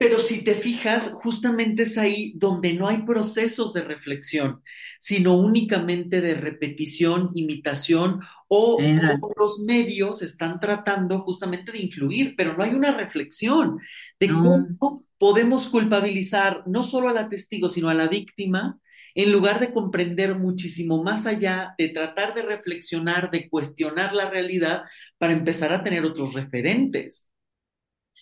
Pero 0.00 0.18
si 0.18 0.42
te 0.42 0.54
fijas, 0.54 1.10
justamente 1.12 1.82
es 1.82 1.98
ahí 1.98 2.32
donde 2.34 2.72
no 2.72 2.88
hay 2.88 3.02
procesos 3.02 3.74
de 3.74 3.82
reflexión, 3.82 4.62
sino 4.98 5.38
únicamente 5.38 6.22
de 6.22 6.32
repetición, 6.32 7.28
imitación 7.34 8.22
o 8.48 8.78
como 8.78 9.30
los 9.36 9.58
medios 9.66 10.22
están 10.22 10.58
tratando 10.58 11.18
justamente 11.18 11.72
de 11.72 11.82
influir, 11.82 12.34
pero 12.34 12.56
no 12.56 12.64
hay 12.64 12.70
una 12.70 12.92
reflexión 12.92 13.78
de 14.18 14.28
no, 14.28 14.68
cómo 14.78 15.04
podemos 15.18 15.68
culpabilizar 15.68 16.62
no 16.66 16.82
solo 16.82 17.10
a 17.10 17.12
la 17.12 17.28
testigo, 17.28 17.68
sino 17.68 17.90
a 17.90 17.94
la 17.94 18.08
víctima, 18.08 18.78
en 19.14 19.30
lugar 19.30 19.60
de 19.60 19.70
comprender 19.70 20.34
muchísimo 20.34 21.02
más 21.02 21.26
allá, 21.26 21.74
de 21.76 21.90
tratar 21.90 22.32
de 22.32 22.40
reflexionar, 22.40 23.30
de 23.30 23.50
cuestionar 23.50 24.14
la 24.14 24.30
realidad 24.30 24.84
para 25.18 25.34
empezar 25.34 25.74
a 25.74 25.84
tener 25.84 26.06
otros 26.06 26.32
referentes. 26.32 27.30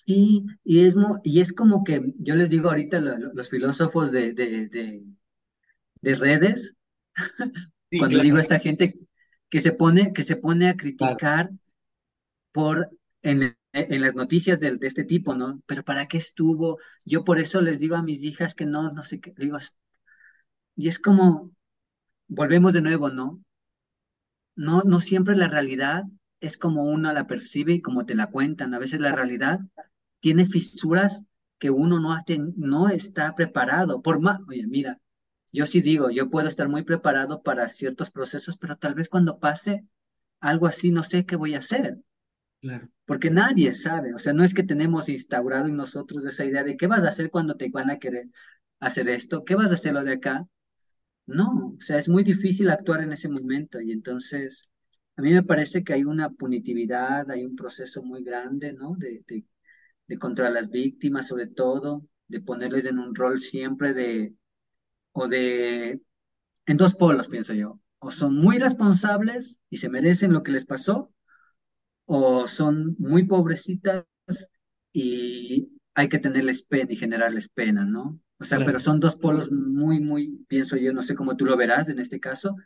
Sí, 0.04 0.44
y 0.64 0.84
es, 0.86 0.94
y 1.24 1.40
es 1.40 1.52
como 1.52 1.84
que 1.84 2.02
yo 2.18 2.34
les 2.36 2.50
digo 2.50 2.68
ahorita 2.68 3.00
lo- 3.00 3.18
lo- 3.18 3.32
los 3.34 3.48
filósofos 3.50 4.12
de, 4.12 4.32
de, 4.32 4.68
de, 4.68 5.04
de 6.02 6.14
redes, 6.16 6.76
Sí, 7.90 7.98
cuando 7.98 8.18
digo 8.20 8.36
claro, 8.36 8.38
a 8.38 8.40
esta 8.40 8.60
gente 8.60 8.94
que 9.50 9.60
se 9.60 9.72
pone, 9.72 10.12
que 10.14 10.22
se 10.22 10.36
pone 10.36 10.68
a 10.68 10.76
claro, 10.96 11.22
criticar 11.22 11.50
por 12.52 12.90
en, 13.22 13.56
en 13.72 14.00
las 14.02 14.14
noticias 14.14 14.60
de, 14.60 14.76
de 14.76 14.86
este 14.86 15.04
tipo, 15.04 15.34
¿no? 15.34 15.62
Pero 15.66 15.82
¿para 15.84 16.06
qué 16.08 16.18
estuvo? 16.18 16.78
Yo 17.04 17.24
por 17.24 17.38
eso 17.38 17.60
les 17.60 17.78
digo 17.80 17.96
a 17.96 18.02
mis 18.02 18.22
hijas 18.22 18.54
que 18.54 18.66
no, 18.66 18.90
no 18.92 19.02
sé 19.02 19.20
qué, 19.20 19.34
digo, 19.36 19.58
y 20.76 20.88
es 20.88 20.98
como, 20.98 21.50
volvemos 22.28 22.72
de 22.74 22.82
nuevo, 22.82 23.10
¿no? 23.10 23.42
No, 24.56 24.82
no 24.84 25.00
siempre 25.00 25.36
la 25.36 25.48
realidad 25.48 26.04
es 26.40 26.58
como 26.58 26.84
uno 26.84 27.12
la 27.12 27.26
percibe 27.26 27.74
y 27.74 27.82
como 27.82 28.06
te 28.06 28.14
la 28.14 28.28
cuentan. 28.28 28.74
A 28.74 28.78
veces 28.78 29.00
la 29.00 29.12
realidad 29.12 29.60
tiene 30.20 30.46
fisuras 30.46 31.24
que 31.58 31.70
uno 31.70 32.00
no, 32.00 32.16
ten- 32.26 32.54
no 32.56 32.88
está 32.88 33.34
preparado. 33.34 34.02
Por 34.02 34.20
más, 34.20 34.40
oye, 34.48 34.66
mira, 34.66 35.00
yo 35.52 35.66
sí 35.66 35.80
digo, 35.82 36.10
yo 36.10 36.30
puedo 36.30 36.48
estar 36.48 36.68
muy 36.68 36.84
preparado 36.84 37.42
para 37.42 37.68
ciertos 37.68 38.10
procesos, 38.10 38.56
pero 38.58 38.76
tal 38.76 38.94
vez 38.94 39.08
cuando 39.08 39.38
pase 39.40 39.86
algo 40.40 40.66
así, 40.66 40.90
no 40.92 41.02
sé 41.04 41.26
qué 41.26 41.36
voy 41.36 41.54
a 41.54 41.58
hacer. 41.58 41.98
claro. 42.60 42.88
porque 43.06 43.30
nadie 43.30 43.72
sabe, 43.74 44.14
o 44.14 44.18
sea, 44.18 44.32
no 44.32 44.44
es 44.44 44.52
que 44.54 44.62
tenemos 44.62 45.08
instaurado 45.08 45.66
en 45.68 45.76
nosotros 45.76 46.24
esa 46.26 46.44
idea 46.44 46.62
de 46.64 46.76
qué 46.76 46.86
vas 46.86 47.04
a 47.04 47.08
hacer 47.08 47.30
cuando 47.30 47.56
te 47.56 47.70
van 47.70 47.90
a 47.90 47.98
querer 47.98 48.28
hacer 48.80 49.08
esto, 49.08 49.44
qué 49.44 49.54
vas 49.54 49.70
a 49.70 49.74
hacer 49.74 49.94
lo 49.94 50.04
de 50.04 50.12
acá. 50.14 50.46
No, 51.26 51.74
o 51.78 51.80
sea, 51.80 51.98
es 51.98 52.08
muy 52.08 52.24
difícil 52.24 52.70
actuar 52.70 53.02
en 53.02 53.12
ese 53.12 53.28
momento 53.28 53.80
y 53.80 53.92
entonces 53.92 54.70
a 55.18 55.22
mí 55.22 55.34
me 55.34 55.44
parece 55.44 55.84
que 55.84 55.94
hay 55.94 56.04
una 56.04 56.30
punitividad, 56.30 57.30
hay 57.30 57.44
un 57.44 57.56
proceso 57.56 58.02
muy 58.04 58.24
grande, 58.24 58.72
¿no? 58.74 58.96
De, 58.98 59.24
de, 59.28 59.46
de 60.08 60.18
contra 60.18 60.50
las 60.50 60.70
víctimas, 60.70 61.28
sobre 61.28 61.48
todo, 61.48 62.06
de 62.28 62.40
ponerles 62.40 62.86
en 62.86 62.98
un 62.98 63.14
rol 63.14 63.40
siempre 63.40 63.94
de, 63.94 64.34
o 65.12 65.28
de, 65.28 66.00
en 66.66 66.76
dos 66.78 66.94
polos, 66.94 67.28
pienso 67.28 67.54
yo, 67.54 67.80
o 68.00 68.10
son 68.10 68.36
muy 68.36 68.58
responsables 68.58 69.60
y 69.70 69.78
se 69.78 69.90
merecen 69.90 70.32
lo 70.32 70.42
que 70.42 70.52
les 70.52 70.66
pasó, 70.66 71.12
o 72.06 72.46
son 72.48 72.96
muy 72.98 73.24
pobrecitas 73.24 74.06
y 74.92 75.70
hay 75.94 76.08
que 76.08 76.18
tenerles 76.18 76.62
pena 76.62 76.92
y 76.92 76.96
generarles 76.96 77.48
pena, 77.48 77.84
¿no? 77.84 78.20
O 78.40 78.44
sea, 78.44 78.64
pero 78.64 78.78
son 78.78 79.00
dos 79.00 79.16
polos 79.16 79.50
muy, 79.50 80.00
muy, 80.00 80.44
pienso 80.48 80.76
yo, 80.76 80.92
no 80.92 81.02
sé 81.02 81.14
cómo 81.14 81.36
tú 81.36 81.44
lo 81.44 81.56
verás 81.56 81.88
en 81.88 81.98
este 81.98 82.20
caso, 82.20 82.56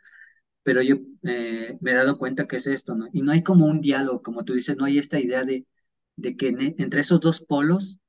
pero 0.63 0.81
yo 0.81 0.97
eh, 1.23 1.77
me 1.81 1.91
he 1.91 1.95
dado 1.95 2.17
cuenta 2.17 2.47
que 2.47 2.57
es 2.57 2.67
esto, 2.67 2.95
¿no? 2.95 3.07
Y 3.13 3.21
no 3.21 3.31
hay 3.31 3.43
como 3.43 3.65
un 3.65 3.81
diálogo, 3.81 4.21
como 4.23 4.45
tú 4.45 4.53
dices, 4.53 4.77
no 4.77 4.85
hay 4.85 4.97
esta 4.99 5.19
idea 5.19 5.43
de, 5.45 5.65
de 6.15 6.37
que 6.37 6.49
en- 6.49 6.75
entre 6.79 7.01
esos 7.01 7.19
dos 7.21 7.41
polos 7.41 7.99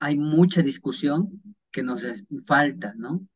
hay 0.00 0.18
mucha 0.18 0.62
discusión 0.62 1.42
que 1.70 1.82
nos 1.82 2.04
es- 2.04 2.26
falta, 2.46 2.94
¿no? 2.96 3.26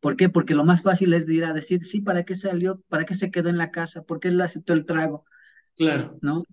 ¿Por 0.00 0.16
qué? 0.16 0.28
Porque 0.30 0.54
lo 0.54 0.64
más 0.64 0.82
fácil 0.82 1.14
es 1.14 1.28
ir 1.30 1.44
a 1.46 1.52
decir, 1.54 1.84
sí, 1.86 2.02
¿para 2.02 2.24
qué 2.24 2.36
salió? 2.36 2.80
¿Para 2.88 3.04
qué 3.06 3.14
se 3.14 3.30
quedó 3.32 3.50
en 3.50 3.58
la 3.58 3.70
casa? 3.72 4.02
¿Por 4.04 4.20
qué 4.20 4.28
él 4.28 4.40
aceptó 4.42 4.74
el 4.74 4.86
trago? 4.86 5.24
Claro. 5.76 6.20
¿No? 6.20 6.44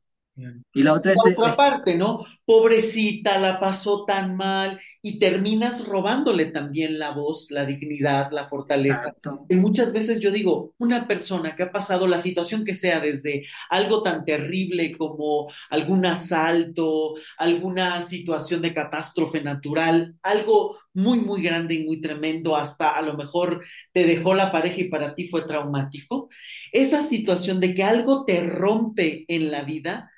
Y 0.73 0.83
la 0.83 0.93
otra 0.93 1.13
la 1.13 1.29
es, 1.29 1.37
otra 1.37 1.49
es 1.49 1.55
parte, 1.55 1.95
¿no? 1.95 2.25
Pobrecita, 2.45 3.37
la 3.37 3.59
pasó 3.59 4.05
tan 4.05 4.35
mal 4.35 4.79
y 5.01 5.19
terminas 5.19 5.87
robándole 5.87 6.45
también 6.47 6.97
la 6.97 7.11
voz, 7.11 7.51
la 7.51 7.65
dignidad, 7.65 8.31
la 8.31 8.47
fortaleza. 8.47 9.13
Y 9.49 9.55
muchas 9.55 9.91
veces 9.91 10.19
yo 10.19 10.31
digo, 10.31 10.73
una 10.77 11.07
persona 11.07 11.55
que 11.55 11.63
ha 11.63 11.71
pasado 11.71 12.07
la 12.07 12.19
situación 12.19 12.63
que 12.63 12.75
sea, 12.75 12.99
desde 12.99 13.45
algo 13.69 14.03
tan 14.03 14.25
terrible 14.25 14.97
como 14.97 15.51
algún 15.69 16.05
asalto, 16.05 17.15
alguna 17.37 18.01
situación 18.01 18.61
de 18.61 18.73
catástrofe 18.73 19.41
natural, 19.41 20.15
algo 20.23 20.77
muy, 20.93 21.19
muy 21.19 21.41
grande 21.41 21.75
y 21.75 21.85
muy 21.85 22.01
tremendo, 22.01 22.55
hasta 22.55 22.89
a 22.89 23.01
lo 23.01 23.15
mejor 23.15 23.63
te 23.93 24.05
dejó 24.05 24.33
la 24.33 24.51
pareja 24.51 24.81
y 24.81 24.89
para 24.89 25.15
ti 25.15 25.27
fue 25.27 25.47
traumático, 25.47 26.29
esa 26.71 27.03
situación 27.03 27.59
de 27.59 27.73
que 27.73 27.83
algo 27.83 28.25
te 28.25 28.41
rompe 28.41 29.25
en 29.27 29.51
la 29.51 29.63
vida 29.63 30.11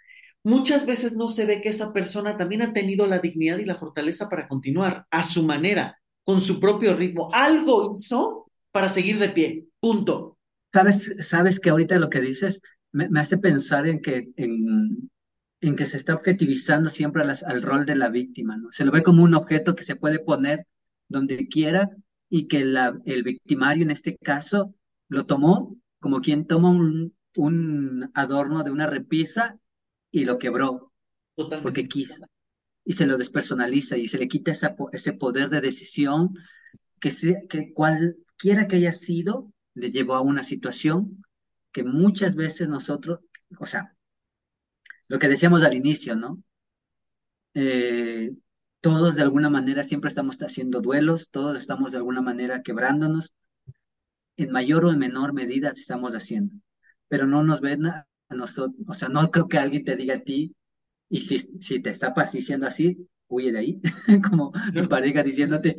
muchas 0.44 0.86
veces 0.86 1.16
no 1.16 1.28
se 1.28 1.46
ve 1.46 1.62
que 1.62 1.70
esa 1.70 1.94
persona 1.94 2.38
también 2.38 2.62
ha 2.62 2.74
tenido 2.74 3.08
la 3.08 3.20
dignidad 3.20 3.58
y 3.60 3.66
la 3.66 3.76
fortaleza 3.76 4.30
para 4.30 4.48
continuar 4.48 5.08
a 5.10 5.24
su 5.24 5.44
manera, 5.44 6.00
con 6.24 6.42
su 6.42 6.60
propio 6.60 6.96
ritmo. 6.96 7.30
Algo 7.34 7.92
hizo 7.94 8.52
para 8.72 8.90
seguir 8.90 9.20
de 9.20 9.30
pie. 9.30 9.66
Punto. 9.80 10.38
sabes, 10.72 11.16
sabes 11.20 11.60
que 11.60 11.70
ahorita 11.70 11.98
lo 11.98 12.10
que 12.10 12.22
dices 12.22 12.62
me, 12.92 13.10
me 13.10 13.20
hace 13.20 13.38
pensar 13.38 13.88
en 13.88 14.02
que, 14.02 14.30
en, 14.38 15.10
en 15.68 15.76
que 15.76 15.86
se 15.86 15.98
está 15.98 16.16
objetivizando 16.16 16.90
siempre 16.90 17.26
las- 17.26 17.44
al 17.44 17.62
rol 17.62 17.86
de 17.86 17.96
la 17.96 18.10
víctima, 18.10 18.58
¿no? 18.58 18.72
Se 18.72 18.86
lo 18.86 18.92
ve 18.92 19.04
como 19.04 19.24
un 19.24 19.34
objeto 19.36 19.76
que 19.76 19.84
se 19.86 19.96
puede 19.96 20.20
poner 20.20 20.68
donde 21.10 21.48
quiera 21.48 21.90
y 22.30 22.48
que 22.48 22.66
la, 22.66 23.00
el 23.06 23.24
victimario 23.24 23.84
en 23.84 23.92
este 23.92 24.18
caso 24.18 24.76
lo 25.10 25.26
tomó 25.26 25.78
como 26.00 26.22
quien 26.22 26.48
toma 26.48 26.70
un, 26.72 27.16
un 27.38 28.12
adorno 28.14 28.64
de 28.64 28.72
una 28.72 28.88
repisa 28.88 29.58
y 30.12 30.26
lo 30.26 30.38
quebró 30.40 30.94
porque 31.62 31.84
Totalmente. 31.84 31.88
quiso 31.88 32.26
y 32.86 32.94
se 32.94 33.08
lo 33.08 33.18
despersonaliza 33.18 33.98
y 33.98 34.08
se 34.08 34.18
le 34.20 34.28
quita 34.28 34.52
esa, 34.52 34.76
ese 34.94 35.14
poder 35.14 35.50
de 35.50 35.62
decisión 35.62 36.36
que, 37.00 37.12
se, 37.12 37.48
que 37.50 37.74
cualquiera 37.74 38.68
que 38.68 38.78
haya 38.78 38.92
sido 38.92 39.52
le 39.76 39.92
llevó 39.92 40.16
a 40.16 40.22
una 40.22 40.44
situación 40.44 41.24
que 41.72 41.84
muchas 41.84 42.36
veces 42.36 42.68
nosotros, 42.70 43.20
o 43.60 43.66
sea, 43.66 43.93
lo 45.14 45.20
que 45.20 45.28
decíamos 45.28 45.64
al 45.64 45.76
inicio, 45.76 46.16
¿no? 46.16 46.42
Eh, 47.54 48.32
todos 48.82 49.16
de 49.16 49.22
alguna 49.22 49.48
manera 49.48 49.84
siempre 49.84 50.08
estamos 50.08 50.38
haciendo 50.38 50.82
duelos, 50.82 51.30
todos 51.30 51.60
estamos 51.60 51.92
de 51.92 52.00
alguna 52.00 52.24
manera 52.24 52.64
quebrándonos, 52.64 53.32
en 54.38 54.52
mayor 54.52 54.86
o 54.86 54.92
en 54.92 54.98
menor 54.98 55.32
medida 55.34 55.70
estamos 55.70 56.16
haciendo, 56.16 56.56
pero 57.10 57.28
no 57.28 57.44
nos 57.44 57.62
ven 57.62 57.86
a 57.86 58.08
nosotros, 58.32 58.76
o 58.88 58.96
sea, 58.96 59.08
no 59.08 59.30
creo 59.30 59.48
que 59.48 59.60
alguien 59.60 59.86
te 59.86 59.96
diga 59.96 60.16
a 60.16 60.24
ti, 60.24 60.56
y 61.10 61.22
si, 61.22 61.38
si 61.38 61.80
te 61.80 61.92
está 61.92 62.12
diciendo 62.34 62.66
así, 62.66 63.08
huye 63.28 63.52
de 63.52 63.60
ahí, 63.60 63.82
como 64.32 64.52
tu 64.74 64.90
pareja 64.90 65.22
diciéndote, 65.22 65.78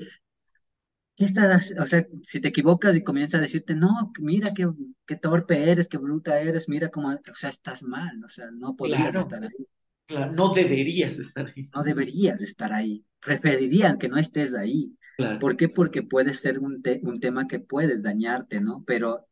¿qué 1.16 1.24
estás? 1.24 1.74
O 1.80 1.86
sea, 1.86 2.06
si 2.22 2.40
te 2.40 2.48
equivocas 2.48 2.96
y 2.96 3.04
comienza 3.04 3.38
a 3.38 3.40
decirte, 3.40 3.74
no, 3.74 4.12
mira 4.20 4.52
qué, 4.54 4.68
qué 5.06 5.16
torpe 5.16 5.70
eres, 5.70 5.88
qué 5.88 5.98
bruta 5.98 6.40
eres, 6.40 6.68
mira 6.68 6.90
cómo, 6.90 7.10
o 7.10 7.34
sea, 7.34 7.50
estás 7.50 7.82
mal, 7.82 8.22
o 8.24 8.28
sea, 8.28 8.50
no 8.52 8.76
podrías 8.76 9.14
Claro, 9.14 9.16
estar 9.16 9.42
ahí, 9.42 9.66
claro. 10.06 10.32
No 10.34 10.54
deberías 10.54 11.18
estar 11.20 11.46
ahí. 11.56 11.72
no 11.74 11.82
deberías 11.82 12.40
estar 12.42 12.72
ahí, 12.72 13.04
preferirían 13.20 13.98
que 13.98 14.08
no 14.08 14.16
estés 14.18 14.54
ahí. 14.54 14.96
Claro, 15.16 15.40
¿Por 15.40 15.56
qué? 15.56 15.68
Porque 15.68 16.02
puede 16.02 16.32
ser 16.34 16.58
un, 16.60 16.82
te- 16.82 17.00
un 17.02 17.20
tema 17.20 17.48
que 17.48 17.58
puedes 17.60 18.02
dañarte, 18.02 18.60
¿no? 18.60 18.84
Pero 18.86 19.26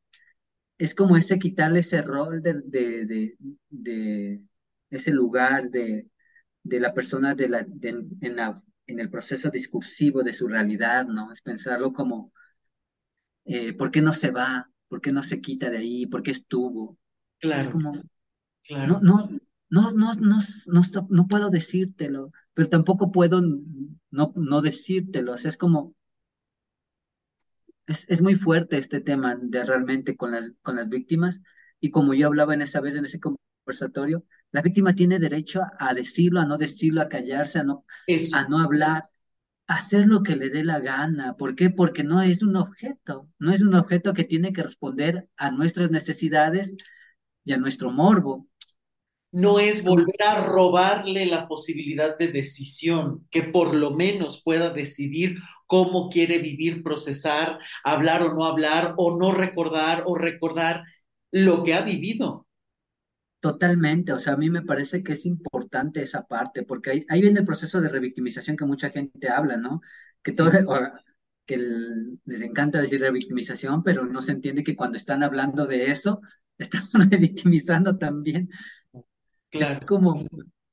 es 0.78 0.94
como 0.94 1.16
ese 1.16 1.38
quitarle 1.38 1.80
ese 1.80 2.02
rol 2.02 2.42
de, 2.42 2.54
de, 2.64 3.06
de, 3.06 3.36
de 3.70 4.42
ese 4.90 5.12
lugar 5.12 5.70
de, 5.70 6.08
de 6.64 6.80
la 6.80 6.94
persona 6.94 7.34
de 7.34 7.48
la, 7.50 7.64
de- 7.68 8.06
en 8.22 8.36
la, 8.36 8.62
en 8.92 9.00
el 9.00 9.10
proceso 9.10 9.50
discursivo 9.50 10.22
de 10.22 10.32
su 10.32 10.48
realidad, 10.48 11.06
¿no? 11.06 11.32
Es 11.32 11.42
pensarlo 11.42 11.92
como 11.92 12.32
eh, 13.44 13.72
¿por 13.74 13.90
qué 13.90 14.02
no 14.02 14.12
se 14.12 14.30
va? 14.30 14.70
¿Por 14.88 15.00
qué 15.00 15.12
no 15.12 15.22
se 15.22 15.40
quita 15.40 15.70
de 15.70 15.78
ahí? 15.78 16.06
¿Por 16.06 16.22
qué 16.22 16.30
estuvo? 16.30 16.98
Es 17.40 17.48
claro, 17.48 17.72
como, 17.72 17.92
no, 17.92 18.02
claro. 18.62 19.00
no, 19.02 19.28
no, 19.70 19.90
no, 19.90 20.14
no, 20.14 20.38
no, 20.66 21.06
no 21.10 21.26
puedo 21.26 21.50
decírtelo, 21.50 22.30
pero 22.54 22.68
tampoco 22.68 23.10
puedo 23.10 23.40
no, 24.10 24.32
no 24.36 24.62
decírtelo. 24.62 25.32
O 25.32 25.36
sea, 25.36 25.48
es 25.48 25.56
como, 25.56 25.94
es, 27.86 28.06
es 28.08 28.22
muy 28.22 28.36
fuerte 28.36 28.78
este 28.78 29.00
tema 29.00 29.36
de 29.40 29.64
realmente 29.64 30.16
con 30.16 30.32
las, 30.32 30.52
con 30.62 30.76
las 30.76 30.88
víctimas. 30.88 31.42
Y 31.80 31.90
como 31.90 32.14
yo 32.14 32.28
hablaba 32.28 32.54
en 32.54 32.62
esa 32.62 32.80
vez 32.80 32.94
en 32.94 33.04
ese 33.06 33.18
conversatorio, 33.18 34.24
la 34.52 34.62
víctima 34.62 34.94
tiene 34.94 35.18
derecho 35.18 35.62
a, 35.62 35.90
a 35.90 35.94
decirlo, 35.94 36.40
a 36.40 36.46
no 36.46 36.58
decirlo, 36.58 37.00
a 37.02 37.08
callarse, 37.08 37.58
a 37.60 37.64
no, 37.64 37.84
a 38.30 38.44
no 38.48 38.58
hablar, 38.60 39.04
hacer 39.66 40.06
lo 40.06 40.22
que 40.22 40.36
le 40.36 40.50
dé 40.50 40.64
la 40.64 40.80
gana. 40.80 41.36
¿Por 41.36 41.54
qué? 41.56 41.70
Porque 41.70 42.04
no 42.04 42.22
es 42.22 42.42
un 42.42 42.56
objeto, 42.56 43.28
no 43.38 43.52
es 43.52 43.62
un 43.62 43.74
objeto 43.74 44.14
que 44.14 44.24
tiene 44.24 44.52
que 44.52 44.62
responder 44.62 45.28
a 45.36 45.50
nuestras 45.50 45.90
necesidades 45.90 46.76
y 47.44 47.52
a 47.52 47.58
nuestro 47.58 47.90
morbo. 47.90 48.48
no 49.30 49.58
es 49.58 49.82
volver 49.84 50.22
a 50.26 50.44
robarle 50.44 51.24
la 51.26 51.48
posibilidad 51.48 52.18
de 52.18 52.28
decisión, 52.28 53.26
que 53.30 53.42
por 53.42 53.74
lo 53.74 53.92
menos 53.92 54.42
pueda 54.44 54.70
decidir 54.70 55.38
cómo 55.66 56.10
quiere 56.10 56.38
vivir, 56.38 56.82
procesar, 56.82 57.58
hablar 57.82 58.22
o 58.22 58.34
no 58.34 58.44
hablar, 58.44 58.94
o 58.98 59.16
no 59.18 59.32
recordar 59.32 60.04
o 60.06 60.14
recordar 60.16 60.84
lo 61.30 61.64
que 61.64 61.74
ha 61.74 61.80
vivido. 61.82 62.46
Totalmente, 63.42 64.14
o 64.14 64.20
sea, 64.20 64.34
a 64.34 64.38
mí 64.38 64.50
me 64.50 64.62
parece 64.62 65.04
que 65.04 65.14
es 65.14 65.26
importante 65.26 66.02
esa 66.02 66.26
parte, 66.28 66.64
porque 66.64 66.92
ahí, 66.92 67.06
ahí 67.10 67.22
viene 67.22 67.40
el 67.40 67.46
proceso 67.46 67.82
de 67.82 67.90
revictimización 67.90 68.56
que 68.58 68.66
mucha 68.66 68.90
gente 68.90 69.28
habla, 69.30 69.58
¿no? 69.58 69.82
Que 70.22 70.32
todo, 70.32 70.50
Sí, 70.50 70.58
o 70.68 70.80
que 71.46 71.54
el- 71.56 72.20
les 72.26 72.42
encanta 72.42 72.80
decir 72.80 73.00
revictimización, 73.02 73.84
pero 73.84 74.06
no 74.06 74.22
se 74.22 74.32
entiende 74.32 74.64
que 74.64 74.76
cuando 74.76 74.96
están 74.98 75.22
hablando 75.24 75.66
de 75.66 75.90
eso, 75.92 76.22
están 76.58 77.10
revictimizando 77.10 77.98
también. 77.98 78.50
Es 79.52 79.72
claro, 79.72 79.86
como 79.86 80.26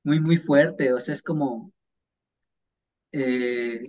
muy, 0.03 0.20
muy 0.20 0.38
fuerte, 0.38 0.91
o 0.91 0.99
sea, 0.99 1.13
es 1.13 1.22
como, 1.24 1.72
eh, 3.11 3.84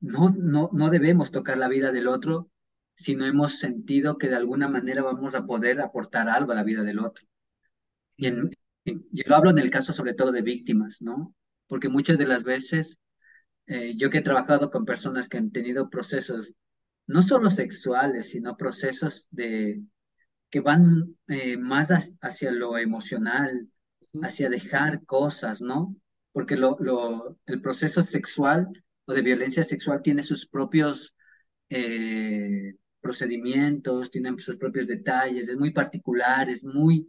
no, 0.00 0.30
no, 0.30 0.70
no 0.74 0.90
debemos 0.90 1.32
tocar 1.32 1.58
la 1.58 1.68
vida 1.68 1.92
del 1.92 2.08
otro 2.08 2.50
si 2.94 3.16
no 3.16 3.26
hemos 3.26 3.60
sentido 3.60 4.18
que 4.18 4.28
de 4.28 4.36
alguna 4.36 4.68
manera 4.68 5.02
vamos 5.02 5.34
a 5.36 5.46
poder 5.46 5.80
aportar 5.82 6.30
algo 6.30 6.52
a 6.52 6.56
la 6.56 6.64
vida 6.64 6.84
del 6.84 7.00
otro. 7.00 7.26
Y 8.20 8.30
claro, 8.30 8.48
en, 8.48 8.50
en- 8.84 9.06
yo 9.12 9.24
lo 9.26 9.36
hablo 9.36 9.50
en 9.50 9.58
el 9.58 9.70
caso 9.70 9.92
sobre 9.92 10.14
todo 10.14 10.32
de 10.32 10.42
víctimas, 10.42 11.02
¿no? 11.02 11.34
Porque 11.66 11.88
muchas 11.88 12.18
de 12.18 12.26
las 12.26 12.44
veces, 12.44 12.98
eh, 13.66 13.94
yo 13.96 14.10
que 14.10 14.18
he 14.18 14.22
trabajado 14.22 14.70
con 14.70 14.84
personas 14.86 15.28
que 15.28 15.38
han 15.38 15.52
tenido 15.52 15.90
procesos 15.90 16.52
no 17.06 17.22
solo 17.22 17.50
sexuales, 17.50 18.30
sino 18.30 18.56
procesos 18.56 19.28
de, 19.30 19.82
que 20.50 20.60
van 20.60 21.16
eh, 21.28 21.56
más 21.58 21.90
hac- 21.90 22.18
hacia 22.22 22.52
lo 22.52 22.78
emocional, 22.78 23.68
hacia 24.22 24.50
dejar 24.50 25.04
cosas, 25.06 25.62
¿no? 25.62 25.96
Porque 26.32 26.56
lo, 26.56 26.76
lo, 26.80 27.38
el 27.46 27.62
proceso 27.62 28.02
sexual 28.02 28.68
o 29.06 29.12
de 29.14 29.22
violencia 29.22 29.64
sexual 29.64 30.02
tiene 30.02 30.22
sus 30.22 30.46
propios 30.46 31.14
eh, 31.70 32.74
procedimientos, 33.00 34.10
tienen 34.10 34.38
sus 34.38 34.56
propios 34.56 34.86
detalles, 34.86 35.48
es 35.48 35.56
muy 35.56 35.72
particular, 35.72 36.48
es 36.50 36.64
muy, 36.64 37.08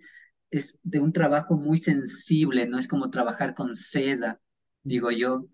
es 0.51 0.77
de 0.83 0.99
un 0.99 1.13
trabajo 1.13 1.57
muy 1.57 1.79
sensible, 1.79 2.67
no 2.67 2.79
es 2.79 2.87
como 2.87 3.09
trabajar 3.11 3.55
con 3.55 3.75
seda, 3.75 4.41
digo 4.83 5.11
yo, 5.11 5.47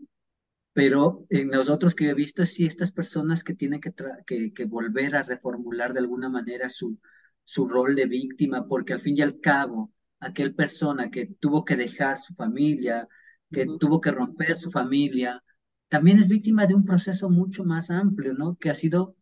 pero 0.74 1.26
en 1.30 1.50
los 1.52 1.70
otros 1.70 1.96
que 1.96 2.10
he 2.10 2.14
visto, 2.14 2.46
sí, 2.46 2.66
estas 2.66 2.92
personas 2.92 3.44
que 3.44 3.56
tienen 3.56 3.82
que, 3.82 3.94
tra- 3.94 4.24
que, 4.26 4.54
que 4.54 4.66
volver 4.66 5.16
a 5.16 5.24
reformular 5.24 5.94
de 5.94 6.00
alguna 6.00 6.30
manera 6.30 6.70
su, 6.70 7.00
su 7.44 7.68
rol 7.68 7.96
de 7.96 8.06
víctima, 8.06 8.68
porque 8.68 8.94
al 8.94 9.02
fin 9.02 9.18
y 9.18 9.22
al 9.22 9.40
cabo, 9.40 9.92
aquel 10.20 10.54
persona 10.56 11.10
que 11.10 11.28
tuvo 11.40 11.66
que 11.66 11.76
dejar 11.76 12.22
su 12.22 12.34
familia, 12.36 13.08
que 13.52 13.66
tuvo 13.80 14.02
que 14.02 14.12
romper 14.12 14.58
su 14.58 14.72
familia, 14.72 15.44
también 15.90 16.20
es 16.20 16.28
víctima 16.28 16.68
de 16.68 16.76
un 16.76 16.86
proceso 16.86 17.30
mucho 17.30 17.64
más 17.64 17.90
amplio, 17.90 18.34
¿no? 18.34 18.56
Que 18.58 18.70
ha 18.70 18.76
sido 18.76 19.16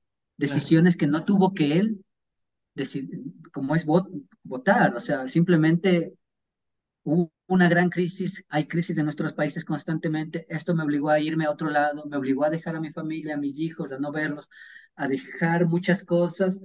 claro, 0.44 0.58
decisiones 0.60 0.98
que 0.98 1.08
no 1.08 1.24
tuvo 1.26 1.54
que 1.54 1.78
él, 1.78 2.05
como 3.52 3.76
es 3.76 3.86
vot- 3.86 4.10
votar, 4.44 4.96
o 4.96 5.00
sea, 5.00 5.28
simplemente 5.28 6.14
una 7.48 7.70
gran 7.70 7.90
crisis, 7.90 8.44
hay 8.50 8.68
crisis 8.68 8.98
en 8.98 9.06
nuestros 9.06 9.34
países 9.34 9.66
constantemente, 9.66 10.46
esto 10.50 10.76
me 10.76 10.84
obligó 10.84 11.10
a 11.10 11.20
irme 11.20 11.46
a 11.46 11.52
otro 11.52 11.70
lado, 11.70 12.06
me 12.06 12.18
obligó 12.18 12.44
a 12.46 12.50
dejar 12.50 12.76
a 12.76 12.82
mi 12.82 12.92
familia, 12.92 13.36
a 13.36 13.38
mis 13.38 13.60
hijos, 13.60 13.92
a 13.92 14.00
no 14.00 14.12
verlos, 14.12 14.50
a 14.96 15.08
dejar 15.08 15.66
muchas 15.68 16.04
cosas. 16.04 16.62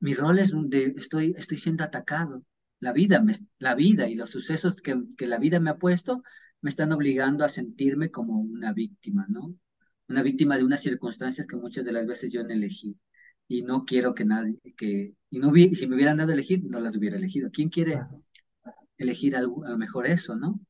Mi 0.00 0.14
rol 0.14 0.38
es 0.40 0.50
donde 0.50 0.94
estoy, 0.96 1.34
estoy 1.38 1.58
siendo 1.58 1.84
atacado. 1.84 2.44
La 2.80 2.92
vida, 2.92 3.20
me, 3.22 3.34
la 3.58 3.74
vida 3.76 4.08
y 4.08 4.14
los 4.16 4.30
sucesos 4.30 4.76
que, 4.76 4.96
que 5.16 5.26
la 5.26 5.38
vida 5.38 5.60
me 5.60 5.70
ha 5.70 5.78
puesto 5.78 6.22
me 6.60 6.70
están 6.70 6.92
obligando 6.92 7.44
a 7.44 7.48
sentirme 7.48 8.10
como 8.10 8.38
una 8.40 8.72
víctima, 8.72 9.26
¿no? 9.28 9.54
Una 10.08 10.22
víctima 10.22 10.56
de 10.56 10.64
unas 10.64 10.80
circunstancias 10.82 11.46
que 11.46 11.56
muchas 11.56 11.84
de 11.84 11.92
las 11.92 12.06
veces 12.06 12.32
yo 12.32 12.42
no 12.42 12.50
elegí. 12.50 12.98
Y 13.48 13.62
no 13.62 13.84
quiero 13.84 14.14
que 14.14 14.24
nadie, 14.24 14.58
que, 14.76 15.14
y 15.30 15.38
no 15.38 15.56
y 15.56 15.74
si 15.74 15.86
me 15.86 15.96
hubieran 15.96 16.18
dado 16.18 16.30
a 16.30 16.34
elegir, 16.34 16.64
no 16.64 16.80
las 16.80 16.96
hubiera 16.96 17.16
elegido. 17.16 17.50
¿Quién 17.50 17.70
quiere 17.70 18.00
elegir 18.98 19.36
a 19.36 19.42
lo 19.42 19.78
mejor 19.78 20.06
eso, 20.06 20.36
¿no? 20.36 20.60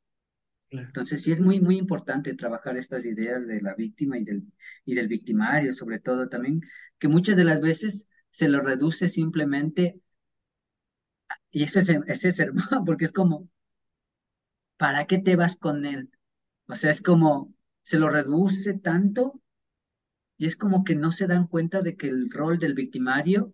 Entonces 0.71 1.23
sí 1.23 1.33
es 1.33 1.41
muy, 1.41 1.61
muy 1.61 1.79
importante 1.79 2.35
trabajar 2.35 2.77
estas 2.77 3.05
ideas 3.07 3.47
de 3.47 3.61
la 3.63 3.75
víctima 3.75 4.19
y 4.19 4.25
del, 4.25 4.45
y 4.85 4.95
del 4.95 5.09
victimario, 5.09 5.73
sobre 5.73 5.99
todo 5.99 6.29
también, 6.29 6.61
que 6.99 7.09
muchas 7.09 7.37
de 7.37 7.45
las 7.45 7.61
veces 7.61 8.07
se 8.31 8.49
lo 8.49 8.61
reduce 8.61 9.09
simplemente, 9.09 10.01
y 11.51 11.63
eso 11.65 11.81
es, 11.81 11.89
ese 12.07 12.29
es 12.29 12.41
hermano, 12.41 12.85
porque 12.87 13.05
es 13.05 13.13
como, 13.13 13.49
¿para 14.77 15.07
qué 15.07 15.19
te 15.19 15.37
vas 15.37 15.57
con 15.57 15.85
él? 15.85 16.11
O 16.69 16.75
sea, 16.75 16.91
es 16.91 17.03
como, 17.03 17.55
se 17.83 17.99
lo 17.99 18.11
reduce 18.11 18.79
tanto 18.79 19.41
y 20.39 20.47
es 20.47 20.57
como 20.57 20.85
que 20.85 20.95
no 20.95 21.13
se 21.13 21.27
dan 21.27 21.49
cuenta 21.49 21.83
de 21.83 21.97
que 21.97 22.09
el 22.09 22.31
rol 22.31 22.59
del 22.59 22.75
victimario 22.75 23.53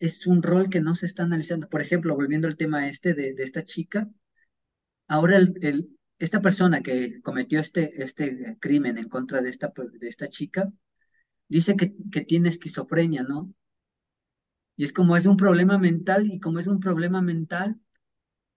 es 0.00 0.26
un 0.26 0.42
rol 0.42 0.68
que 0.68 0.80
no 0.80 0.96
se 0.96 1.06
está 1.06 1.22
analizando. 1.22 1.68
Por 1.68 1.80
ejemplo, 1.80 2.16
volviendo 2.16 2.48
al 2.48 2.56
tema 2.56 2.88
este 2.88 3.14
de, 3.14 3.34
de 3.34 3.42
esta 3.44 3.64
chica, 3.64 4.10
ahora 5.06 5.36
el, 5.36 5.88
esta 6.18 6.42
persona 6.42 6.82
que 6.82 7.22
cometió 7.22 7.60
este, 7.60 8.02
este 8.02 8.58
crimen 8.60 8.98
en 8.98 9.08
contra 9.08 9.40
de 9.40 9.50
esta, 9.50 9.72
de 9.76 10.08
esta 10.08 10.28
chica, 10.28 10.72
dice 11.48 11.76
que, 11.76 11.94
que 12.10 12.22
tiene 12.22 12.48
esquizofrenia, 12.48 13.22
¿no? 13.22 13.54
Y 14.76 14.82
es 14.84 14.92
como 14.92 15.16
es 15.16 15.26
un 15.26 15.36
problema 15.36 15.78
mental 15.78 16.26
y 16.26 16.40
como 16.40 16.58
es 16.58 16.66
un 16.66 16.80
problema 16.80 17.22
mental, 17.22 17.80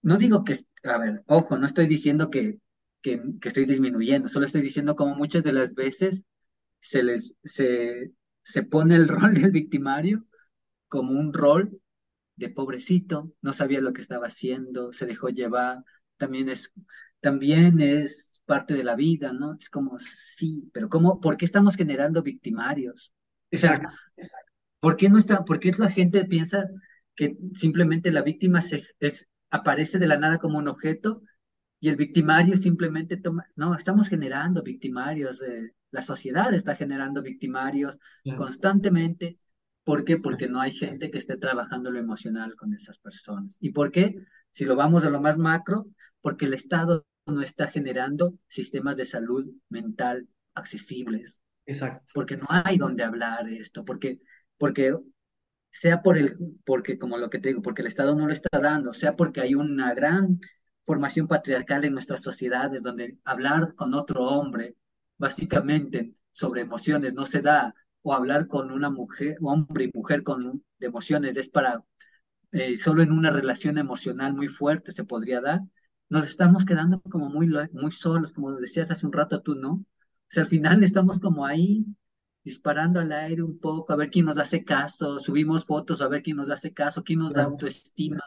no 0.02 0.18
digo 0.18 0.43
que, 0.43 0.58
a 0.84 0.98
ver, 0.98 1.24
ojo, 1.28 1.58
no 1.58 1.68
estoy 1.68 1.86
diciendo 1.86 2.32
que, 2.32 2.60
que, 3.02 3.22
que 3.39 3.48
estoy 3.50 3.66
disminuyendo, 3.66 4.30
solo 4.30 4.48
estoy 4.48 4.62
diciendo 4.62 4.96
como 4.96 5.14
muchas 5.16 5.43
de 5.43 5.54
las 5.54 5.76
veces 5.76 6.26
se 6.86 7.04
les 7.04 7.36
se, 7.44 8.12
se 8.44 8.64
pone 8.64 8.96
el 8.96 9.08
rol 9.08 9.34
del 9.34 9.52
victimario 9.52 10.26
como 10.88 11.12
un 11.20 11.34
rol 11.34 11.82
de 12.36 12.50
pobrecito, 12.50 13.34
no 13.42 13.54
sabía 13.54 13.82
lo 13.82 13.94
que 13.94 14.02
estaba 14.02 14.28
haciendo, 14.28 14.92
se 14.94 15.06
dejó 15.06 15.30
llevar, 15.30 15.84
también 16.18 16.50
es, 16.50 16.72
también 17.22 17.80
es 17.80 18.42
parte 18.46 18.74
de 18.74 18.84
la 18.84 18.96
vida, 18.96 19.34
¿no? 19.34 19.56
Es 19.60 19.70
como, 19.70 19.98
sí, 20.00 20.70
pero 20.74 20.90
¿cómo, 20.90 21.20
por 21.20 21.38
qué 21.38 21.46
estamos 21.46 21.76
generando 21.76 22.22
victimarios? 22.22 23.14
Exacto. 23.52 23.90
¿por 24.80 24.98
qué 24.98 25.10
no 25.10 25.18
está, 25.18 25.44
por 25.44 25.60
qué 25.60 25.72
la 25.78 25.90
gente 25.90 26.26
piensa 26.26 26.66
que 27.16 27.38
simplemente 27.56 28.12
la 28.12 28.22
víctima 28.22 28.62
se, 28.62 28.84
es, 29.00 29.28
aparece 29.50 29.98
de 29.98 30.08
la 30.08 30.18
nada 30.18 30.38
como 30.38 30.60
un 30.60 30.68
objeto 30.68 31.24
y 31.80 31.90
el 31.90 31.96
victimario 31.96 32.58
simplemente 32.58 33.18
toma, 33.18 33.46
no, 33.56 33.74
estamos 33.76 34.10
generando 34.10 34.62
victimarios, 34.62 35.42
eh, 35.42 35.74
la 35.96 36.04
sociedad 36.04 36.54
está 36.54 36.76
generando 36.76 37.24
victimarios 37.24 37.98
constantemente 38.38 39.39
¿Por 39.86 40.04
qué? 40.04 40.18
Porque 40.18 40.48
no 40.50 40.60
hay 40.60 40.72
gente 40.72 41.12
que 41.12 41.20
esté 41.20 41.38
trabajando 41.38 41.91
lo 41.91 42.00
emocional 42.00 42.56
con 42.56 42.74
esas 42.74 42.98
personas. 42.98 43.56
¿Y 43.60 43.72
por 43.72 43.91
qué? 43.91 44.16
Si 44.52 44.66
lo 44.66 44.76
vamos 44.76 45.06
a 45.06 45.12
lo 45.12 45.22
más 45.22 45.38
macro, 45.38 45.86
porque 46.22 46.46
el 46.46 46.56
Estado 46.56 47.06
no 47.28 47.41
está 47.41 47.68
generando 47.68 48.34
sistemas 48.48 48.98
de 48.98 49.06
salud 49.06 49.46
mental 49.70 50.28
accesibles. 50.56 51.39
Exacto. 51.68 52.04
Porque 52.16 52.36
no 52.36 52.48
hay 52.50 52.80
donde 52.80 53.04
hablar 53.04 53.46
de 53.46 53.60
esto, 53.60 53.86
porque, 53.86 54.20
porque 54.58 54.98
sea 55.70 56.02
por 56.02 56.18
el, 56.18 56.36
porque 56.66 56.98
como 56.98 57.18
lo 57.20 57.30
que 57.30 57.38
te 57.38 57.50
digo, 57.50 57.62
porque 57.62 57.84
el 57.84 57.88
Estado 57.88 58.16
no 58.16 58.26
lo 58.26 58.34
está 58.34 58.60
dando, 58.60 58.91
sea 58.91 59.16
porque 59.16 59.41
hay 59.41 59.54
una 59.54 59.93
gran 59.93 60.39
formación 60.84 61.28
patriarcal 61.28 61.86
en 61.86 61.93
nuestras 61.93 62.24
sociedades 62.24 62.82
donde 62.82 63.20
hablar 63.24 63.76
con 63.76 63.93
otro 63.93 64.24
hombre, 64.24 64.76
básicamente 65.18 66.16
sobre 66.32 66.61
emociones, 66.61 67.13
no 67.13 67.26
se 67.26 67.41
da, 67.41 67.74
o 68.01 68.13
hablar 68.13 68.47
con 68.47 68.72
una 68.72 68.89
mujer, 68.89 69.38
hombre 69.41 69.86
y 69.86 69.97
mujer 69.97 70.24
con 70.24 70.63
de 70.80 70.88
emociones, 70.88 71.38
es 71.38 71.49
para 71.49 71.84
eh, 72.51 72.78
solo 72.78 73.03
en 73.03 73.11
una 73.11 73.32
relación 73.32 73.78
emocional 73.78 74.34
muy 74.34 74.47
fuerte 74.47 74.91
se 74.91 75.05
podría 75.05 75.41
dar, 75.41 75.61
nos 76.09 76.26
estamos 76.26 76.66
quedando 76.66 77.01
como 77.01 77.30
muy, 77.30 77.51
muy 77.74 77.91
solos, 77.91 78.34
como 78.34 78.53
decías 78.55 78.91
hace 78.91 79.05
un 79.05 79.13
rato 79.13 79.41
tú, 79.41 79.55
¿no? 79.55 79.74
O 79.74 79.86
sea, 80.30 80.43
al 80.43 80.49
final 80.49 80.84
estamos 80.84 81.20
como 81.20 81.45
ahí 81.45 81.86
disparando 82.43 82.99
al 82.99 83.11
aire 83.11 83.41
un 83.43 83.59
poco, 83.59 83.91
a 83.93 83.95
ver 83.95 84.09
quién 84.11 84.26
nos 84.26 84.38
hace 84.38 84.63
caso, 84.63 85.20
subimos 85.20 85.66
fotos 85.66 86.01
a 86.01 86.07
ver 86.07 86.22
quién 86.22 86.38
nos 86.38 86.49
hace 86.51 86.74
caso, 86.74 87.03
quién 87.03 87.20
nos 87.20 87.34
da 87.34 87.43
autoestima, 87.43 88.22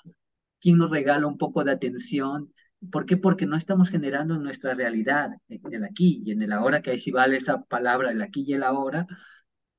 quién 0.60 0.78
nos 0.78 0.90
regala 0.90 1.26
un 1.26 1.38
poco 1.38 1.64
de 1.64 1.72
atención. 1.72 2.52
¿Por 2.92 3.06
qué? 3.06 3.16
Porque 3.16 3.46
no 3.46 3.56
estamos 3.56 3.90
generando 3.90 4.38
nuestra 4.38 4.74
realidad 4.74 5.30
en 5.48 5.74
el 5.74 5.84
aquí 5.84 6.22
y 6.24 6.32
en 6.32 6.42
el 6.42 6.52
ahora, 6.52 6.80
que 6.80 6.92
ahí 6.92 6.98
sí 6.98 7.10
vale 7.10 7.36
esa 7.36 7.62
palabra, 7.62 8.10
el 8.10 8.22
aquí 8.22 8.44
y 8.46 8.52
el 8.54 8.62
ahora, 8.62 9.06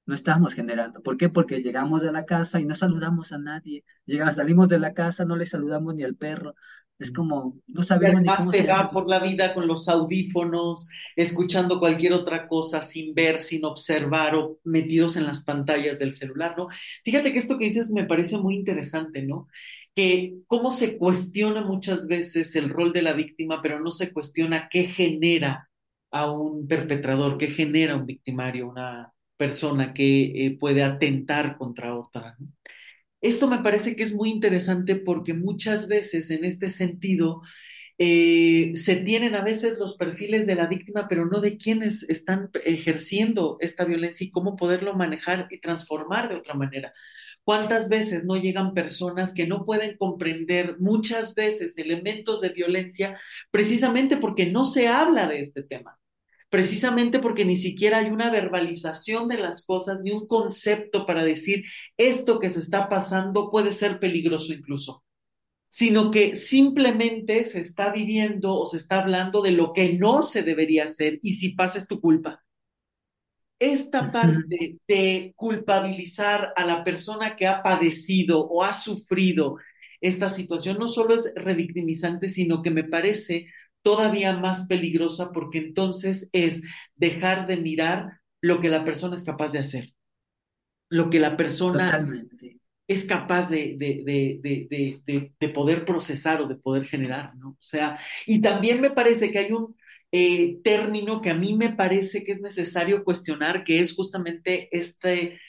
no 0.05 0.15
estamos 0.15 0.53
generando. 0.53 1.01
¿Por 1.01 1.17
qué? 1.17 1.29
Porque 1.29 1.59
llegamos 1.59 2.01
de 2.01 2.11
la 2.11 2.25
casa 2.25 2.59
y 2.59 2.65
no 2.65 2.75
saludamos 2.75 3.31
a 3.31 3.37
nadie. 3.37 3.85
Llegamos, 4.05 4.35
salimos 4.35 4.67
de 4.67 4.79
la 4.79 4.93
casa, 4.93 5.23
no 5.23 5.35
le 5.35 5.45
saludamos 5.45 5.95
ni 5.95 6.03
al 6.03 6.15
perro. 6.15 6.55
Es 6.97 7.13
como, 7.13 7.61
no 7.67 7.81
sabemos 7.81 8.21
ni 8.21 8.27
cómo 8.27 8.51
se 8.51 8.63
va 8.63 8.91
por 8.91 9.07
la 9.07 9.19
vida 9.19 9.53
con 9.53 9.67
los 9.67 9.87
audífonos, 9.87 10.89
escuchando 11.15 11.79
cualquier 11.79 12.11
otra 12.11 12.45
cosa, 12.45 12.81
sin 12.81 13.13
ver, 13.13 13.39
sin 13.39 13.63
observar 13.63 14.35
o 14.35 14.59
metidos 14.65 15.15
en 15.15 15.25
las 15.25 15.41
pantallas 15.45 15.97
del 15.97 16.11
celular, 16.11 16.55
¿no? 16.57 16.67
Fíjate 17.05 17.31
que 17.31 17.39
esto 17.39 17.57
que 17.57 17.65
dices 17.65 17.91
me 17.91 18.03
parece 18.03 18.37
muy 18.37 18.55
interesante, 18.55 19.21
¿no? 19.21 19.47
Que 19.95 20.35
cómo 20.47 20.71
se 20.71 20.97
cuestiona 20.97 21.61
muchas 21.61 22.07
veces 22.07 22.55
el 22.55 22.69
rol 22.69 22.93
de 22.93 23.01
la 23.01 23.13
víctima, 23.13 23.61
pero 23.61 23.79
no 23.79 23.91
se 23.91 24.13
cuestiona 24.13 24.69
qué 24.69 24.85
genera 24.85 25.69
a 26.11 26.31
un 26.31 26.67
perpetrador, 26.67 27.37
qué 27.37 27.47
genera 27.47 27.95
un 27.95 28.05
victimario, 28.05 28.69
una, 28.69 29.13
persona 29.39 29.93
que 29.93 30.45
eh, 30.45 30.57
puede 30.59 30.83
atentar 30.83 31.57
contra 31.57 31.95
otra. 31.97 32.37
Esto 33.21 33.47
me 33.47 33.59
parece 33.59 33.95
que 33.95 34.03
es 34.03 34.13
muy 34.13 34.29
interesante 34.31 34.97
porque 34.97 35.33
muchas 35.33 35.87
veces 35.87 36.29
en 36.29 36.43
este 36.43 36.69
sentido 36.69 37.41
eh, 37.97 38.71
se 38.75 38.97
tienen 38.97 39.35
a 39.35 39.41
veces 39.41 39.79
los 39.79 39.95
perfiles 39.95 40.45
de 40.45 40.55
la 40.55 40.67
víctima, 40.67 41.07
pero 41.07 41.25
no 41.25 41.39
de 41.39 41.57
quienes 41.57 42.03
están 42.09 42.49
ejerciendo 42.65 43.57
esta 43.61 43.85
violencia 43.85 44.25
y 44.25 44.29
cómo 44.31 44.57
poderlo 44.57 44.93
manejar 44.93 45.47
y 45.49 45.59
transformar 45.59 46.27
de 46.29 46.35
otra 46.35 46.53
manera. 46.53 46.93
¿Cuántas 47.49 47.89
veces 47.89 48.25
no 48.25 48.35
llegan 48.35 48.75
personas 48.75 49.33
que 49.33 49.47
no 49.47 49.63
pueden 49.63 49.97
comprender 49.97 50.75
muchas 50.77 51.33
veces 51.33 51.79
elementos 51.79 52.41
de 52.41 52.49
violencia 52.49 53.19
precisamente 53.49 54.17
porque 54.17 54.45
no 54.45 54.65
se 54.65 54.87
habla 54.87 55.25
de 55.27 55.39
este 55.39 55.63
tema? 55.63 55.99
precisamente 56.49 57.17
porque 57.17 57.45
ni 57.45 57.57
siquiera 57.57 57.97
hay 57.97 58.11
una 58.11 58.29
verbalización 58.29 59.27
de 59.27 59.39
las 59.39 59.65
cosas, 59.65 60.01
ni 60.03 60.11
un 60.11 60.27
concepto 60.27 61.07
para 61.07 61.23
decir 61.23 61.63
esto 61.97 62.37
que 62.37 62.51
se 62.51 62.59
está 62.59 62.87
pasando 62.87 63.49
puede 63.49 63.71
ser 63.71 63.99
peligroso 63.99 64.53
incluso, 64.53 65.03
sino 65.69 66.11
que 66.11 66.35
simplemente 66.35 67.45
se 67.45 67.61
está 67.61 67.91
viviendo 67.91 68.53
o 68.53 68.67
se 68.67 68.77
está 68.77 69.01
hablando 69.01 69.41
de 69.41 69.53
lo 69.53 69.73
que 69.73 69.93
no 69.93 70.21
se 70.21 70.43
debería 70.43 70.83
hacer 70.83 71.17
y 71.23 71.33
si 71.33 71.49
pasa 71.49 71.79
es 71.79 71.87
tu 71.87 71.99
culpa. 71.99 72.43
Esta 73.59 74.09
parte 74.11 74.77
de 74.87 75.33
culpabilizar 75.35 76.53
a 76.55 76.65
la 76.65 76.83
persona 76.83 77.35
que 77.35 77.45
ha 77.45 77.61
padecido 77.61 78.47
o 78.47 78.63
ha 78.63 78.73
sufrido 78.73 79.57
esta 80.01 80.29
situación 80.29 80.77
no 80.79 80.87
solo 80.87 81.13
es 81.13 81.33
revictimizante, 81.35 82.29
sino 82.29 82.61
que 82.61 82.71
me 82.71 82.85
parece 82.85 83.47
todavía 83.81 84.33
más 84.37 84.65
peligrosa 84.67 85.31
porque 85.31 85.59
entonces 85.59 86.29
es 86.31 86.61
dejar 86.95 87.47
de 87.47 87.57
mirar 87.57 88.19
lo 88.41 88.59
que 88.59 88.69
la 88.69 88.85
persona 88.85 89.15
es 89.15 89.23
capaz 89.23 89.51
de 89.51 89.59
hacer, 89.59 89.93
lo 90.89 91.09
que 91.09 91.19
la 91.19 91.35
persona 91.35 92.07
es 92.87 93.05
capaz 93.05 93.49
de, 93.49 93.75
de, 93.77 95.31
de, 95.39 95.49
poder 95.49 95.85
procesar 95.85 96.41
o 96.41 96.47
de 96.47 96.55
poder 96.55 96.85
generar, 96.85 97.35
¿no? 97.35 97.49
O 97.49 97.57
sea, 97.59 97.99
y 98.25 98.41
también 98.41 98.81
me 98.81 98.89
parece 98.89 99.31
que 99.31 99.39
hay 99.39 99.51
un 99.51 99.75
eh, 100.11 100.59
término 100.63 101.21
que 101.21 101.29
a 101.29 101.35
mí 101.35 101.55
me 101.55 101.73
parece 101.73 102.23
que 102.23 102.31
es 102.31 102.41
necesario 102.41 103.03
cuestionar, 103.03 103.63
que 103.63 103.79
es 103.79 103.95
justamente 103.95 104.69
este... 104.71 105.39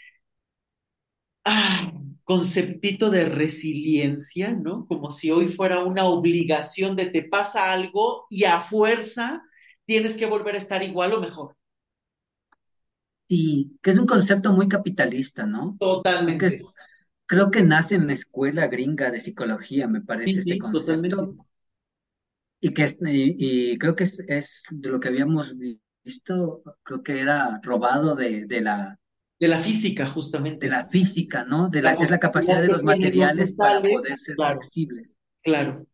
Ah, 1.44 1.90
conceptito 2.30 3.10
de 3.10 3.24
resiliencia, 3.24 4.52
¿no? 4.52 4.86
Como 4.86 5.10
si 5.10 5.32
hoy 5.32 5.48
fuera 5.48 5.82
una 5.82 6.04
obligación 6.04 6.94
de 6.94 7.06
te 7.06 7.24
pasa 7.24 7.72
algo 7.72 8.26
y 8.30 8.44
a 8.44 8.60
fuerza 8.60 9.42
tienes 9.84 10.16
que 10.16 10.26
volver 10.26 10.54
a 10.54 10.58
estar 10.58 10.80
igual 10.84 11.12
o 11.12 11.20
mejor. 11.20 11.56
Sí, 13.28 13.76
que 13.82 13.90
es 13.90 13.98
un 13.98 14.06
concepto 14.06 14.52
muy 14.52 14.68
capitalista, 14.68 15.44
¿no? 15.44 15.76
Totalmente. 15.80 16.62
creo 17.26 17.50
que 17.50 17.64
nace 17.64 17.96
en 17.96 18.06
la 18.06 18.12
escuela 18.12 18.68
gringa 18.68 19.10
de 19.10 19.20
psicología, 19.20 19.88
me 19.88 20.00
parece, 20.00 20.38
este 20.38 20.58
concepto. 20.58 21.34
Y, 22.60 22.74
que 22.74 22.84
es, 22.84 22.98
y, 23.02 23.72
y 23.72 23.78
creo 23.78 23.96
que 23.96 24.04
es, 24.04 24.20
es 24.28 24.62
de 24.70 24.90
lo 24.90 25.00
que 25.00 25.08
habíamos 25.08 25.54
visto, 26.04 26.62
creo 26.82 27.02
que 27.02 27.20
era 27.20 27.60
robado 27.62 28.14
de, 28.14 28.46
de 28.46 28.60
la, 28.60 28.98
De 29.40 29.48
la 29.48 29.58
física, 29.58 30.04
de 30.04 30.10
justamente. 30.10 30.68
la 30.68 30.84
sí. 30.84 30.90
física, 30.90 31.44
¿no? 31.44 31.68
De 31.68 31.82
la, 31.82 31.94
La 31.94 31.94
es 31.94 32.10
la 32.10 32.18
capacidad 32.20 32.60
de 32.62 32.68
los 32.68 32.82
materiales 32.84 33.52
para 33.54 33.86
poder 33.86 34.16
ser 34.18 34.36
claro, 34.36 34.60
flexibles. 34.60 35.18
claro. 35.42 35.86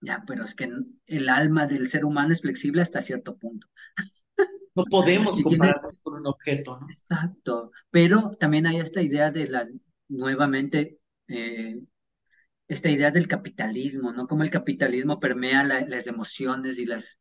Ya, 0.00 0.22
pero 0.26 0.44
es 0.44 0.54
que 0.54 0.68
el 1.06 1.28
alma 1.28 1.66
del 1.66 1.88
ser 1.88 2.04
humano 2.04 2.32
es 2.32 2.40
flexible 2.42 2.82
hasta 2.82 3.02
cierto 3.02 3.36
punto. 3.36 3.66
No 4.76 4.84
podemos 4.88 5.38
Y 5.38 5.44
tiene, 5.44 5.74
compararnos 5.74 5.98
con 6.02 6.14
un 6.14 6.26
objeto, 6.28 6.78
¿no? 6.80 6.96
exacto, 7.08 7.72
pero 7.90 8.36
también 8.38 8.66
hay 8.66 8.78
esta 8.78 9.02
idea 9.02 9.30
de 9.30 9.46
la, 9.48 9.68
nuevamente, 10.08 11.00
eh, 11.28 11.80
esta 12.68 12.90
idea 12.90 13.10
del 13.10 13.28
capitalismo, 13.28 14.12
¿no? 14.12 14.26
Cómo 14.28 14.42
el 14.44 14.50
capitalismo 14.50 15.20
permea 15.20 15.64
la- 15.64 15.86
las 15.86 16.06
emociones 16.06 16.78
y 16.78 16.86
las, 16.86 17.18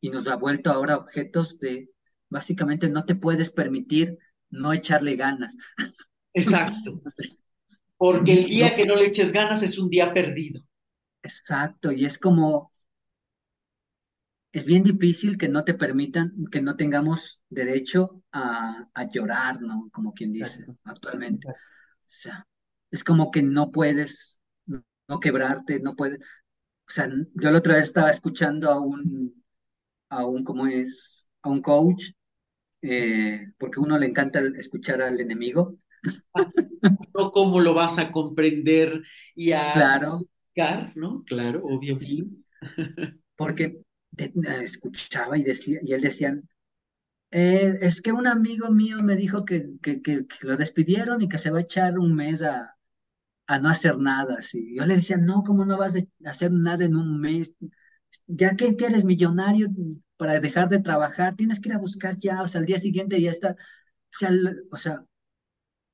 y 0.00 0.10
nos 0.10 0.28
ha 0.28 0.36
vuelto 0.36 0.70
ahora 0.70 0.96
objetos 0.98 1.58
de, 1.60 1.90
básicamente 2.30 2.88
no 2.90 3.04
te 3.04 3.14
puedes 3.16 3.50
permitir 3.50 4.18
no 4.50 4.72
echarle 4.72 5.16
ganas. 5.16 5.56
Exacto. 6.32 7.02
Porque 7.96 8.32
el 8.32 8.46
día 8.46 8.74
que 8.74 8.86
no 8.86 8.96
le 8.96 9.06
eches 9.06 9.32
ganas 9.32 9.62
es 9.62 9.78
un 9.78 9.88
día 9.90 10.12
perdido. 10.14 10.62
exacto, 11.22 11.92
y 11.92 12.04
es 12.04 12.18
como, 12.18 12.72
es 14.52 14.64
bien 14.66 14.82
difícil 14.82 15.38
que 15.38 15.48
no 15.48 15.64
te 15.64 15.74
permitan, 15.74 16.32
que 16.50 16.62
no 16.62 16.76
tengamos 16.76 17.40
derecho 17.48 18.22
a, 18.32 18.88
a 18.94 19.10
llorar, 19.10 19.60
¿no? 19.62 19.88
Como 19.92 20.12
quien 20.12 20.32
dice 20.32 20.64
Exacto, 20.64 20.76
actualmente. 20.84 21.48
O 21.48 21.54
sea, 22.06 22.46
es 22.90 23.04
como 23.04 23.30
que 23.30 23.42
no 23.42 23.70
puedes 23.72 24.37
no, 25.08 25.20
quebrarte, 25.20 25.80
no 25.80 25.94
puedes. 25.96 26.20
O 26.20 26.90
sea, 26.92 27.08
yo 27.34 27.50
la 27.52 27.58
otra 27.58 27.76
vez 27.76 27.86
estaba 27.86 28.10
escuchando 28.10 28.70
a 28.70 28.80
un, 28.80 29.44
a 30.10 30.26
un, 30.26 30.44
¿cómo 30.44 30.66
es? 30.68 31.28
A 31.42 31.50
un 31.50 31.62
coach, 31.62 32.10
eh, 32.82 33.52
porque 33.58 33.80
a 33.80 33.84
uno 33.84 33.98
le 33.98 34.06
encanta 34.06 34.40
escuchar 34.58 35.02
al 35.02 35.20
enemigo. 35.20 35.78
No 37.14 37.32
cómo 37.32 37.60
lo 37.60 37.74
vas 37.74 37.98
a 37.98 38.10
comprender 38.12 39.02
y 39.34 39.52
a 39.52 39.72
Claro, 39.72 40.26
buscar, 40.54 40.96
¿no? 40.96 41.24
Claro, 41.24 41.60
obvio. 41.64 42.00
sí, 42.00 42.44
porque 43.36 43.82
de- 44.12 44.26
eh, 44.26 44.62
escuchaba 44.64 45.38
y 45.38 45.44
decía, 45.44 45.80
y 45.82 45.92
él 45.94 46.00
decía, 46.02 46.40
"Eh, 47.32 47.78
es 47.82 48.02
que 48.02 48.12
un 48.12 48.28
amigo 48.28 48.70
mío 48.72 48.98
me 49.04 49.16
dijo 49.16 49.44
que, 49.46 49.68
que, 49.82 50.02
que, 50.02 50.26
que 50.28 50.48
lo 50.48 50.56
despidieron 50.58 51.22
y 51.22 51.30
que 51.30 51.38
se 51.38 51.50
va 51.52 51.60
a 51.60 51.62
echar 51.62 51.98
un 52.00 52.16
mes 52.16 52.42
a, 52.44 52.77
a 53.48 53.58
no 53.58 53.68
hacer 53.68 53.98
nada. 53.98 54.36
Así. 54.38 54.74
Yo 54.76 54.86
le 54.86 54.96
decía, 54.96 55.16
no, 55.16 55.42
¿cómo 55.42 55.64
no 55.64 55.76
vas 55.76 55.96
a 55.96 56.30
hacer 56.30 56.52
nada 56.52 56.84
en 56.84 56.94
un 56.94 57.20
mes? 57.20 57.54
Ya 58.26 58.54
que, 58.56 58.76
que 58.76 58.86
eres 58.86 59.04
millonario 59.04 59.68
para 60.16 60.40
dejar 60.40 60.68
de 60.68 60.80
trabajar, 60.80 61.34
tienes 61.34 61.60
que 61.60 61.70
ir 61.70 61.74
a 61.74 61.78
buscar 61.78 62.18
ya, 62.18 62.42
o 62.42 62.48
sea, 62.48 62.60
al 62.60 62.66
día 62.66 62.78
siguiente 62.78 63.20
ya 63.20 63.30
está. 63.30 63.52
O 63.52 64.18
sea, 64.18 64.30
o 64.70 64.76
sea, 64.76 65.04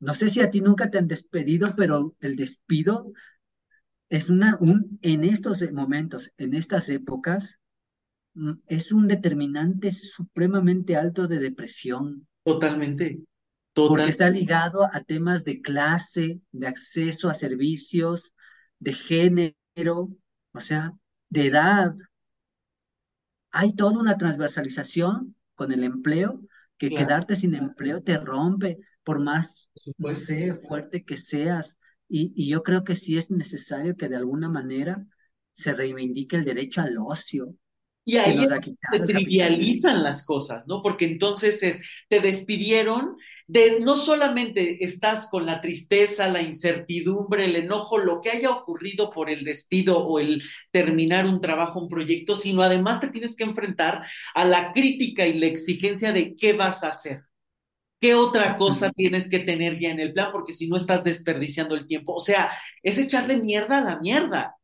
no 0.00 0.14
sé 0.14 0.28
si 0.30 0.40
a 0.40 0.50
ti 0.50 0.60
nunca 0.60 0.90
te 0.90 0.98
han 0.98 1.08
despedido, 1.08 1.74
pero 1.76 2.14
el 2.20 2.36
despido 2.36 3.12
es 4.08 4.28
una, 4.28 4.56
un, 4.60 4.98
en 5.02 5.24
estos 5.24 5.62
momentos, 5.72 6.32
en 6.36 6.54
estas 6.54 6.88
épocas, 6.88 7.58
mm, 8.34 8.52
es 8.66 8.92
un 8.92 9.08
determinante 9.08 9.92
supremamente 9.92 10.96
alto 10.96 11.26
de 11.26 11.38
depresión, 11.38 12.26
Totalmente, 12.44 13.22
porque 13.82 14.02
total, 14.02 14.08
está 14.10 14.30
ligado 14.30 14.84
a 14.92 15.02
temas 15.02 15.44
de 15.44 15.60
clase, 15.62 16.40
de 16.52 16.66
acceso 16.66 17.28
a 17.28 17.34
servicios, 17.34 18.34
de 18.78 18.92
género, 18.92 20.10
o 20.52 20.60
sea, 20.60 20.92
de 21.28 21.46
edad. 21.48 21.94
Hay 23.52 23.74
toda 23.74 23.98
una 23.98 24.18
transversalización 24.18 25.36
con 25.54 25.72
el 25.72 25.84
empleo, 25.84 26.40
que 26.78 26.88
claro, 26.88 27.06
quedarte 27.06 27.36
sin 27.36 27.54
empleo 27.54 28.02
te 28.02 28.18
rompe, 28.18 28.78
por 29.04 29.20
más, 29.20 29.70
no 29.96 30.14
sé, 30.14 30.54
fuerte 30.66 31.04
que 31.04 31.16
seas. 31.16 31.78
Y, 32.08 32.32
y 32.36 32.48
yo 32.48 32.62
creo 32.62 32.84
que 32.84 32.96
sí 32.96 33.16
es 33.16 33.30
necesario 33.30 33.96
que 33.96 34.08
de 34.08 34.16
alguna 34.16 34.48
manera 34.48 35.06
se 35.52 35.72
reivindique 35.72 36.36
el 36.36 36.44
derecho 36.44 36.80
al 36.80 36.96
ocio 36.98 37.54
Y 38.04 38.16
ahí 38.18 38.46
se 38.90 39.00
trivializan 39.00 40.02
las 40.02 40.24
cosas, 40.24 40.64
¿no? 40.66 40.82
Porque 40.82 41.06
entonces 41.06 41.62
es, 41.62 41.82
te 42.08 42.20
despidieron, 42.20 43.16
de, 43.46 43.80
no 43.80 43.96
solamente 43.96 44.84
estás 44.84 45.28
con 45.28 45.46
la 45.46 45.60
tristeza, 45.60 46.28
la 46.28 46.42
incertidumbre, 46.42 47.44
el 47.44 47.56
enojo, 47.56 47.98
lo 47.98 48.20
que 48.20 48.30
haya 48.30 48.50
ocurrido 48.50 49.10
por 49.10 49.30
el 49.30 49.44
despido 49.44 49.98
o 50.06 50.18
el 50.18 50.42
terminar 50.70 51.26
un 51.26 51.40
trabajo, 51.40 51.80
un 51.80 51.88
proyecto, 51.88 52.34
sino 52.36 52.62
además 52.62 53.00
te 53.00 53.08
tienes 53.08 53.36
que 53.36 53.44
enfrentar 53.44 54.04
a 54.34 54.44
la 54.44 54.72
crítica 54.72 55.26
y 55.26 55.38
la 55.38 55.46
exigencia 55.46 56.12
de 56.12 56.34
qué 56.36 56.52
vas 56.54 56.84
a 56.84 56.88
hacer. 56.88 57.22
¿Qué 58.00 58.14
otra 58.14 58.56
cosa 58.56 58.90
tienes 58.92 59.28
que 59.30 59.38
tener 59.40 59.78
ya 59.80 59.90
en 59.90 60.00
el 60.00 60.12
plan? 60.12 60.30
Porque 60.32 60.52
si 60.52 60.68
no 60.68 60.76
estás 60.76 61.04
desperdiciando 61.04 61.74
el 61.74 61.86
tiempo. 61.86 62.14
O 62.14 62.20
sea, 62.20 62.50
es 62.82 62.98
echarle 62.98 63.38
mierda 63.38 63.78
a 63.78 63.84
la 63.84 63.98
mierda. 64.00 64.56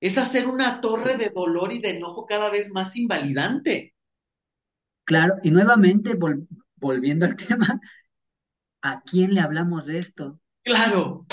Es 0.00 0.18
hacer 0.18 0.48
una 0.48 0.80
torre 0.80 1.16
de 1.18 1.30
dolor 1.30 1.72
y 1.72 1.80
de 1.80 1.90
enojo 1.98 2.26
cada 2.26 2.50
vez 2.50 2.70
más 2.72 2.96
invalidante. 2.96 3.94
Claro, 5.04 5.34
y 5.42 5.50
nuevamente, 5.50 6.14
vol- 6.18 6.46
volviendo 6.76 7.26
al 7.26 7.36
tema, 7.36 7.80
¿a 8.82 9.02
quién 9.02 9.34
le 9.34 9.40
hablamos 9.40 9.86
de 9.86 9.98
esto? 9.98 10.40
Claro, 10.64 11.26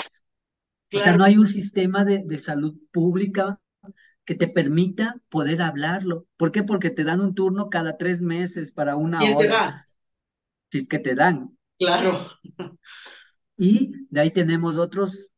O 0.92 1.00
sea, 1.00 1.12
no 1.14 1.24
hay 1.24 1.36
un 1.36 1.46
sistema 1.48 2.04
de, 2.04 2.22
de 2.24 2.38
salud 2.38 2.76
pública 2.92 3.60
que 4.26 4.34
te 4.36 4.48
permita 4.48 5.16
poder 5.30 5.62
hablarlo. 5.62 6.26
¿Por 6.38 6.52
qué? 6.52 6.62
Porque 6.64 6.90
te 6.90 7.04
dan 7.04 7.20
un 7.20 7.34
turno 7.34 7.70
cada 7.70 7.98
tres 7.98 8.20
meses 8.22 8.72
para 8.72 8.96
una 8.96 9.24
¿Quién 9.24 9.36
te 9.36 9.46
hora, 9.46 9.54
va? 9.54 9.86
si 10.70 10.78
es 10.78 10.88
que 10.88 10.98
te 10.98 11.14
dan. 11.14 11.56
Claro, 11.78 12.12
Y 13.56 13.92
de 14.10 14.20
ahí 14.20 14.30
tenemos 14.32 14.76
otros, 14.76 15.30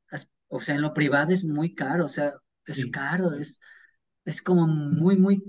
o 0.48 0.60
sea, 0.60 0.74
en 0.76 0.82
lo 0.82 0.94
privado 0.94 1.32
es 1.32 1.44
muy 1.44 1.74
caro, 1.74 2.06
o 2.06 2.08
sea, 2.08 2.34
es 2.66 2.86
sí, 2.86 2.86
caro, 2.86 3.34
es, 3.34 3.60
es 4.24 4.42
como 4.42 4.66
muy, 4.66 5.16
muy, 5.18 5.42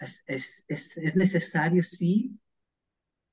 es, 0.00 0.22
es, 0.26 0.64
es, 0.68 0.96
es 0.98 1.16
necesario, 1.16 1.82
sí, 1.82 2.38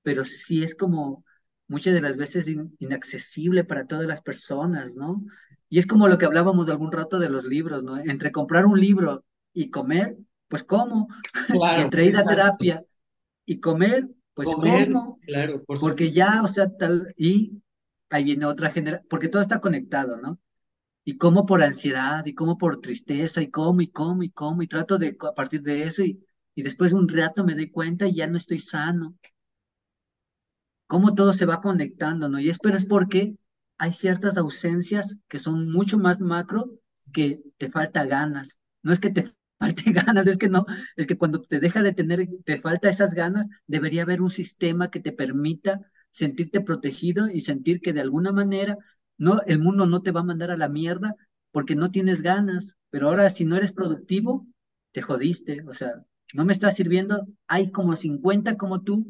pero 0.04 0.24
sí 0.24 0.64
es 0.64 0.76
como 0.76 1.26
muchas 1.70 1.96
de 1.96 2.02
las 2.02 2.18
veces 2.18 2.50
in- 2.50 2.76
inaccesible 2.80 3.66
para 3.66 3.88
todas 3.88 4.08
las 4.08 4.22
personas, 4.24 4.96
¿no? 4.96 5.26
Y 5.70 5.80
es 5.80 5.88
como 5.88 6.08
lo 6.10 6.18
que 6.20 6.26
hablábamos 6.28 6.70
algún 6.70 6.92
rato 6.94 7.20
de 7.20 7.30
los 7.30 7.46
libros, 7.46 7.84
¿no? 7.84 7.98
Entre 8.00 8.34
comprar 8.34 8.68
un 8.68 8.80
libro 8.82 9.26
y 9.54 9.72
comer, 9.72 10.18
pues 10.50 10.64
¿cómo? 10.66 11.10
Y 11.72 11.82
claro, 11.82 11.82
entre 11.82 12.06
ir 12.06 12.18
a 12.18 12.28
terapia 12.28 12.84
y 13.46 13.60
comer, 13.60 14.10
pues 14.34 14.56
Comer, 14.56 14.90
¿cómo? 14.92 15.22
claro, 15.26 15.64
por 15.64 15.78
Porque 15.78 16.12
ya, 16.12 16.42
o 16.44 16.48
sea, 16.48 16.70
tal, 16.78 17.14
y 17.18 17.62
ahí 18.10 18.24
viene 18.26 18.46
otra 18.46 18.72
generación, 18.72 19.08
porque 19.10 19.30
todo 19.30 19.42
está 19.42 19.60
conectado, 19.62 20.18
¿no? 20.22 20.40
Y 21.06 21.18
como 21.18 21.46
por 21.46 21.62
ansiedad, 21.64 22.26
y 22.26 22.36
como 22.36 22.58
por 22.58 22.82
tristeza, 22.82 23.42
y 23.42 23.50
como, 23.52 23.82
y 23.82 23.90
como, 23.92 24.24
y 24.24 24.32
como, 24.32 24.62
y 24.64 24.68
trato 24.68 24.98
de, 24.98 25.18
a 25.22 25.34
partir 25.34 25.62
de 25.64 25.84
eso, 25.84 26.04
y, 26.04 26.24
y 26.56 26.64
después 26.64 26.92
de 26.92 26.98
un 26.98 27.10
rato 27.10 27.44
me 27.44 27.56
doy 27.56 27.70
cuenta 27.72 28.08
y 28.08 28.16
ya 28.16 28.28
no 28.28 28.38
estoy 28.38 28.60
sano. 28.60 29.18
Cómo 30.90 31.14
todo 31.14 31.34
se 31.34 31.46
va 31.46 31.62
conectando, 31.62 32.30
¿no? 32.30 32.40
Y 32.40 32.50
es, 32.50 32.58
pero 32.60 32.76
es 32.76 32.86
porque 32.86 33.36
hay 33.78 33.94
ciertas 33.94 34.38
ausencias 34.38 35.18
que 35.28 35.38
son 35.40 35.72
mucho 35.72 36.00
más 36.00 36.20
macro 36.20 36.80
que 37.14 37.44
te 37.58 37.70
falta 37.70 38.06
ganas. 38.06 38.58
No 38.82 38.92
es 38.92 39.00
que 39.00 39.12
te 39.12 39.32
falte 39.60 39.92
ganas, 39.92 40.26
es 40.28 40.38
que 40.38 40.50
no, 40.50 40.66
es 40.96 41.06
que 41.08 41.18
cuando 41.18 41.42
te 41.42 41.60
deja 41.60 41.84
de 41.84 41.94
tener, 41.94 42.28
te 42.44 42.60
falta 42.60 42.90
esas 42.90 43.14
ganas, 43.14 43.46
debería 43.68 44.04
haber 44.04 44.22
un 44.22 44.32
sistema 44.32 44.90
que 44.90 45.00
te 45.00 45.12
permita 45.12 45.80
sentirte 46.12 46.62
protegido 46.62 47.30
y 47.30 47.42
sentir 47.42 47.82
que 47.82 47.94
de 47.94 48.02
alguna 48.02 48.32
manera 48.32 48.76
no, 49.20 49.42
el 49.46 49.60
mundo 49.60 49.86
no 49.86 50.02
te 50.02 50.12
va 50.12 50.22
a 50.22 50.24
mandar 50.32 50.50
a 50.50 50.58
la 50.58 50.70
mierda 50.70 51.16
porque 51.52 51.76
no 51.76 51.92
tienes 51.92 52.24
ganas. 52.24 52.78
Pero 52.90 53.10
ahora, 53.10 53.30
si 53.30 53.46
no 53.46 53.58
eres 53.58 53.74
productivo, 53.74 54.48
te 54.92 55.02
jodiste. 55.04 55.64
O 55.68 55.74
sea, 55.76 56.04
no 56.34 56.46
me 56.46 56.54
está 56.54 56.72
sirviendo. 56.72 57.28
Hay 57.48 57.72
como 57.72 57.96
50 57.96 58.58
como 58.58 58.82
tú 58.82 59.06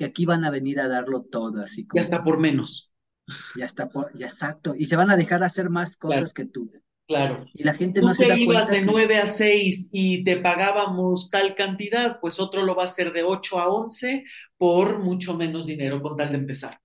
que 0.00 0.06
aquí 0.06 0.26
van 0.26 0.44
a 0.46 0.50
venir 0.50 0.80
a 0.80 0.88
darlo 0.88 1.22
todo, 1.24 1.62
así 1.62 1.86
Ya 1.92 2.02
como, 2.02 2.02
está 2.02 2.24
por 2.24 2.38
menos. 2.38 2.90
ya 3.54 3.64
está, 3.66 3.88
por, 3.90 4.12
ya 4.14 4.26
exacto, 4.26 4.74
y 4.76 4.86
se 4.86 4.96
van 4.96 5.10
a 5.10 5.16
dejar 5.16 5.42
hacer 5.44 5.70
más 5.70 5.96
Claro, 6.06 6.26
cosas 6.26 6.32
que 6.34 6.46
tú. 6.46 6.72
claro. 7.06 7.46
Y 7.54 7.64
la 7.64 7.74
gente 7.74 8.02
no 8.02 8.12
Tú 8.12 8.14
se 8.14 8.26
te 8.26 8.26
da 8.26 8.36
ibas 8.36 8.44
cuenta 8.44 8.72
de 8.72 8.80
que, 8.80 8.92
9 8.92 9.18
a 9.18 9.26
6 9.26 9.90
y 9.92 10.24
te 10.24 10.36
pagábamos 10.38 11.30
tal 11.30 11.54
cantidad, 11.54 12.18
pues 12.20 12.40
otro 12.40 12.64
lo 12.64 12.74
va 12.74 12.84
a 12.84 12.86
hacer 12.86 13.12
de 13.12 13.22
8 13.24 13.58
a 13.60 13.68
11 13.68 14.24
por 14.56 14.98
mucho 15.00 15.36
menos 15.36 15.66
dinero 15.66 16.00
con 16.02 16.16
tal 16.16 16.32
de 16.32 16.38
empezar. 16.38 16.80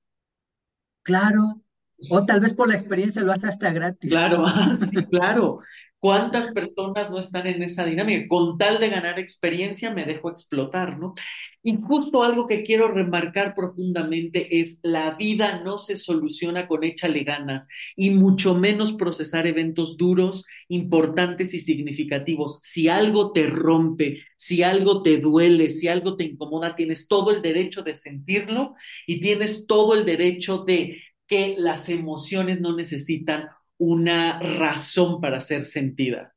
claro, 1.03 1.61
o 2.07 2.25
tal 2.25 2.39
vez 2.41 2.53
por 2.53 2.67
la 2.67 2.75
experiencia 2.75 3.21
lo 3.21 3.31
haces 3.31 3.49
hasta 3.51 3.71
gratis. 3.71 4.11
Claro, 4.11 4.43
ah, 4.47 4.75
sí, 4.75 5.05
claro. 5.05 5.59
¿Cuántas 6.05 6.51
personas 6.51 7.09
no 7.09 7.17
están 7.17 7.47
en 7.47 7.63
esa 7.63 7.83
dinámica? 7.83 8.27
Con 8.27 8.59
tal 8.59 8.79
de 8.79 8.89
ganar 8.89 9.17
experiencia, 9.17 9.89
me 9.89 10.05
dejo 10.05 10.29
explotar, 10.29 10.99
¿no? 10.99 11.15
Y 11.63 11.77
justo 11.81 12.21
algo 12.21 12.45
que 12.45 12.61
quiero 12.61 12.89
remarcar 12.89 13.55
profundamente 13.55 14.59
es 14.59 14.77
la 14.83 15.15
vida 15.15 15.63
no 15.63 15.79
se 15.79 15.97
soluciona 15.97 16.67
con 16.67 16.83
échale 16.83 17.23
ganas 17.23 17.67
y 17.95 18.11
mucho 18.11 18.53
menos 18.53 18.93
procesar 18.93 19.47
eventos 19.47 19.97
duros, 19.97 20.45
importantes 20.67 21.55
y 21.55 21.59
significativos. 21.59 22.59
Si 22.61 22.87
algo 22.87 23.31
te 23.31 23.47
rompe, 23.47 24.19
si 24.37 24.61
algo 24.61 25.01
te 25.01 25.17
duele, 25.17 25.71
si 25.71 25.87
algo 25.87 26.17
te 26.17 26.25
incomoda, 26.25 26.75
tienes 26.75 27.07
todo 27.07 27.31
el 27.31 27.41
derecho 27.41 27.81
de 27.81 27.95
sentirlo 27.95 28.75
y 29.07 29.21
tienes 29.21 29.65
todo 29.65 29.95
el 29.95 30.05
derecho 30.05 30.59
de 30.59 31.01
que 31.25 31.55
las 31.57 31.89
emociones 31.89 32.61
no 32.61 32.75
necesitan 32.75 33.49
una 33.77 34.39
razón 34.39 35.21
para 35.21 35.41
ser 35.41 35.65
sentida. 35.65 36.35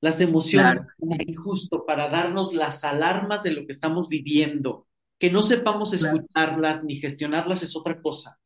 Las 0.00 0.20
emociones 0.20 0.76
Claro, 0.76 0.90
están 0.98 1.34
justo 1.34 1.84
para 1.86 2.08
darnos 2.08 2.54
las 2.54 2.84
alarmas 2.84 3.42
de 3.42 3.52
lo 3.52 3.66
que 3.66 3.72
estamos 3.72 4.08
viviendo. 4.08 4.86
Que 5.18 5.30
no 5.30 5.42
sepamos 5.42 5.92
claro. 5.92 6.16
escucharlas 6.16 6.84
ni 6.84 6.96
gestionarlas 6.96 7.62
es 7.62 7.74
otra 7.74 8.00
cosa. 8.00 8.38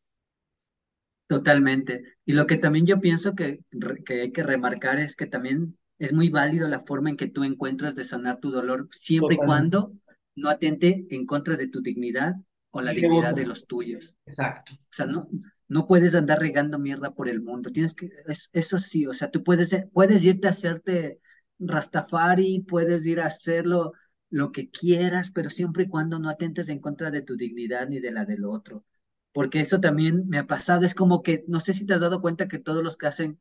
Totalmente. 1.28 2.02
Y 2.24 2.32
lo 2.32 2.46
que 2.46 2.56
también 2.56 2.86
yo 2.86 3.00
pienso 3.00 3.34
que, 3.34 3.60
hay 4.08 4.32
que 4.32 4.42
remarcar 4.42 4.98
es 4.98 5.16
que 5.16 5.26
también 5.26 5.78
es 5.98 6.12
muy 6.12 6.28
válido 6.28 6.66
la 6.66 6.80
forma 6.80 7.10
en 7.10 7.16
que 7.16 7.28
tú 7.28 7.44
encuentras 7.44 7.94
de 7.94 8.04
sanar 8.04 8.40
tu 8.40 8.50
dolor, 8.50 8.88
siempre 8.90 9.36
y 9.36 9.38
cuando 9.38 9.92
no 10.34 10.48
atente 10.48 11.06
en 11.10 11.26
contra 11.26 11.56
de 11.56 11.68
tu 11.68 11.82
dignidad 11.82 12.34
o 12.70 12.80
la 12.80 12.92
dignidad 12.92 13.34
de 13.34 13.46
los 13.46 13.66
tuyos. 13.66 14.16
Exacto. 14.26 14.72
O 14.74 14.92
sea, 14.92 15.06
no, 15.06 15.28
no 15.70 15.88
puedes 15.88 16.14
andar 16.16 16.40
regando 16.40 16.78
mierda 16.80 17.14
por 17.14 17.30
el 17.30 17.42
mundo. 17.42 17.70
Tienes 17.72 17.94
que, 17.94 18.10
es- 18.28 18.50
eso 18.54 18.78
sí, 18.80 19.06
o 19.08 19.14
sea, 19.14 19.30
tú 19.32 19.44
puedes, 19.44 19.74
puedes 19.94 20.24
irte 20.24 20.48
a 20.48 20.50
hacerte 20.52 21.20
Rastafari, 21.60 22.64
puedes 22.68 23.06
ir 23.06 23.20
a 23.22 23.26
hacerlo 23.28 23.94
lo 24.30 24.52
que 24.52 24.70
quieras, 24.70 25.30
pero 25.32 25.50
siempre 25.50 25.84
y 25.84 25.88
cuando 25.88 26.18
no 26.20 26.30
atentes 26.30 26.70
en 26.70 26.80
contra 26.80 27.10
de 27.12 27.22
tu 27.22 27.36
dignidad 27.36 27.88
ni 27.88 28.00
de 28.00 28.12
la 28.12 28.26
del 28.26 28.46
otro. 28.46 28.84
Porque 29.32 29.60
eso 29.60 29.80
también 29.80 30.28
me 30.28 30.38
ha 30.38 30.46
pasado, 30.48 30.84
es 30.86 30.94
como 30.94 31.22
que, 31.24 31.44
no 31.48 31.60
sé 31.60 31.74
si 31.74 31.86
te 31.86 31.94
has 31.94 32.02
dado 32.02 32.20
cuenta 32.22 32.48
que 32.48 32.58
todos 32.60 32.84
los 32.84 32.96
que 32.98 33.06
hacen 33.08 33.40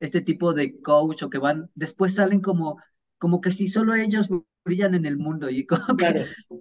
este 0.00 0.20
tipo 0.22 0.54
de 0.54 0.80
coach 0.80 1.22
o 1.22 1.30
que 1.30 1.38
van, 1.38 1.70
después 1.74 2.14
salen 2.14 2.40
como, 2.42 2.78
como 3.18 3.40
que 3.40 3.52
si 3.52 3.68
solo 3.68 3.94
ellos 3.94 4.28
brillan 4.64 4.94
en 4.94 5.06
el 5.06 5.18
mundo 5.18 5.50
y 5.50 5.66
como 5.66 5.96
que 5.96 6.14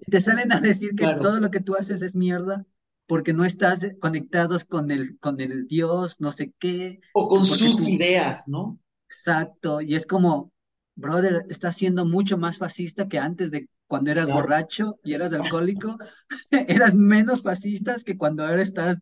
te 0.10 0.22
salen 0.22 0.52
a 0.54 0.62
decir 0.62 0.96
que 0.96 1.08
claro. 1.08 1.22
todo 1.22 1.40
lo 1.40 1.52
que 1.52 1.60
tú 1.62 1.76
haces 1.76 2.02
es 2.02 2.16
mierda 2.16 2.66
porque 3.10 3.34
no 3.34 3.46
estás 3.46 3.88
conectados 4.02 4.66
con 4.66 4.92
el, 4.92 5.20
con 5.20 5.42
el 5.42 5.68
Dios, 5.68 6.22
no 6.22 6.32
sé 6.34 6.54
qué, 6.60 7.02
O 7.14 7.24
con 7.28 7.46
sus 7.46 7.88
tú, 7.88 7.88
ideas, 7.88 8.48
¿no? 8.48 8.80
exacto, 9.10 9.82
y 9.82 9.96
es 9.96 10.06
como, 10.08 10.52
brother, 10.96 11.46
estás 11.50 11.76
siendo 11.78 12.06
mucho 12.06 12.38
más 12.38 12.58
fascista 12.58 13.08
que 13.08 13.20
antes 13.20 13.52
de 13.52 13.70
cuando 13.88 14.12
eras 14.12 14.30
Claro. 14.30 14.32
borracho 14.32 15.00
y 15.04 15.14
eras 15.14 15.34
alcohólico, 15.34 15.98
eras 16.52 16.96
menos 16.96 17.42
fascista 17.42 17.96
que 18.06 18.18
cuando 18.18 18.46
ahora 18.46 18.62
estás 18.62 19.00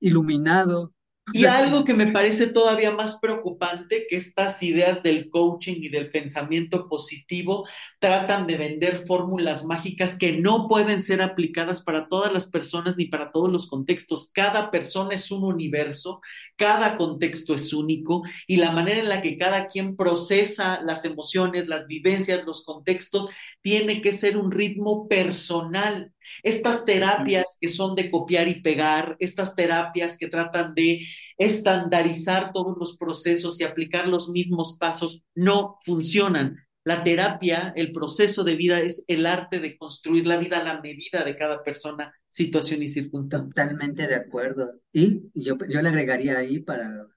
iluminado. 0.00 0.92
Y 1.32 1.44
algo 1.44 1.84
que 1.84 1.92
me 1.92 2.06
parece 2.06 2.46
todavía 2.46 2.92
más 2.92 3.18
preocupante, 3.18 4.06
que 4.08 4.16
estas 4.16 4.62
ideas 4.62 5.02
del 5.02 5.28
coaching 5.28 5.74
y 5.80 5.88
del 5.88 6.10
pensamiento 6.12 6.88
positivo 6.88 7.66
tratan 7.98 8.46
de 8.46 8.56
vender 8.56 9.04
fórmulas 9.08 9.64
mágicas 9.64 10.16
que 10.16 10.32
no 10.32 10.68
pueden 10.68 11.02
ser 11.02 11.20
aplicadas 11.20 11.82
para 11.82 12.08
todas 12.08 12.32
las 12.32 12.48
personas 12.48 12.96
ni 12.96 13.06
para 13.06 13.32
todos 13.32 13.50
los 13.50 13.66
contextos. 13.66 14.30
Cada 14.32 14.70
persona 14.70 15.16
es 15.16 15.32
un 15.32 15.42
universo, 15.42 16.20
cada 16.54 16.96
contexto 16.96 17.54
es 17.54 17.72
único 17.72 18.22
y 18.46 18.58
la 18.58 18.70
manera 18.70 19.00
en 19.00 19.08
la 19.08 19.20
que 19.20 19.36
cada 19.36 19.66
quien 19.66 19.96
procesa 19.96 20.80
las 20.82 21.04
emociones, 21.04 21.66
las 21.66 21.88
vivencias, 21.88 22.46
los 22.46 22.64
contextos, 22.64 23.28
tiene 23.62 24.00
que 24.00 24.12
ser 24.12 24.36
un 24.36 24.52
ritmo 24.52 25.08
personal. 25.08 26.12
Estas 26.42 26.84
terapias 26.84 27.58
que 27.60 27.68
son 27.68 27.94
de 27.94 28.10
copiar 28.10 28.48
y 28.48 28.60
pegar, 28.62 29.16
estas 29.18 29.54
terapias 29.54 30.16
que 30.16 30.28
tratan 30.28 30.74
de 30.74 31.00
estandarizar 31.38 32.52
todos 32.52 32.76
los 32.78 32.96
procesos 32.96 33.60
y 33.60 33.64
aplicar 33.64 34.08
los 34.08 34.28
mismos 34.28 34.76
pasos 34.78 35.22
no 35.34 35.76
funcionan. 35.84 36.56
La 36.84 37.02
terapia, 37.02 37.72
el 37.74 37.92
proceso 37.92 38.44
de 38.44 38.54
vida 38.54 38.80
es 38.80 39.04
el 39.08 39.26
arte 39.26 39.58
de 39.58 39.76
construir 39.76 40.26
la 40.26 40.36
vida 40.36 40.58
a 40.58 40.64
la 40.64 40.80
medida 40.80 41.24
de 41.24 41.34
cada 41.34 41.64
persona, 41.64 42.14
situación 42.28 42.82
y 42.82 42.88
circunstancia. 42.88 43.48
totalmente 43.48 44.06
de 44.06 44.14
acuerdo. 44.14 44.72
Y 44.92 45.22
yo, 45.34 45.56
yo 45.68 45.82
le 45.82 45.88
agregaría 45.88 46.38
ahí 46.38 46.60
para, 46.60 47.08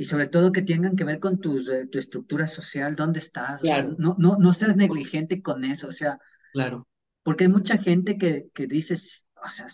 y 0.00 0.06
sobre 0.06 0.28
todo 0.28 0.50
que 0.50 0.62
tengan 0.62 0.96
que 0.96 1.04
ver 1.04 1.20
con 1.20 1.40
tus, 1.40 1.68
eh, 1.68 1.86
tu 1.86 1.98
estructura 1.98 2.48
social, 2.48 2.96
dónde 2.96 3.18
estás, 3.18 3.62
o 3.62 3.66
sea, 3.66 3.82
Claro, 3.82 3.96
no, 3.98 4.16
no, 4.18 4.36
no 4.38 4.52
seas 4.54 4.74
negligente 4.74 5.42
con 5.42 5.62
eso, 5.62 5.88
o 5.88 5.92
sea, 5.92 6.18
claro, 6.52 6.88
Porque 7.22 7.44
hay 7.44 7.50
mucha 7.50 7.78
gente 7.78 8.16
que, 8.16 8.48
que 8.54 8.66
dice, 8.66 8.94
o 8.94 9.48
sea, 9.50 9.66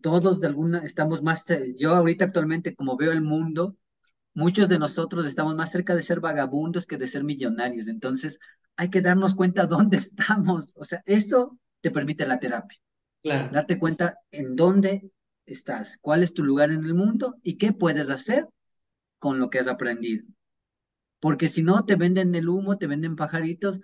todos 0.00 0.40
de 0.40 0.46
alguna, 0.46 0.78
estamos 0.78 1.22
más, 1.22 1.44
yo 1.76 1.94
ahorita 1.94 2.26
actualmente 2.26 2.74
como 2.74 2.96
veo 2.96 3.12
el 3.12 3.22
mundo, 3.22 3.76
muchos 4.34 4.68
de 4.68 4.78
nosotros 4.78 5.26
estamos 5.26 5.54
más 5.56 5.70
cerca 5.70 5.94
de 5.94 6.02
ser 6.02 6.20
vagabundos 6.20 6.86
que 6.86 6.98
de 6.98 7.06
ser 7.06 7.24
millonarios. 7.24 7.88
Entonces, 7.88 8.38
hay 8.76 8.90
que 8.90 9.00
darnos 9.00 9.34
cuenta 9.34 9.66
dónde 9.66 9.98
estamos. 9.98 10.74
O 10.76 10.84
sea, 10.84 11.02
eso 11.06 11.58
te 11.80 11.90
permite 11.90 12.26
la 12.26 12.38
terapia. 12.38 12.78
claro. 13.22 13.50
Darte 13.52 13.78
cuenta 13.78 14.18
en 14.30 14.56
dónde 14.56 15.10
estás, 15.46 15.98
cuál 16.00 16.22
es 16.22 16.34
tu 16.34 16.44
lugar 16.44 16.70
en 16.70 16.84
el 16.84 16.94
mundo 16.94 17.36
y 17.42 17.58
qué 17.58 17.72
puedes 17.72 18.10
hacer 18.10 18.48
con 19.18 19.38
lo 19.38 19.50
que 19.50 19.58
has 19.58 19.68
aprendido. 19.68 20.24
Porque 21.20 21.48
si 21.48 21.62
no, 21.62 21.84
te 21.84 21.96
venden 21.96 22.34
el 22.34 22.48
humo, 22.48 22.78
te 22.78 22.86
venden 22.86 23.16
pajaritos 23.16 23.80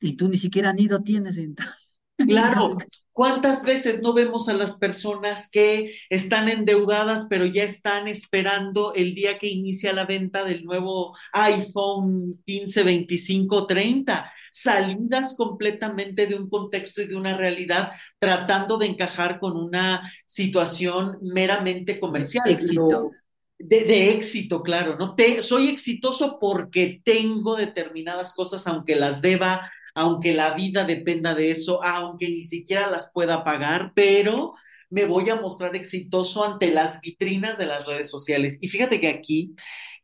y 0.00 0.16
tú 0.16 0.28
ni 0.28 0.38
siquiera 0.38 0.72
nido 0.72 1.02
tienes. 1.02 1.36
Entonces, 1.38 1.79
Claro, 2.26 2.76
¿cuántas 3.12 3.64
veces 3.64 4.02
no 4.02 4.12
vemos 4.12 4.48
a 4.48 4.54
las 4.54 4.76
personas 4.76 5.50
que 5.50 5.94
están 6.08 6.48
endeudadas, 6.48 7.26
pero 7.28 7.46
ya 7.46 7.64
están 7.64 8.08
esperando 8.08 8.94
el 8.94 9.14
día 9.14 9.38
que 9.38 9.48
inicia 9.48 9.92
la 9.92 10.06
venta 10.06 10.44
del 10.44 10.64
nuevo 10.64 11.16
iPhone 11.32 12.34
15, 12.46 12.82
25, 12.82 13.66
30? 13.66 14.32
Salidas 14.52 15.34
completamente 15.36 16.26
de 16.26 16.34
un 16.34 16.48
contexto 16.48 17.02
y 17.02 17.06
de 17.06 17.16
una 17.16 17.36
realidad, 17.36 17.92
tratando 18.18 18.78
de 18.78 18.86
encajar 18.86 19.38
con 19.38 19.56
una 19.56 20.10
situación 20.26 21.18
meramente 21.22 22.00
comercial. 22.00 22.48
éxito. 22.48 23.10
De, 23.58 23.84
de, 23.84 24.12
éxito, 24.12 24.62
claro, 24.62 24.96
¿no? 24.96 25.14
Te, 25.14 25.42
soy 25.42 25.68
exitoso 25.68 26.38
porque 26.40 27.02
tengo 27.04 27.56
determinadas 27.56 28.32
cosas, 28.32 28.66
aunque 28.66 28.96
las 28.96 29.20
deba, 29.20 29.70
aunque 30.00 30.34
la 30.34 30.54
vida 30.54 30.84
dependa 30.84 31.34
de 31.34 31.50
eso, 31.52 31.82
aunque 31.84 32.28
ni 32.28 32.42
siquiera 32.42 32.90
las 32.90 33.10
pueda 33.12 33.44
pagar, 33.44 33.92
pero 33.94 34.54
me 34.90 35.04
voy 35.06 35.30
a 35.30 35.36
mostrar 35.40 35.76
exitoso 35.76 36.44
ante 36.44 36.72
las 36.72 37.00
vitrinas 37.00 37.58
de 37.58 37.66
las 37.66 37.86
redes 37.86 38.10
sociales. 38.10 38.58
Y 38.60 38.68
fíjate 38.68 39.00
que 39.00 39.08
aquí 39.08 39.54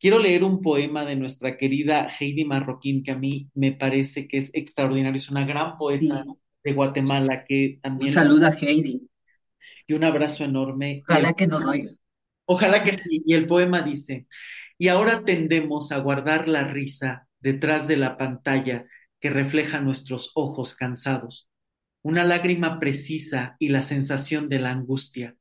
quiero 0.01 0.18
leer 0.18 0.44
un 0.44 0.62
poema 0.62 1.05
de 1.05 1.16
nuestra 1.16 1.57
querida 1.57 2.09
Heidi 2.20 2.44
Marroquín, 2.44 3.03
que 3.03 3.11
a 3.12 3.16
mí 3.18 3.49
me 3.55 3.72
parece 3.72 4.28
que 4.28 4.38
es 4.38 4.51
extraordinario, 4.55 5.16
es 5.16 5.30
una 5.30 5.44
gran 5.47 5.76
poeta 5.78 6.24
Sí, 6.24 6.36
de 6.64 6.72
Guatemala 6.72 7.44
que 7.47 7.78
un 7.78 7.80
también 7.82 8.14
lo 8.14 8.20
saludo 8.20 8.47
a 8.47 8.51
Heidi. 8.51 9.09
y 9.86 9.94
un 9.94 10.05
abrazo 10.05 10.44
enorme. 10.44 11.03
Ojalá 11.09 11.32
que 11.32 11.47
nos 11.47 11.64
oiga. 11.64 11.90
ojalá 12.44 12.82
que 12.84 12.92
sí. 12.92 13.22
Y 13.24 13.34
el 13.34 13.47
poema 13.47 13.82
dice, 13.82 14.26
y 14.78 14.88
ahora 14.88 15.24
tendemos 15.24 15.92
a 15.92 15.99
guardar 15.99 16.49
la 16.49 16.64
risa 16.64 17.28
detrás 17.40 17.86
de 17.88 17.97
la 17.97 18.16
pantalla 18.16 18.86
que 19.20 19.30
refleja 19.30 19.80
nuestros 19.80 20.32
ojos 20.34 20.74
cansados 20.74 21.48
una 22.06 22.22
lágrima 22.22 22.78
precisa 22.78 23.56
y 23.58 23.70
la 23.70 23.82
sensación 23.82 24.48
de 24.48 24.60
la 24.60 24.70
angustia. 24.70 25.34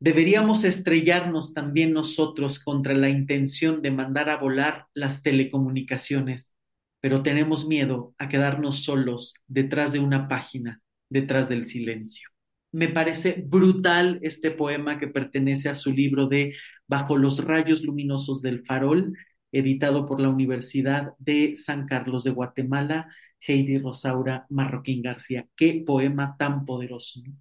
Deberíamos 0.00 0.64
estrellarnos 0.64 1.52
también 1.52 1.92
nosotros 1.92 2.58
contra 2.58 2.94
la 2.94 3.10
intención 3.10 3.82
de 3.82 3.90
mandar 3.90 4.30
a 4.30 4.38
volar 4.38 4.86
las 4.94 5.22
telecomunicaciones, 5.22 6.54
pero 7.02 7.22
tenemos 7.22 7.68
miedo 7.68 8.14
a 8.16 8.30
quedarnos 8.30 8.82
solos 8.82 9.34
detrás 9.46 9.92
de 9.92 9.98
una 9.98 10.26
página, 10.26 10.80
detrás 11.10 11.50
del 11.50 11.66
silencio. 11.66 12.30
Me 12.72 12.88
parece 12.88 13.44
brutal 13.46 14.18
este 14.22 14.50
poema 14.50 14.98
que 14.98 15.08
pertenece 15.08 15.68
a 15.68 15.74
su 15.74 15.92
libro 15.92 16.28
de 16.28 16.54
Bajo 16.88 17.18
los 17.18 17.44
rayos 17.44 17.82
luminosos 17.82 18.40
del 18.40 18.64
farol, 18.64 19.12
editado 19.52 20.06
por 20.06 20.20
la 20.20 20.28
Universidad 20.28 21.12
de 21.18 21.56
San 21.56 21.86
Carlos 21.86 22.24
de 22.24 22.30
Guatemala, 22.30 23.08
Heidi 23.40 23.78
Rosaura 23.78 24.46
Marroquín 24.50 25.02
García. 25.02 25.46
Qué 25.56 25.82
poema 25.86 26.36
tan 26.38 26.64
poderoso. 26.64 27.20
¿no? 27.24 27.34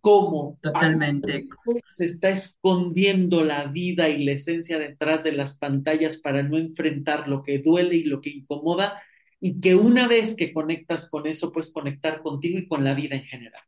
Cómo 0.00 0.58
totalmente, 0.62 1.46
se 1.86 2.06
está 2.06 2.30
escondiendo 2.30 3.44
la 3.44 3.66
vida 3.66 4.08
y 4.08 4.24
la 4.24 4.32
esencia 4.32 4.78
detrás 4.78 5.24
de 5.24 5.32
las 5.32 5.58
pantallas 5.58 6.16
para 6.16 6.42
no 6.42 6.56
enfrentar 6.56 7.28
lo 7.28 7.42
que 7.42 7.58
duele 7.58 7.96
y 7.96 8.04
lo 8.04 8.20
que 8.22 8.30
incomoda 8.30 9.02
y 9.40 9.60
que 9.60 9.74
una 9.74 10.08
vez 10.08 10.36
que 10.36 10.52
conectas 10.52 11.08
con 11.08 11.26
eso, 11.26 11.52
puedes 11.52 11.72
conectar 11.72 12.22
contigo 12.22 12.58
y 12.58 12.66
con 12.66 12.84
la 12.84 12.94
vida 12.94 13.16
en 13.16 13.24
general. 13.24 13.62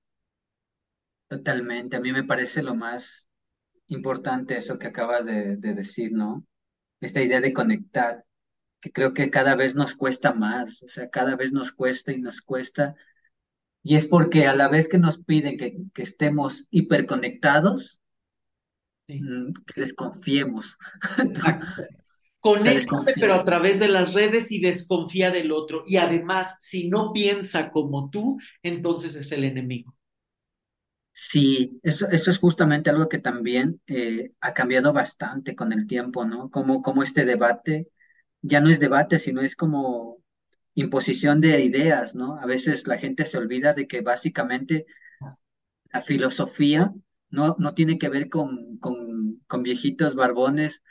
totalmente. 1.29 1.97
A 1.97 2.01
mí 2.01 2.13
me 2.13 2.25
parece 2.25 2.63
lo 2.63 2.75
más 2.75 3.29
importante 3.89 4.57
eso 4.57 4.79
que 4.79 4.87
acabas 4.87 5.27
de, 5.27 5.57
de 5.57 5.75
decir, 5.75 6.13
¿no? 6.13 6.47
Esta 7.03 7.23
idea 7.23 7.43
de 7.43 7.53
conectar. 7.53 8.25
que 8.81 8.93
creo 8.93 9.15
que 9.15 9.31
cada 9.31 9.57
vez 9.57 9.75
nos 9.77 9.95
cuesta 9.97 10.33
más, 10.35 10.83
o 10.85 10.89
sea, 10.89 11.11
cada 11.11 11.37
vez 11.37 11.53
nos 11.53 11.73
cuesta 11.73 12.13
y 12.13 12.21
nos 12.21 12.43
cuesta. 12.43 12.97
Y 13.85 13.97
es 13.97 14.09
porque 14.09 14.47
a 14.47 14.55
la 14.57 14.69
vez 14.69 14.89
que 14.89 14.99
nos 14.99 15.19
piden 15.23 15.57
que, 15.59 15.77
que 15.95 16.03
estemos 16.03 16.67
hiperconectados, 16.71 18.01
Sí, 19.07 19.21
mm, 19.21 19.53
que 19.67 19.81
desconfiemos. 19.81 20.79
exacto. 21.19 21.67
O 22.55 22.61
sea, 22.63 22.75
Conéctate, 22.75 23.15
pero 23.21 23.35
a 23.35 23.45
través 23.45 23.79
de 23.79 23.89
las 23.89 24.15
redes 24.15 24.51
y 24.53 24.61
desconfía 24.61 25.31
del 25.31 25.53
otro. 25.53 25.85
Y 25.87 25.97
además, 25.99 26.57
si 26.61 26.89
no 26.89 27.13
piensa 27.13 27.71
como 27.71 28.11
tú, 28.11 28.39
entonces 28.65 29.15
es 29.17 29.31
el 29.33 29.45
enemigo. 29.45 29.97
Sí, 31.25 31.79
eso, 31.85 32.09
eso 32.09 32.31
es 32.31 32.39
justamente 32.39 32.91
algo 32.91 33.09
que 33.09 33.19
también 33.21 33.81
eh, 33.87 34.33
ha 34.41 34.53
cambiado 34.55 34.93
bastante 34.93 35.55
con 35.55 35.73
el 35.73 35.87
tiempo, 35.87 36.25
¿no? 36.25 36.51
Como, 36.51 36.83
como 36.83 37.03
este 37.03 37.25
debate 37.25 37.89
ya 38.43 38.61
no 38.61 38.69
es 38.71 38.81
debate, 38.81 39.19
sino 39.21 39.41
es 39.43 39.55
como 39.57 40.19
imposición 40.75 41.41
de 41.41 41.61
ideas, 41.63 42.15
¿no? 42.17 42.39
A 42.41 42.47
veces 42.47 42.87
la 42.89 42.99
gente 42.99 43.25
se 43.27 43.39
olvida 43.39 43.73
de 43.73 43.87
que 43.87 44.01
básicamente 44.03 44.87
la 45.93 46.01
filosofía 46.03 46.93
no, 47.31 47.57
no 47.59 47.75
tiene 47.75 47.99
que 47.99 48.09
ver 48.09 48.29
con, 48.29 48.79
con, 48.79 49.41
con 49.47 49.63
viejitos 49.63 50.15
barbones 50.15 50.83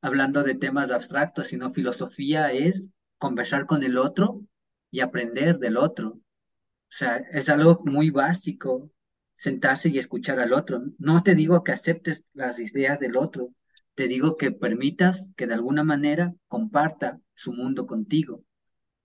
hablando 0.00 0.42
de 0.42 0.54
temas 0.54 0.90
abstractos, 0.90 1.48
sino 1.48 1.72
filosofía 1.72 2.52
es 2.52 2.90
conversar 3.18 3.66
con 3.66 3.82
el 3.82 3.98
otro 3.98 4.42
y 4.90 5.00
aprender 5.00 5.58
del 5.58 5.76
otro. 5.76 6.08
O 6.10 6.20
sea, 6.90 7.18
es 7.32 7.48
algo 7.50 7.82
muy 7.84 8.10
básico, 8.10 8.90
sentarse 9.38 9.90
y 9.90 9.98
escuchar 9.98 10.40
al 10.40 10.52
otro. 10.54 10.82
No 10.98 11.22
te 11.24 11.34
digo 11.36 11.64
que 11.64 11.72
aceptes 11.72 12.26
las 12.34 12.60
ideas 12.60 13.00
del 13.00 13.16
otro, 13.16 13.54
te 13.94 14.08
digo 14.08 14.36
que 14.38 14.52
permitas 14.52 15.32
que 15.36 15.46
de 15.46 15.54
alguna 15.54 15.84
manera 15.84 16.34
comparta 16.48 17.20
su 17.34 17.52
mundo 17.54 17.86
contigo. 17.86 18.44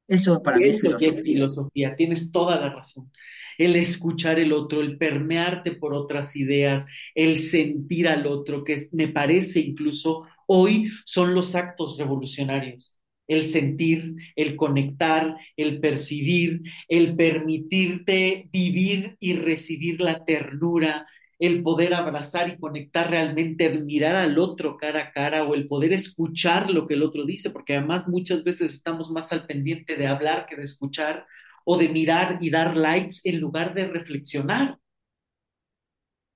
Eso 0.07 0.43
para 0.43 0.59
mí 0.59 0.69
es 0.71 0.79
Eso 0.79 0.95
ya 0.97 1.07
es 1.07 1.21
filosofía. 1.21 1.23
filosofía, 1.23 1.95
tienes 1.95 2.31
toda 2.31 2.59
la 2.59 2.69
razón. 2.73 3.11
El 3.57 3.75
escuchar 3.75 4.39
el 4.39 4.53
otro, 4.53 4.81
el 4.81 4.97
permearte 4.97 5.71
por 5.73 5.93
otras 5.93 6.35
ideas, 6.35 6.85
el 7.15 7.39
sentir 7.39 8.07
al 8.07 8.27
otro, 8.27 8.63
que 8.63 8.73
es- 8.73 8.93
me 8.93 9.07
parece 9.07 9.59
incluso 9.61 10.23
hoy 10.47 10.91
son 11.05 11.33
los 11.33 11.55
actos 11.55 11.97
revolucionarios. 11.97 12.99
El 13.27 13.43
sentir, 13.43 14.15
el 14.35 14.55
conectar, 14.55 15.37
el 15.55 15.79
percibir, 15.79 16.61
el 16.87 17.15
permitirte 17.15 18.49
vivir 18.51 19.15
y 19.19 19.33
recibir 19.33 20.01
la 20.01 20.25
ternura, 20.25 21.07
el 21.39 21.63
poder 21.63 21.93
abrazar 21.93 22.49
y 22.49 22.57
conectar 22.57 23.09
realmente, 23.09 23.65
el 23.65 23.83
mirar 23.85 24.15
al 24.15 24.37
otro 24.39 24.77
cara 24.77 25.03
a 25.03 25.11
cara 25.11 25.43
o 25.43 25.55
el 25.55 25.67
poder 25.67 25.93
escuchar 25.93 26.69
lo 26.69 26.87
que 26.87 26.93
el 26.93 27.03
otro 27.03 27.25
dice, 27.25 27.49
porque 27.49 27.75
además 27.75 28.07
muchas 28.07 28.43
veces 28.43 28.73
estamos 28.73 29.11
más 29.11 29.31
al 29.33 29.45
pendiente 29.45 29.95
de 29.95 30.07
hablar 30.07 30.45
que 30.45 30.55
de 30.55 30.63
escuchar 30.63 31.25
o 31.65 31.77
de 31.77 31.89
mirar 31.89 32.37
y 32.41 32.49
dar 32.49 32.77
likes 32.77 33.17
en 33.23 33.39
lugar 33.39 33.73
de 33.73 33.87
reflexionar. 33.87 34.79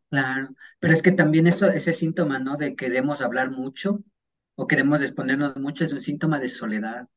Claro, 0.09 0.55
pero 0.79 0.93
es 0.93 1.01
que 1.01 1.11
también 1.11 1.47
eso, 1.47 1.67
ese 1.67 1.91
síntoma, 1.93 2.39
¿no? 2.39 2.55
De 2.55 2.75
queremos 2.75 3.21
hablar 3.21 3.51
mucho 3.51 4.03
o 4.59 4.67
queremos 4.67 5.01
exponernos 5.01 5.55
mucho 5.57 5.85
es 5.85 5.93
un 5.93 6.01
síntoma 6.01 6.39
de 6.39 6.49
soledad, 6.49 7.07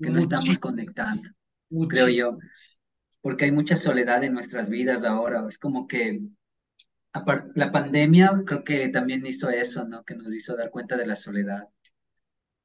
que 0.00 0.10
no 0.10 0.18
estamos 0.18 0.58
conectando, 0.58 1.30
creo 1.88 2.08
yo, 2.08 2.38
porque 3.22 3.46
hay 3.46 3.52
mucha 3.52 3.74
soledad 3.74 4.22
en 4.22 4.34
nuestras 4.34 4.68
vidas 4.68 5.02
ahora. 5.02 5.46
Es 5.48 5.58
como 5.58 5.86
que 5.86 6.20
la 7.54 7.72
pandemia 7.72 8.42
creo 8.44 8.64
que 8.64 8.88
también 8.90 9.24
hizo 9.24 9.48
eso, 9.48 9.86
¿no? 9.86 10.04
Que 10.04 10.14
nos 10.14 10.34
hizo 10.34 10.56
dar 10.56 10.70
cuenta 10.70 10.96
de 10.96 11.06
la 11.06 11.16
soledad. 11.16 11.64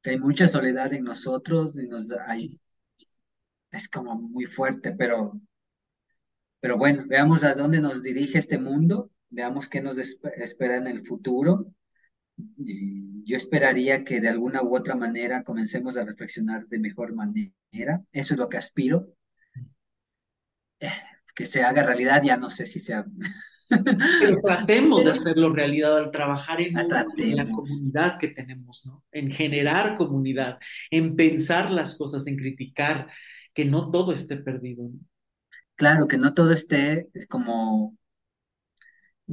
Que 0.02 0.12
hay 0.12 0.20
mucha 0.20 0.48
soledad 0.48 0.92
en 0.94 1.04
nosotros 1.06 1.78
y 1.78 1.88
nos 1.88 2.12
hay, 2.12 2.60
es 3.72 3.88
como 3.90 4.16
muy 4.16 4.48
fuerte, 4.48 4.92
pero, 4.92 5.40
pero 6.60 6.78
bueno, 6.78 7.06
veamos 7.08 7.44
a 7.44 7.54
dónde 7.54 7.80
nos 7.80 8.04
dirige 8.04 8.40
este 8.40 8.58
mundo, 8.58 9.12
veamos 9.30 9.70
qué 9.70 9.82
nos 9.82 9.98
esp- 9.98 10.34
espera 10.36 10.78
en 10.78 10.88
el 10.88 11.06
futuro. 11.06 11.74
Y 12.58 13.09
yo 13.26 13.38
esperaría 13.38 14.04
que 14.04 14.20
de 14.20 14.30
alguna 14.30 14.64
u 14.64 14.76
otra 14.76 14.96
manera 14.96 15.44
comencemos 15.44 15.98
a 15.98 16.06
reflexionar 16.06 16.68
de 16.68 16.80
mejor 16.80 17.14
manera. 17.14 18.02
Eso 18.12 18.34
es 18.34 18.38
lo 18.40 18.50
que 18.50 18.58
aspiro, 18.58 19.14
que 21.36 21.46
se 21.46 21.64
haga 21.64 21.84
realidad, 21.84 22.22
ya 22.24 22.38
no 22.38 22.50
sé 22.50 22.66
si 22.66 22.80
sea. 22.80 23.06
Pero 23.70 24.42
tratemos 24.42 25.06
de 25.06 25.12
hacerlo 25.12 25.54
realidad 25.54 25.98
al 25.98 26.12
trabajar 26.12 26.60
en 26.62 26.78
en 26.78 27.36
la 27.36 27.50
comunidad 27.50 28.18
que 28.20 28.30
tenemos, 28.30 28.84
¿no? 28.86 29.04
En 29.12 29.32
generar 29.32 29.96
comunidad, 29.96 30.58
en 30.90 31.16
pensar 31.16 31.72
las 31.72 31.96
cosas, 31.96 32.26
en 32.28 32.38
criticar, 32.38 33.08
que 33.54 33.66
no 33.66 33.92
todo 33.92 34.14
esté 34.14 34.38
perdido, 34.38 34.90
¿no? 34.90 35.00
Claro, 35.76 36.08
que 36.08 36.18
no 36.18 36.34
todo 36.34 36.52
esté 36.52 37.08
como 37.30 37.98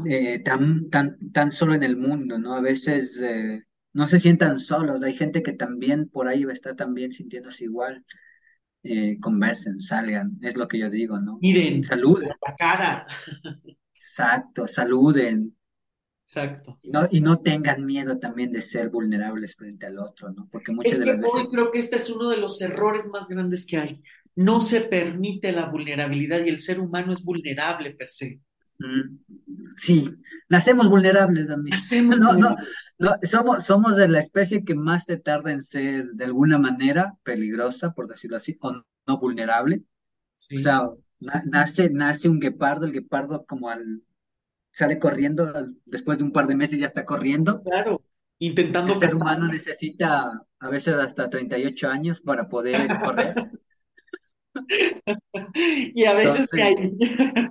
eh, 0.05 0.41
tan, 0.41 0.91
tan, 0.91 1.33
tan 1.33 1.51
solo 1.51 1.75
en 1.75 1.83
el 1.83 1.97
mundo, 1.97 2.39
¿no? 2.39 2.55
A 2.55 2.61
veces 2.61 3.19
eh, 3.21 3.65
no 3.97 4.07
se 4.07 4.21
sientan 4.21 4.59
solos, 4.59 5.03
hay 5.03 5.15
gente 5.15 5.43
que 5.43 5.55
también 5.55 6.09
por 6.11 6.29
ahí 6.29 6.45
va 6.45 6.51
a 6.51 6.55
estar 6.55 6.77
también 6.77 7.13
sintiéndose 7.13 7.65
igual. 7.65 8.05
Eh, 8.83 9.19
conversen, 9.21 9.81
salgan, 9.81 10.39
es 10.43 10.55
lo 10.55 10.69
que 10.69 10.79
yo 10.79 10.91
digo, 10.91 11.19
¿no? 11.19 11.39
Miren, 11.41 11.83
Saluden, 11.83 12.29
la 12.29 12.55
cara. 12.57 13.07
exacto, 13.95 14.69
saluden, 14.69 15.57
Exacto. 16.27 16.77
Y 16.83 16.91
no, 16.91 17.09
y 17.11 17.21
no 17.21 17.37
tengan 17.39 17.87
miedo 17.87 18.19
también 18.19 18.53
de 18.53 18.61
ser 18.61 18.91
vulnerables 18.91 19.55
frente 19.55 19.87
al 19.87 19.99
otro, 19.99 20.31
¿no? 20.33 20.49
Porque 20.51 20.73
muchas 20.73 20.95
Es 20.95 20.99
de 20.99 21.05
que 21.05 21.13
las 21.13 21.21
hoy 21.21 21.39
veces, 21.39 21.49
creo 21.53 21.71
que 21.71 21.79
este 21.79 21.97
es 21.97 22.11
uno 22.11 22.29
de 22.29 22.37
los 22.37 22.61
errores 22.61 23.09
más 23.09 23.29
grandes 23.29 23.65
que 23.65 23.79
hay. 23.79 24.03
No 24.35 24.61
se 24.61 24.83
permite 24.83 25.53
la 25.53 25.71
vulnerabilidad 25.71 26.45
y 26.45 26.49
el 26.49 26.59
ser 26.59 26.81
humano 26.81 27.13
es 27.13 27.23
vulnerable 27.25 27.93
per 27.93 28.09
se. 28.09 28.41
Sí, 29.77 30.11
nacemos 30.49 30.89
vulnerables, 30.89 31.51
a 31.51 31.57
mí. 31.57 31.71
Hacemos 31.73 32.19
No, 32.21 32.33
no, 32.35 32.57
no, 32.99 33.17
somos, 33.23 33.65
somos 33.65 33.97
de 33.97 34.09
la 34.09 34.19
especie 34.19 34.65
que 34.65 34.75
más 34.75 35.07
te 35.07 35.19
tarda 35.19 35.53
en 35.53 35.61
ser 35.63 36.07
de 36.13 36.25
alguna 36.25 36.59
manera 36.59 37.15
peligrosa, 37.23 37.93
por 37.93 38.09
decirlo 38.09 38.37
así, 38.37 38.57
o 38.61 38.73
no 39.07 39.19
vulnerable. 39.19 39.83
O 40.55 40.59
sea, 40.59 40.91
na- 41.21 41.43
nace, 41.47 41.91
nace 41.91 42.29
un 42.29 42.41
guepardo, 42.41 42.87
el 42.87 42.93
guepardo 42.93 43.45
como 43.47 43.71
al, 43.71 44.03
sale 44.71 44.99
corriendo, 44.99 45.53
después 45.85 46.19
de 46.19 46.25
un 46.25 46.33
par 46.33 46.47
de 46.47 46.57
meses 46.57 46.79
ya 46.79 46.87
está 46.87 47.05
corriendo. 47.05 47.63
claro. 47.63 48.03
El 48.39 48.49
Intentando 48.49 48.95
ser 48.95 49.11
cazar. 49.11 49.15
humano 49.15 49.49
necesita 49.49 50.43
a 50.59 50.69
veces 50.71 50.95
hasta 50.95 51.31
38 51.31 51.89
años 51.89 52.21
para 52.21 52.49
poder 52.49 52.87
correr. 53.01 53.35
Y 55.95 56.05
a 56.05 56.15
veces 56.15 56.51
Entonces, 56.53 56.99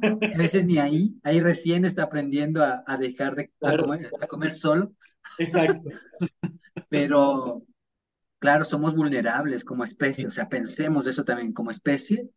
hay. 0.01 0.33
A 0.33 0.37
veces 0.37 0.65
ni 0.65 0.77
ahí, 0.77 1.15
ahí 1.23 1.39
recién 1.39 1.85
está 1.85 2.03
aprendiendo 2.03 2.63
a, 2.63 2.83
a 2.85 2.97
dejar 2.97 3.35
de 3.35 3.51
a 3.61 3.77
comer, 3.77 4.11
a 4.21 4.27
comer 4.27 4.51
solo, 4.51 4.93
exacto. 5.37 5.89
pero 6.89 7.63
claro, 8.39 8.65
somos 8.65 8.95
vulnerables 8.95 9.63
como 9.63 9.83
especie, 9.83 10.27
o 10.27 10.31
sea, 10.31 10.49
pensemos 10.49 11.07
eso 11.07 11.23
también 11.23 11.53
como 11.53 11.71
especie, 11.71 12.29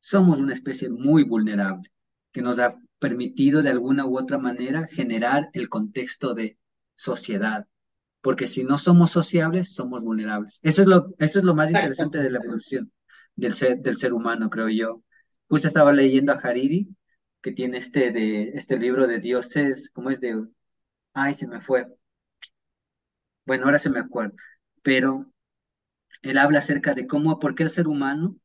somos 0.00 0.40
una 0.40 0.54
especie 0.54 0.88
muy 0.88 1.24
vulnerable, 1.24 1.90
que 2.32 2.42
nos 2.42 2.58
ha 2.58 2.76
permitido 2.98 3.62
de 3.62 3.70
alguna 3.70 4.06
u 4.06 4.18
otra 4.18 4.38
manera 4.38 4.86
generar 4.86 5.50
el 5.52 5.68
contexto 5.68 6.34
de 6.34 6.58
sociedad, 6.94 7.66
porque 8.20 8.46
si 8.46 8.64
no 8.64 8.78
somos 8.78 9.10
sociables, 9.10 9.74
somos 9.74 10.04
vulnerables. 10.04 10.60
Eso 10.62 10.82
es 10.82 10.88
lo, 10.88 11.14
eso 11.18 11.40
es 11.40 11.44
lo 11.44 11.54
más 11.54 11.70
interesante 11.70 12.18
de 12.18 12.30
la 12.30 12.38
evolución 12.38 12.90
del 13.36 13.54
ser, 13.54 13.78
del 13.80 13.96
ser 13.96 14.12
humano, 14.12 14.50
creo 14.50 14.68
yo. 14.68 15.02
Justo 15.48 15.68
estaba 15.68 15.92
leyendo 15.92 16.32
a 16.32 16.36
Hariri, 16.36 16.88
que 17.42 17.52
tiene 17.52 17.78
este, 17.78 18.12
de, 18.12 18.50
este 18.54 18.78
libro 18.78 19.06
de 19.06 19.20
dioses, 19.20 19.90
¿cómo 19.92 20.10
es 20.10 20.20
de? 20.20 20.46
Ay, 21.14 21.34
se 21.34 21.46
me 21.46 21.60
fue. 21.60 21.86
Bueno, 23.44 23.64
ahora 23.64 23.78
se 23.78 23.90
me 23.90 24.00
acuerda. 24.00 24.34
Pero 24.82 25.32
él 26.22 26.38
habla 26.38 26.60
acerca 26.60 26.94
de 26.94 27.06
cómo, 27.06 27.38
por 27.38 27.54
qué 27.54 27.64
el 27.64 27.70
ser 27.70 27.88
humano 27.88 28.36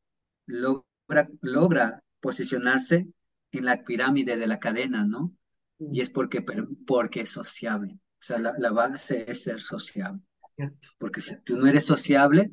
logra, 0.46 1.28
logra 1.40 2.02
posicionarse 2.20 3.06
en 3.52 3.64
la 3.64 3.82
pirámide 3.82 4.36
de 4.36 4.46
la 4.46 4.58
cadena, 4.58 5.04
¿no? 5.04 5.32
Y 5.78 6.00
es 6.00 6.10
porque, 6.10 6.44
porque 6.86 7.20
es 7.20 7.30
sociable. 7.30 7.94
O 7.94 8.22
sea, 8.22 8.38
la, 8.38 8.54
la 8.58 8.72
base 8.72 9.24
es 9.30 9.44
ser 9.44 9.60
sociable. 9.60 10.20
Porque 10.98 11.20
si 11.20 11.36
tú 11.42 11.56
no 11.56 11.66
eres 11.66 11.86
sociable, 11.86 12.50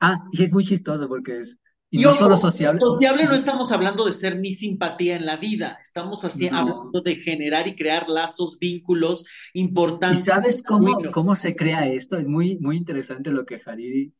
ah, 0.00 0.24
y 0.32 0.42
es 0.42 0.52
muy 0.52 0.64
chistoso 0.64 1.08
porque 1.08 1.40
es, 1.40 1.58
y 1.90 2.00
Y 2.00 2.02
no 2.02 2.12
solo 2.12 2.36
sociable, 2.36 2.80
sociable 2.80 3.24
no 3.24 3.34
estamos 3.34 3.72
hablando 3.72 4.04
de 4.04 4.12
ser 4.12 4.38
mi 4.38 4.52
simpatía 4.52 5.16
en 5.16 5.24
la 5.24 5.38
vida, 5.38 5.78
estamos 5.82 6.22
así 6.24 6.50
no. 6.50 6.58
hablando 6.58 7.00
de 7.00 7.16
generar 7.16 7.66
y 7.66 7.74
crear 7.74 8.10
lazos, 8.10 8.58
vínculos 8.58 9.24
¿Y 9.54 9.60
importantes, 9.60 10.24
sabes 10.24 10.62
cómo, 10.62 10.98
cómo 11.12 11.34
se 11.34 11.56
crea 11.56 11.86
esto? 11.86 12.18
Es 12.18 12.28
muy, 12.28 12.58
muy 12.58 12.76
interesante 12.76 13.30
lo 13.30 13.46
que 13.46 13.60
Hariri 13.64 14.12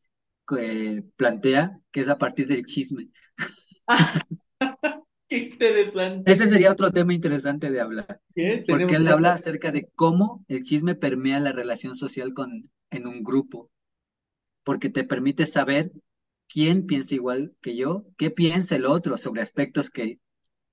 eh, 0.57 1.03
plantea, 1.15 1.79
que 1.91 1.99
es 1.99 2.09
a 2.09 2.17
partir 2.17 2.47
del 2.47 2.65
chisme. 2.65 3.09
Qué 5.29 5.37
interesante. 5.37 6.31
Ese 6.31 6.47
sería 6.47 6.71
otro 6.71 6.91
tema 6.91 7.13
interesante 7.13 7.69
de 7.69 7.81
hablar, 7.81 8.19
¿eh? 8.35 8.63
porque 8.67 8.95
él 8.95 9.07
habla 9.07 9.33
acerca 9.33 9.71
de 9.71 9.87
cómo 9.93 10.43
el 10.47 10.63
chisme 10.63 10.95
permea 10.95 11.39
la 11.39 11.51
relación 11.51 11.93
social 11.93 12.33
con, 12.33 12.63
en 12.89 13.05
un 13.05 13.21
grupo. 13.21 13.69
Porque 14.69 14.91
te 14.91 15.03
permite 15.03 15.47
saber 15.47 15.91
quién 16.47 16.85
piensa 16.85 17.15
igual 17.15 17.55
que 17.59 17.75
yo, 17.75 18.05
qué 18.19 18.29
piensa 18.29 18.75
el 18.75 18.85
otro 18.85 19.17
sobre 19.17 19.41
aspectos 19.41 19.89
que 19.89 20.19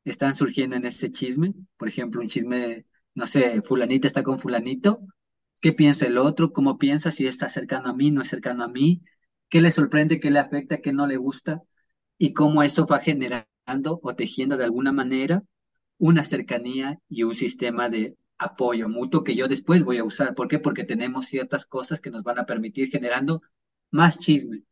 están 0.04 0.34
surgiendo 0.34 0.76
en 0.76 0.84
ese 0.84 1.10
chisme. 1.10 1.54
Por 1.78 1.88
ejemplo, 1.88 2.20
un 2.20 2.28
chisme, 2.28 2.84
no 3.14 3.26
sé, 3.26 3.62
fulanita 3.62 4.06
está 4.06 4.22
con 4.22 4.38
fulanito, 4.38 5.00
qué 5.62 5.72
piensa 5.72 6.06
el 6.06 6.18
otro, 6.18 6.52
cómo 6.52 6.76
piensa, 6.76 7.10
si 7.10 7.26
está 7.26 7.48
cercano 7.48 7.88
a 7.88 7.94
mí, 7.94 8.10
no 8.10 8.20
es 8.20 8.28
cercano 8.28 8.64
a 8.64 8.68
mí, 8.68 9.00
qué 9.48 9.62
le 9.62 9.70
sorprende, 9.70 10.20
qué 10.20 10.30
le 10.30 10.40
afecta, 10.40 10.82
qué 10.82 10.92
no 10.92 11.06
le 11.06 11.16
gusta, 11.16 11.62
y 12.18 12.34
cómo 12.34 12.62
eso 12.62 12.84
va 12.84 13.00
generando 13.00 13.98
o 14.02 14.14
tejiendo 14.14 14.58
de 14.58 14.64
alguna 14.64 14.92
manera 14.92 15.42
una 15.96 16.22
cercanía 16.22 16.98
y 17.08 17.22
un 17.22 17.34
sistema 17.34 17.88
de 17.88 18.18
apoyo 18.36 18.90
mutuo 18.90 19.24
que 19.24 19.34
yo 19.34 19.48
después 19.48 19.84
voy 19.84 19.96
a 19.96 20.04
usar. 20.04 20.34
¿Por 20.34 20.48
qué? 20.48 20.58
Porque 20.58 20.84
tenemos 20.84 21.28
ciertas 21.28 21.64
cosas 21.64 22.02
que 22.02 22.10
nos 22.10 22.24
van 22.24 22.38
a 22.38 22.44
permitir 22.44 22.90
generando 22.90 23.40
más 23.90 24.18
chisme. 24.18 24.62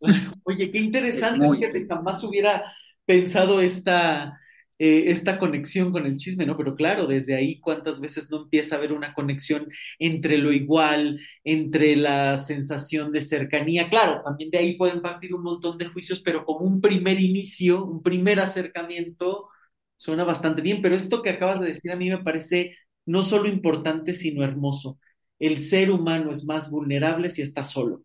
Oye, 0.44 0.70
qué 0.70 0.78
interesante, 0.78 1.48
que 1.72 1.86
jamás 1.86 2.22
hubiera 2.24 2.64
pensado 3.04 3.60
esta, 3.60 4.38
eh, 4.78 5.04
esta 5.08 5.38
conexión 5.38 5.92
con 5.92 6.06
el 6.06 6.16
chisme, 6.16 6.46
¿no? 6.46 6.56
Pero 6.56 6.74
claro, 6.76 7.06
desde 7.06 7.34
ahí 7.34 7.60
cuántas 7.60 8.00
veces 8.00 8.30
no 8.30 8.42
empieza 8.42 8.74
a 8.74 8.78
haber 8.78 8.92
una 8.92 9.14
conexión 9.14 9.68
entre 9.98 10.38
lo 10.38 10.52
igual, 10.52 11.20
entre 11.44 11.96
la 11.96 12.38
sensación 12.38 13.12
de 13.12 13.22
cercanía. 13.22 13.88
Claro, 13.88 14.22
también 14.24 14.50
de 14.50 14.58
ahí 14.58 14.76
pueden 14.76 15.00
partir 15.02 15.34
un 15.34 15.42
montón 15.42 15.78
de 15.78 15.86
juicios, 15.86 16.20
pero 16.20 16.44
como 16.44 16.60
un 16.66 16.80
primer 16.80 17.20
inicio, 17.20 17.84
un 17.84 18.02
primer 18.02 18.40
acercamiento, 18.40 19.48
suena 19.96 20.24
bastante 20.24 20.62
bien. 20.62 20.82
Pero 20.82 20.94
esto 20.94 21.22
que 21.22 21.30
acabas 21.30 21.60
de 21.60 21.68
decir 21.68 21.90
a 21.92 21.96
mí 21.96 22.10
me 22.10 22.18
parece 22.22 22.76
no 23.06 23.22
solo 23.22 23.48
importante, 23.48 24.14
sino 24.14 24.44
hermoso. 24.44 24.98
El 25.38 25.58
ser 25.58 25.90
humano 25.90 26.30
es 26.32 26.44
más 26.44 26.70
vulnerable 26.70 27.30
si 27.30 27.42
está 27.42 27.64
solo. 27.64 28.02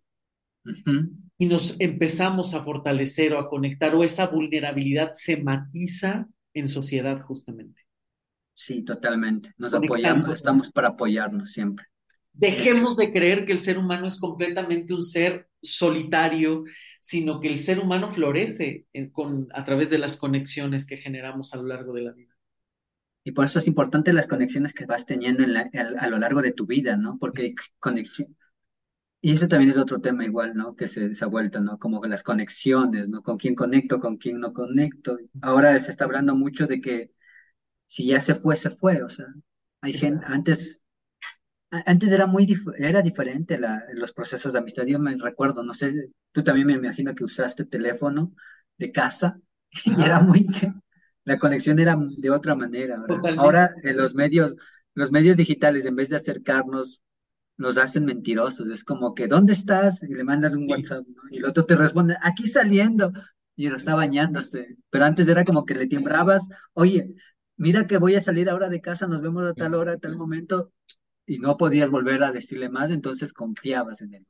Y 1.37 1.45
nos 1.45 1.75
empezamos 1.79 2.53
a 2.53 2.63
fortalecer 2.63 3.33
o 3.33 3.39
a 3.39 3.49
conectar, 3.49 3.95
o 3.95 4.03
esa 4.03 4.27
vulnerabilidad 4.27 5.11
se 5.13 5.37
matiza 5.37 6.27
en 6.53 6.67
sociedad 6.67 7.21
justamente. 7.21 7.81
Sí, 8.53 8.83
totalmente. 8.83 9.51
Nos 9.57 9.73
apoyamos, 9.73 10.31
estamos 10.31 10.71
para 10.71 10.89
apoyarnos 10.89 11.51
siempre. 11.51 11.85
Dejemos 12.33 12.95
de 12.95 13.11
creer 13.11 13.45
que 13.45 13.51
el 13.53 13.59
ser 13.59 13.77
humano 13.77 14.07
es 14.07 14.19
completamente 14.19 14.93
un 14.93 15.03
ser 15.03 15.49
solitario, 15.61 16.63
sino 16.99 17.39
que 17.39 17.47
el 17.47 17.59
ser 17.59 17.79
humano 17.79 18.09
florece 18.09 18.85
con, 19.11 19.47
a 19.53 19.65
través 19.65 19.89
de 19.89 19.97
las 19.97 20.15
conexiones 20.15 20.85
que 20.85 20.97
generamos 20.97 21.53
a 21.53 21.57
lo 21.57 21.63
largo 21.63 21.93
de 21.93 22.01
la 22.01 22.11
vida. 22.11 22.35
Y 23.23 23.31
por 23.31 23.45
eso 23.45 23.59
es 23.59 23.67
importante 23.67 24.13
las 24.13 24.27
conexiones 24.27 24.73
que 24.73 24.85
vas 24.85 25.05
teniendo 25.05 25.43
a, 25.43 26.07
lo 26.07 26.17
largo 26.17 26.41
de 26.41 26.53
tu 26.53 26.65
vida, 26.65 26.97
¿no? 26.97 27.17
Porque 27.19 27.53
conexión. 27.79 28.35
Y 29.21 29.33
eso 29.33 29.47
también 29.47 29.69
es 29.69 29.77
otro 29.77 30.01
tema 30.01 30.25
igual, 30.25 30.55
¿no? 30.55 30.75
Que 30.75 30.87
se, 30.87 31.13
se 31.13 31.25
ha 31.25 31.27
vuelto, 31.27 31.61
¿no? 31.61 31.77
Como 31.77 32.03
las 32.05 32.23
conexiones, 32.23 33.09
¿no? 33.09 33.21
Con 33.21 33.37
quién 33.37 33.53
conecto, 33.55 33.99
con 33.99 34.17
quién 34.17 34.39
no 34.39 34.51
conecto. 34.53 35.17
Ahora 35.41 35.77
se 35.79 35.91
está 35.91 36.05
hablando 36.05 36.35
mucho 36.35 36.65
de 36.67 36.81
que 36.81 37.11
si 37.87 38.07
ya 38.07 38.21
se 38.21 38.35
fue, 38.35 38.55
se 38.55 38.71
fue. 38.71 39.03
O 39.03 39.09
sea, 39.09 39.27
hay 39.81 39.93
gente, 39.93 40.25
antes, 40.27 40.81
antes 41.69 42.11
era 42.11 42.27
muy, 42.27 42.47
era 42.77 43.01
diferente 43.01 43.57
la, 43.59 43.83
los 43.93 44.13
procesos 44.13 44.53
de 44.53 44.59
amistad. 44.59 44.85
Yo 44.85 44.99
me 44.99 45.15
recuerdo, 45.17 45.63
no 45.63 45.73
sé, 45.73 46.09
tú 46.31 46.43
también 46.43 46.67
me 46.67 46.73
imagino 46.73 47.15
que 47.15 47.23
usaste 47.23 47.65
teléfono 47.65 48.33
de 48.77 48.91
casa 48.91 49.39
y 49.85 50.01
era 50.01 50.19
muy, 50.19 50.47
la 51.23 51.39
conexión 51.39 51.79
era 51.79 51.95
de 51.97 52.29
otra 52.29 52.55
manera. 52.55 53.03
Ahora 53.37 53.73
en 53.83 53.97
los 53.97 54.15
medios, 54.15 54.55
los 54.95 55.11
medios 55.11 55.37
digitales, 55.37 55.85
en 55.85 55.95
vez 55.95 56.09
de 56.09 56.17
acercarnos, 56.17 57.03
nos 57.61 57.77
hacen 57.77 58.05
mentirosos. 58.05 58.67
Es 58.69 58.83
como 58.83 59.13
que, 59.13 59.27
¿dónde 59.27 59.53
estás? 59.53 60.03
Y 60.03 60.13
le 60.13 60.23
mandas 60.23 60.55
un 60.55 60.69
WhatsApp, 60.69 61.05
Y 61.29 61.37
el 61.37 61.45
otro 61.45 61.65
te 61.65 61.75
responde, 61.75 62.17
aquí 62.21 62.47
saliendo. 62.47 63.11
Y 63.55 63.69
lo 63.69 63.75
está 63.77 63.95
bañándose. 63.95 64.77
Pero 64.89 65.05
antes 65.05 65.27
era 65.27 65.45
como 65.45 65.65
que 65.65 65.75
le 65.75 65.87
timbrabas, 65.87 66.47
oye, 66.73 67.13
mira 67.57 67.85
que 67.85 67.97
voy 67.97 68.15
a 68.15 68.21
salir 68.21 68.49
ahora 68.49 68.69
de 68.69 68.81
casa, 68.81 69.07
nos 69.07 69.21
vemos 69.21 69.45
a 69.45 69.53
tal 69.53 69.75
hora, 69.75 69.93
a 69.93 69.97
tal 69.97 70.17
momento. 70.17 70.73
Y 71.25 71.37
no 71.37 71.55
podías 71.55 71.91
volver 71.91 72.23
a 72.23 72.31
decirle 72.31 72.69
más, 72.69 72.89
entonces 72.89 73.31
confiabas 73.31 74.01
en 74.01 74.15
él. 74.15 74.25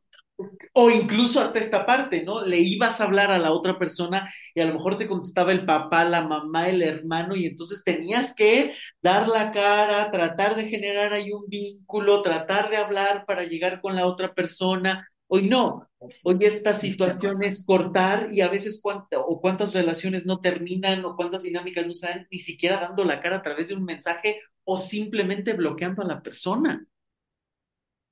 O 0.74 0.89
incluso 0.89 1.39
hasta 1.39 1.60
esta 1.60 1.86
parte, 1.86 2.24
¿no? 2.24 2.46
Le 2.46 2.60
ibas 2.60 3.02
a 3.02 3.06
hablar 3.06 3.32
a 3.32 3.39
la 3.39 3.52
otra 3.52 3.78
persona 3.78 4.32
y 4.56 4.62
a 4.62 4.66
lo 4.66 4.74
mejor 4.74 4.98
te 4.98 5.08
contestaba 5.08 5.52
el 5.52 5.66
papá, 5.66 6.04
la 6.04 6.28
mamá, 6.28 6.70
el 6.70 6.82
hermano 6.82 7.36
y 7.36 7.46
entonces 7.46 7.84
tenías 7.84 8.34
que 8.34 8.74
dar 9.02 9.28
la 9.28 9.52
cara, 9.52 10.12
tratar 10.12 10.56
de 10.56 10.68
generar 10.68 11.14
ahí 11.14 11.32
un 11.32 11.46
vínculo, 11.48 12.22
tratar 12.22 12.70
de 12.70 12.78
hablar 12.78 13.26
para 13.26 13.44
llegar 13.44 13.82
con 13.82 13.96
la 13.96 14.06
otra 14.06 14.34
persona. 14.34 15.08
Hoy 15.28 15.48
no, 15.48 15.89
hoy 16.24 16.38
esta 16.42 16.74
situación 16.74 17.44
es 17.44 17.64
cortar 17.64 18.30
y 18.32 18.42
a 18.42 18.50
veces 18.50 18.82
o 18.84 19.42
cuántas 19.42 19.74
relaciones 19.74 20.26
no 20.26 20.39
terminan 20.39 21.06
o 21.06 21.16
cuántas 21.16 21.44
dinámicas 21.44 21.88
no 21.88 21.94
se 21.94 22.08
dan 22.08 22.28
ni 22.30 22.39
siquiera 22.39 22.80
dando 22.80 23.06
la 23.06 23.22
cara 23.22 23.38
a 23.38 23.42
través 23.42 23.70
de 23.70 23.76
un 23.76 23.86
mensaje 23.86 24.42
o 24.64 24.78
simplemente 24.78 25.54
bloqueando 25.54 26.02
a 26.02 26.08
la 26.08 26.22
persona 26.22 26.86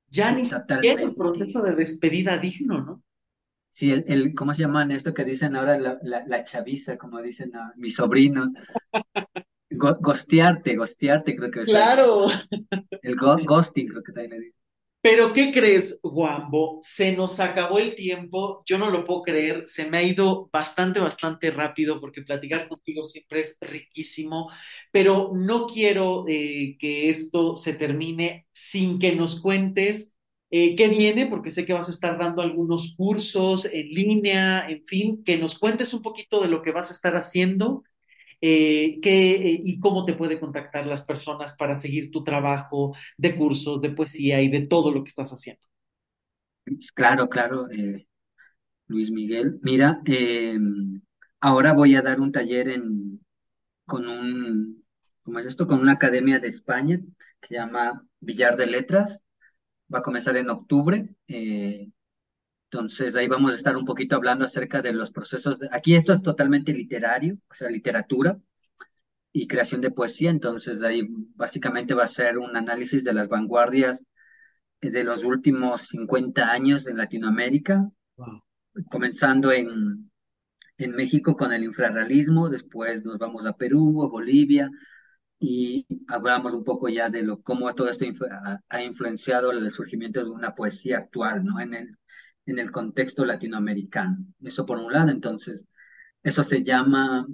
ya 0.10 0.32
ni 0.32 0.46
siquiera 0.46 1.04
un 1.04 1.16
proceso 1.16 1.62
de 1.62 1.76
despedida 1.76 2.38
digno, 2.38 2.82
¿no? 2.82 3.04
Sí, 3.72 3.92
el, 3.92 4.34
¿cómo 4.34 4.54
se 4.54 4.64
llaman 4.64 4.92
esto 4.92 5.14
que 5.14 5.24
dicen 5.24 5.56
ahora 5.56 5.78
la, 5.78 6.00
la, 6.02 6.44
chaviza, 6.44 6.98
como 6.98 7.22
dicen 7.22 7.52
mis 7.76 7.96
sobrinos? 7.96 8.52
gostearte, 9.70 10.76
gostearte, 10.76 11.36
creo 11.36 11.52
que 11.52 11.62
es. 11.62 11.70
Claro. 11.70 12.28
El 13.02 13.16
ghosting, 13.16 13.88
creo 13.88 14.04
que 14.04 14.12
también 14.12 14.32
le 14.32 14.40
digo. 14.40 14.59
Pero, 15.02 15.32
¿qué 15.32 15.52
crees, 15.54 15.98
Guambo? 16.04 16.80
Se 16.82 17.14
nos 17.16 17.40
acabó 17.40 17.80
el 17.80 17.96
tiempo, 17.96 18.64
yo 18.66 18.78
no 18.78 18.90
lo 18.90 19.06
puedo 19.06 19.22
creer, 19.22 19.64
se 19.66 19.90
me 19.90 19.98
ha 19.98 20.04
ido 20.04 20.50
bastante, 20.52 21.00
bastante 21.00 21.52
rápido 21.52 22.02
porque 22.02 22.22
platicar 22.22 22.68
contigo 22.68 23.06
siempre 23.06 23.40
es 23.42 23.58
riquísimo, 23.62 24.52
pero 24.92 25.32
no 25.34 25.68
quiero 25.68 26.26
eh, 26.28 26.76
que 26.80 27.10
esto 27.10 27.56
se 27.56 27.74
termine 27.76 28.46
sin 28.52 29.00
que 29.00 29.16
nos 29.16 29.40
cuentes 29.42 30.14
eh, 30.52 30.76
qué 30.76 30.90
viene, 30.90 31.28
porque 31.28 31.52
sé 31.52 31.66
que 31.66 31.74
vas 31.74 31.88
a 31.88 31.92
estar 31.92 32.18
dando 32.18 32.42
algunos 32.42 32.96
cursos 32.98 33.66
en 33.72 33.88
línea, 33.90 34.68
en 34.70 34.84
fin, 34.86 35.24
que 35.24 35.38
nos 35.38 35.58
cuentes 35.60 35.94
un 35.94 36.02
poquito 36.02 36.42
de 36.42 36.50
lo 36.50 36.62
que 36.62 36.72
vas 36.72 36.90
a 36.90 36.94
estar 36.94 37.16
haciendo 37.16 37.84
eh, 38.42 39.00
qué, 39.02 39.32
eh, 39.36 39.62
y 39.64 39.80
cómo 39.80 40.06
te 40.06 40.14
puede 40.14 40.40
contactar 40.40 40.88
las 40.88 41.04
personas 41.04 41.56
para 41.56 41.80
seguir 41.80 42.12
tu 42.12 42.24
trabajo 42.24 42.96
de 43.18 43.36
cursos, 43.36 43.82
de 43.82 43.92
poesía 43.92 44.42
y 44.42 44.50
de 44.50 44.62
todo 44.68 44.92
lo 44.92 45.04
que 45.04 45.10
estás 45.10 45.32
haciendo. 45.32 45.62
Claro, 46.96 47.30
claro, 47.30 47.70
eh, 47.72 48.08
Luis 48.88 49.12
Miguel. 49.12 49.60
Mira, 49.64 50.02
ahora 51.42 51.74
voy 51.74 51.96
a 51.96 52.02
dar 52.02 52.20
un 52.22 52.32
taller 52.32 52.82
con 53.86 54.08
un, 54.08 54.86
¿cómo 55.24 55.40
es 55.40 55.46
esto? 55.48 55.68
Con 55.68 55.80
una 55.82 55.94
academia 55.94 56.40
de 56.40 56.48
España 56.50 57.00
que 57.42 57.48
se 57.48 57.56
llama 57.56 58.06
Villar 58.20 58.58
de 58.58 58.68
Letras. 58.68 59.24
Va 59.94 60.00
a 60.00 60.04
comenzar 60.04 60.38
en 60.38 60.50
octubre. 60.50 61.10
Entonces 62.72 63.16
ahí 63.16 63.28
vamos 63.28 63.54
a 63.54 63.56
estar 63.56 63.76
un 63.76 63.86
poquito 63.86 64.16
hablando 64.16 64.46
acerca 64.46 64.82
de 64.82 64.94
los 64.94 65.12
procesos. 65.12 65.60
De... 65.60 65.70
Aquí 65.72 65.96
esto 65.96 66.14
es 66.14 66.22
totalmente 66.22 66.72
literario, 66.72 67.38
o 67.50 67.56
sea, 67.56 67.70
literatura 67.70 68.40
y 69.34 69.48
creación 69.48 69.82
de 69.82 69.92
poesía. 69.92 70.30
Entonces 70.30 70.84
ahí 70.84 71.08
básicamente 71.36 71.96
va 71.96 72.04
a 72.04 72.08
ser 72.08 72.38
un 72.38 72.56
análisis 72.56 73.04
de 73.04 73.14
las 73.14 73.28
vanguardias 73.28 74.06
de 74.82 75.04
los 75.04 75.24
últimos 75.24 75.88
50 75.88 76.52
años 76.52 76.88
en 76.88 76.98
Latinoamérica, 76.98 77.90
comenzando 78.90 79.52
en, 79.52 80.10
en 80.78 80.92
México 80.96 81.36
con 81.36 81.52
el 81.52 81.64
infrarrealismo, 81.64 82.50
después 82.50 83.06
nos 83.06 83.18
vamos 83.18 83.46
a 83.46 83.58
Perú, 83.58 84.04
a 84.04 84.08
Bolivia, 84.08 84.70
y 85.38 85.86
hablamos 86.08 86.54
un 86.54 86.64
poco 86.64 86.88
ya 86.88 87.10
de 87.10 87.24
lo, 87.24 87.42
cómo 87.42 87.74
todo 87.76 87.90
esto 87.90 88.06
ha, 88.32 88.62
ha 88.70 88.84
influenciado 88.84 89.52
el 89.52 89.70
surgimiento 89.72 90.24
de 90.24 90.30
una 90.30 90.56
poesía 90.56 91.00
actual, 91.00 91.44
¿no? 91.44 91.60
En 91.60 91.74
el, 91.74 91.98
en 92.50 92.60
el 92.60 92.72
contexto 92.72 93.26
latinoamericano. 93.26 94.18
Eso 94.42 94.66
por 94.66 94.78
un 94.80 94.92
lado, 94.92 95.12
entonces, 95.12 95.66
eso 96.24 96.44
se 96.44 96.64
llama, 96.64 97.28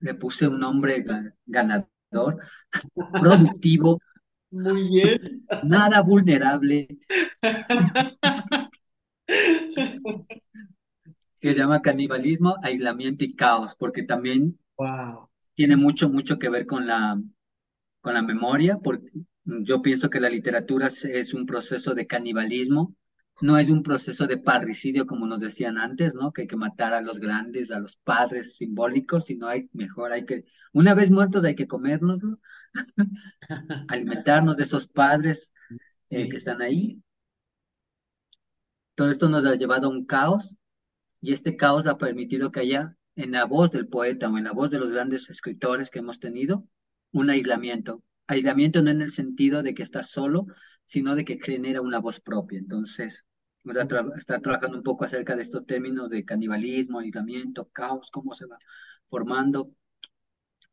le 0.00 0.14
puse 0.14 0.46
un 0.46 0.60
nombre 0.60 1.04
ganador, 1.46 2.38
productivo. 3.20 4.00
Muy 4.50 4.88
bien. 4.88 5.46
Nada 5.62 6.02
vulnerable. 6.02 6.88
que 11.40 11.54
se 11.54 11.58
llama 11.58 11.80
canibalismo, 11.80 12.56
aislamiento 12.62 13.24
y 13.24 13.34
caos, 13.34 13.74
porque 13.74 14.02
también 14.02 14.58
tiene 15.54 15.76
mucho, 15.76 16.10
mucho 16.10 16.38
que 16.38 16.50
ver 16.50 16.66
con 16.66 16.86
la, 16.86 17.18
con 18.00 18.14
la 18.14 18.22
memoria, 18.22 18.78
porque 18.78 19.10
yo 19.44 19.80
pienso 19.82 20.10
que 20.10 20.20
la 20.20 20.28
literatura 20.28 20.88
es 20.88 21.32
un 21.32 21.46
proceso 21.46 21.94
de 21.94 22.06
canibalismo 22.06 22.94
no 23.40 23.58
es 23.58 23.70
un 23.70 23.82
proceso 23.82 24.26
de 24.26 24.38
parricidio 24.38 25.06
como 25.06 25.26
nos 25.26 25.40
decían 25.40 25.78
antes, 25.78 26.14
¿no? 26.14 26.32
Que 26.32 26.42
hay 26.42 26.48
que 26.48 26.56
matar 26.56 26.92
a 26.94 27.00
los 27.00 27.20
grandes, 27.20 27.70
a 27.70 27.80
los 27.80 27.96
padres 27.96 28.56
simbólicos, 28.56 29.26
sino 29.26 29.48
hay 29.48 29.68
mejor 29.72 30.12
hay 30.12 30.24
que, 30.26 30.44
una 30.72 30.94
vez 30.94 31.10
muertos 31.10 31.44
hay 31.44 31.54
que 31.54 31.66
comérnoslo, 31.66 32.38
alimentarnos 33.88 34.56
de 34.56 34.64
esos 34.64 34.86
padres 34.88 35.52
eh, 36.10 36.28
que 36.28 36.36
están 36.36 36.62
ahí. 36.62 37.02
todo 38.94 39.10
esto 39.10 39.28
nos 39.28 39.46
ha 39.46 39.54
llevado 39.54 39.88
a 39.88 39.90
un 39.90 40.04
caos 40.04 40.56
y 41.20 41.32
este 41.32 41.56
caos 41.56 41.86
ha 41.86 41.98
permitido 41.98 42.52
que 42.52 42.60
haya 42.60 42.96
en 43.16 43.32
la 43.32 43.44
voz 43.44 43.70
del 43.70 43.88
poeta 43.88 44.28
o 44.28 44.38
en 44.38 44.44
la 44.44 44.52
voz 44.52 44.70
de 44.70 44.78
los 44.78 44.92
grandes 44.92 45.28
escritores 45.30 45.90
que 45.90 46.00
hemos 46.00 46.20
tenido 46.20 46.66
un 47.12 47.30
aislamiento. 47.30 48.02
Aislamiento 48.26 48.82
no 48.82 48.90
en 48.90 49.02
el 49.02 49.10
sentido 49.10 49.62
de 49.62 49.74
que 49.74 49.82
estás 49.82 50.10
solo, 50.10 50.46
sino 50.86 51.14
de 51.14 51.24
que 51.24 51.38
genera 51.40 51.80
una 51.80 51.98
voz 51.98 52.20
propia. 52.20 52.58
Entonces, 52.58 53.26
está, 53.64 54.04
está 54.16 54.40
trabajando 54.40 54.78
un 54.78 54.82
poco 54.82 55.04
acerca 55.04 55.36
de 55.36 55.42
estos 55.42 55.66
términos 55.66 56.08
de 56.10 56.24
canibalismo, 56.24 56.98
aislamiento, 56.98 57.68
caos, 57.72 58.10
cómo 58.10 58.34
se 58.34 58.46
va 58.46 58.58
formando. 59.08 59.72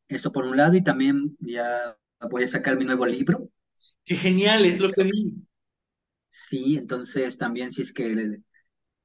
Eso 0.08 0.32
por 0.32 0.44
un 0.44 0.56
lado, 0.56 0.74
y 0.74 0.82
también 0.82 1.36
ya 1.40 1.96
voy 2.30 2.44
a 2.44 2.48
sacar 2.48 2.76
mi 2.78 2.84
nuevo 2.84 3.06
libro. 3.06 3.50
Qué 4.04 4.16
genial, 4.16 4.64
es 4.64 4.80
lo 4.80 4.90
que 4.90 5.04
vi. 5.04 5.34
Sí, 6.30 6.76
entonces 6.76 7.36
también 7.36 7.70
si 7.70 7.82
es 7.82 7.92
que 7.92 8.40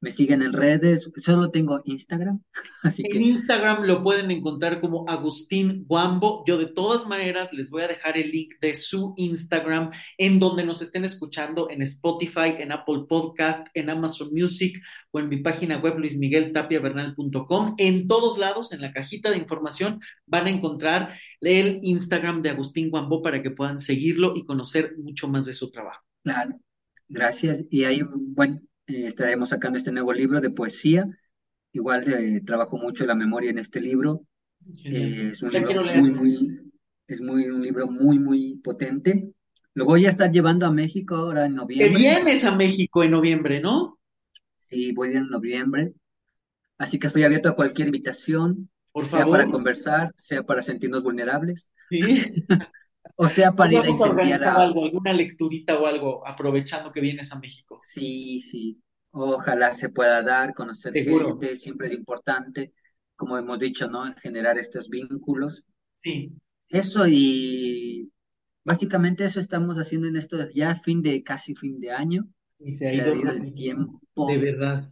me 0.03 0.11
siguen 0.11 0.41
en 0.41 0.51
redes, 0.51 1.09
solo 1.15 1.49
tengo 1.49 1.81
Instagram, 1.85 2.43
así 2.83 3.03
que... 3.03 3.17
En 3.17 3.23
Instagram 3.23 3.83
lo 3.83 4.03
pueden 4.03 4.31
encontrar 4.31 4.81
como 4.81 5.07
Agustín 5.07 5.85
Guambo. 5.87 6.43
Yo 6.45 6.57
de 6.57 6.65
todas 6.65 7.07
maneras 7.07 7.53
les 7.53 7.69
voy 7.69 7.83
a 7.83 7.87
dejar 7.87 8.17
el 8.17 8.29
link 8.29 8.55
de 8.59 8.75
su 8.75 9.13
Instagram 9.15 9.91
en 10.17 10.39
donde 10.39 10.65
nos 10.65 10.81
estén 10.81 11.05
escuchando 11.05 11.69
en 11.69 11.81
Spotify, 11.83 12.55
en 12.59 12.73
Apple 12.73 13.05
Podcast, 13.07 13.65
en 13.73 13.89
Amazon 13.89 14.27
Music 14.33 14.77
o 15.11 15.19
en 15.19 15.29
mi 15.29 15.37
página 15.37 15.79
web 15.79 15.97
luismigueltapiavernal.com. 15.97 17.75
En 17.77 18.05
todos 18.09 18.37
lados, 18.37 18.73
en 18.73 18.81
la 18.81 18.91
cajita 18.91 19.31
de 19.31 19.37
información, 19.37 20.01
van 20.25 20.47
a 20.47 20.49
encontrar 20.49 21.17
el 21.39 21.79
Instagram 21.81 22.41
de 22.41 22.49
Agustín 22.49 22.89
Guambo 22.89 23.21
para 23.21 23.41
que 23.41 23.51
puedan 23.51 23.79
seguirlo 23.79 24.33
y 24.35 24.43
conocer 24.43 24.97
mucho 24.97 25.29
más 25.29 25.45
de 25.45 25.53
su 25.53 25.71
trabajo. 25.71 26.03
Claro, 26.23 26.59
gracias. 27.07 27.63
Y 27.69 27.85
ahí, 27.85 28.01
bueno, 28.03 28.59
eh, 28.93 29.07
estaremos 29.07 29.49
sacando 29.49 29.77
este 29.77 29.91
nuevo 29.91 30.13
libro 30.13 30.41
de 30.41 30.49
poesía. 30.51 31.07
Igual 31.71 32.07
eh, 32.07 32.41
trabajo 32.45 32.77
mucho 32.77 33.05
la 33.05 33.15
memoria 33.15 33.51
en 33.51 33.57
este 33.57 33.81
libro. 33.81 34.25
Eh, 34.85 35.29
es 35.31 35.41
un 35.41 35.51
libro 35.51 35.83
muy, 35.83 36.11
muy, 36.11 36.71
es 37.07 37.21
muy, 37.21 37.45
un 37.45 37.61
libro 37.61 37.87
muy, 37.87 38.19
muy 38.19 38.55
potente. 38.57 39.33
Lo 39.73 39.85
voy 39.85 40.05
a 40.05 40.09
estar 40.09 40.31
llevando 40.31 40.65
a 40.67 40.71
México 40.71 41.15
ahora 41.15 41.45
en 41.45 41.55
noviembre. 41.55 41.89
Que 41.91 41.97
vienes 41.97 42.45
a 42.45 42.55
México 42.55 43.03
en 43.03 43.11
noviembre, 43.11 43.59
¿no? 43.59 43.99
Sí, 44.69 44.91
voy 44.91 45.15
en 45.15 45.27
noviembre. 45.29 45.93
Así 46.77 46.99
que 46.99 47.07
estoy 47.07 47.23
abierto 47.23 47.49
a 47.49 47.55
cualquier 47.55 47.87
invitación, 47.87 48.69
Por 48.91 49.09
sea 49.09 49.21
favor. 49.21 49.37
para 49.39 49.49
conversar, 49.49 50.11
sea 50.15 50.43
para 50.43 50.61
sentirnos 50.61 51.03
vulnerables, 51.03 51.71
Sí. 51.89 52.45
o 53.15 53.27
sea 53.27 53.51
para 53.53 53.73
ir 53.73 53.79
a 53.79 53.89
incendiar 53.89 54.43
a... 54.43 54.55
algo, 54.55 54.85
alguna 54.85 55.13
lecturita 55.13 55.79
o 55.79 55.85
algo, 55.85 56.27
aprovechando 56.27 56.91
que 56.91 57.01
vienes 57.01 57.31
a 57.31 57.39
México. 57.39 57.79
Sí, 57.83 58.39
sí. 58.39 58.81
Ojalá 59.11 59.73
se 59.73 59.89
pueda 59.89 60.23
dar, 60.23 60.53
conocer 60.53 60.93
Seguro. 60.93 61.37
gente, 61.39 61.55
siempre 61.55 61.87
es 61.87 61.93
importante, 61.93 62.73
como 63.15 63.37
hemos 63.37 63.59
dicho, 63.59 63.87
¿no? 63.87 64.03
Generar 64.15 64.57
estos 64.57 64.89
vínculos. 64.89 65.63
Sí. 65.91 66.31
Eso 66.71 67.05
y 67.07 68.11
básicamente 68.63 69.25
eso 69.25 69.39
estamos 69.39 69.77
haciendo 69.77 70.07
en 70.07 70.15
esto, 70.15 70.49
ya 70.53 70.75
fin 70.75 71.03
de, 71.03 71.23
casi 71.23 71.55
fin 71.55 71.79
de 71.79 71.91
año, 71.91 72.27
Y 72.57 72.71
se 72.73 72.87
ha 72.87 72.91
se 72.91 73.01
ha 73.01 73.13
ido 73.15 73.31
el 73.31 73.53
tiempo. 73.53 74.01
De 74.27 74.37
verdad. 74.39 74.91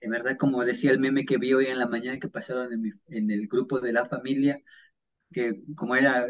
De 0.00 0.08
verdad, 0.08 0.36
como 0.36 0.64
decía 0.64 0.90
el 0.90 0.98
meme 0.98 1.24
que 1.24 1.38
vi 1.38 1.54
hoy 1.54 1.66
en 1.66 1.78
la 1.78 1.86
mañana 1.86 2.18
que 2.18 2.28
pasaron 2.28 2.72
en, 2.72 2.82
mi- 2.82 2.90
en 3.08 3.30
el 3.30 3.46
grupo 3.46 3.80
de 3.80 3.92
la 3.92 4.04
familia, 4.06 4.60
que 5.32 5.62
como 5.76 5.96
era, 5.96 6.28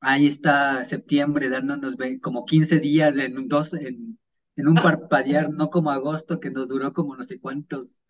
ahí 0.00 0.26
está 0.26 0.84
septiembre 0.84 1.48
dándonos 1.48 1.96
como 2.20 2.44
15 2.44 2.78
días 2.78 3.16
en 3.18 3.38
un, 3.38 3.48
dos, 3.48 3.74
en, 3.74 4.18
en 4.56 4.68
un 4.68 4.74
parpadear, 4.74 5.50
no 5.50 5.70
como 5.70 5.90
agosto 5.90 6.40
que 6.40 6.50
nos 6.50 6.68
duró 6.68 6.92
como 6.92 7.16
no 7.16 7.22
sé 7.22 7.40
cuántos 7.40 8.00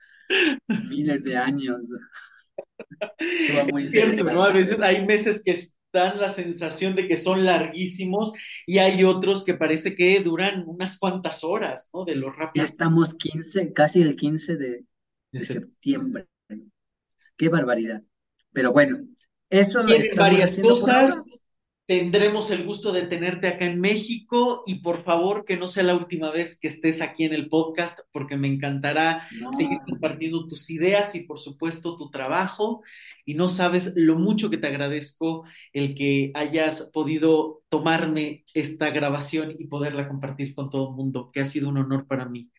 miles 0.88 1.24
de 1.24 1.36
años. 1.36 1.86
Muy 3.72 3.84
Es 3.84 3.90
cierto, 3.90 4.24
¿no? 4.24 4.44
A 4.44 4.52
veces 4.52 4.78
hay 4.80 5.04
meses 5.06 5.42
que 5.44 5.56
dan 5.92 6.18
la 6.20 6.28
sensación 6.28 6.94
de 6.94 7.08
que 7.08 7.16
son 7.16 7.44
larguísimos 7.44 8.32
y 8.66 8.78
hay 8.78 9.04
otros 9.04 9.44
que 9.44 9.54
parece 9.54 9.94
que 9.94 10.20
duran 10.20 10.64
unas 10.66 10.98
cuantas 10.98 11.42
horas, 11.42 11.88
¿no? 11.92 12.04
De 12.04 12.14
lo 12.14 12.28
Ya 12.28 12.36
rápido 12.38 12.64
estamos 12.64 13.14
15, 13.14 13.72
casi 13.72 14.02
el 14.02 14.16
15 14.16 14.56
de, 14.56 14.84
de 15.32 15.40
septiembre. 15.40 16.26
Qué 17.36 17.48
barbaridad. 17.48 18.02
Pero 18.52 18.72
bueno, 18.72 18.98
eso 19.50 19.80
estamos 19.80 20.16
varias 20.16 20.50
haciendo 20.50 20.74
por 20.80 20.90
ahora. 20.90 21.06
cosas. 21.06 21.30
Tendremos 21.86 22.50
el 22.50 22.64
gusto 22.64 22.92
de 22.92 23.02
tenerte 23.06 23.46
acá 23.46 23.64
en 23.66 23.80
México 23.80 24.64
y 24.66 24.80
por 24.80 25.04
favor 25.04 25.44
que 25.44 25.56
no 25.56 25.68
sea 25.68 25.84
la 25.84 25.94
última 25.94 26.32
vez 26.32 26.58
que 26.58 26.66
estés 26.66 27.00
aquí 27.00 27.24
en 27.24 27.32
el 27.32 27.48
podcast 27.48 28.00
porque 28.10 28.36
me 28.36 28.48
encantará 28.48 29.22
seguir 29.56 29.78
No, 29.78 29.86
compartiendo 29.86 30.48
tus 30.48 30.68
ideas 30.70 31.14
y 31.14 31.20
por 31.20 31.38
supuesto 31.38 31.96
tu 31.96 32.10
trabajo 32.10 32.82
y 33.24 33.34
no 33.34 33.46
sabes 33.48 33.92
lo 33.94 34.16
mucho 34.18 34.50
que 34.50 34.58
te 34.58 34.66
agradezco 34.66 35.44
el 35.72 35.94
que 35.94 36.32
hayas 36.34 36.90
podido 36.92 37.62
tomarme 37.68 38.44
esta 38.52 38.90
grabación 38.90 39.54
y 39.56 39.68
poderla 39.68 40.08
compartir 40.08 40.56
con 40.56 40.70
todo 40.70 40.90
el 40.90 40.96
mundo, 40.96 41.30
que 41.32 41.40
ha 41.40 41.46
sido 41.46 41.68
un 41.68 41.78
honor 41.78 42.08
para 42.08 42.26
mí. 42.28 42.50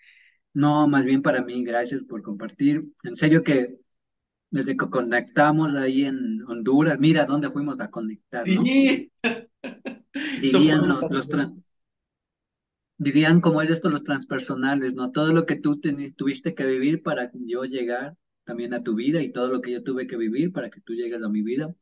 no, 0.53 0.87
más 0.87 1.05
bien 1.05 1.21
para 1.21 1.43
mí, 1.43 1.63
gracias 1.63 2.03
por 2.03 2.21
compartir. 2.23 2.85
En 3.03 3.15
serio 3.15 3.43
que 3.43 3.77
desde 4.49 4.77
que 4.77 4.89
conectamos 4.89 5.73
ahí 5.75 6.03
en 6.05 6.43
Honduras, 6.47 6.99
mira 6.99 7.25
dónde 7.25 7.51
fuimos 7.51 7.79
a 7.81 7.89
conectar, 7.89 8.49
¿no? 8.49 8.71
Sí, 8.71 9.11
eso 10.41 10.63
fue 10.65 10.75
Dirían 10.75 10.87
los, 10.87 11.05
los 11.09 11.29
tra- 11.29 11.53
dirían 12.97 13.41
como 13.41 13.61
es 13.61 13.69
esto 13.69 13.89
los 13.89 14.03
transpersonales, 14.03 14.93
¿no? 14.95 15.11
Todo 15.11 15.33
lo 15.33 15.45
que 15.45 15.55
tú 15.55 15.79
tuviste 16.15 16.55
que 16.55 16.65
vivir 16.65 17.03
para 17.03 17.31
yo 17.33 17.63
llegar 17.63 18.15
también 18.45 18.73
a 18.73 18.83
tu 18.83 18.95
vida 18.95 19.21
y 19.21 19.31
todo 19.31 19.49
lo 19.49 19.61
que 19.61 19.71
yo 19.71 19.83
tuve 19.83 20.07
que 20.07 20.17
vivir 20.17 20.51
para 20.51 20.69
que 20.69 20.81
tú 20.81 20.93
llegues 20.93 21.21
a 21.21 21.29
mi 21.29 21.41
vida, 21.41 21.73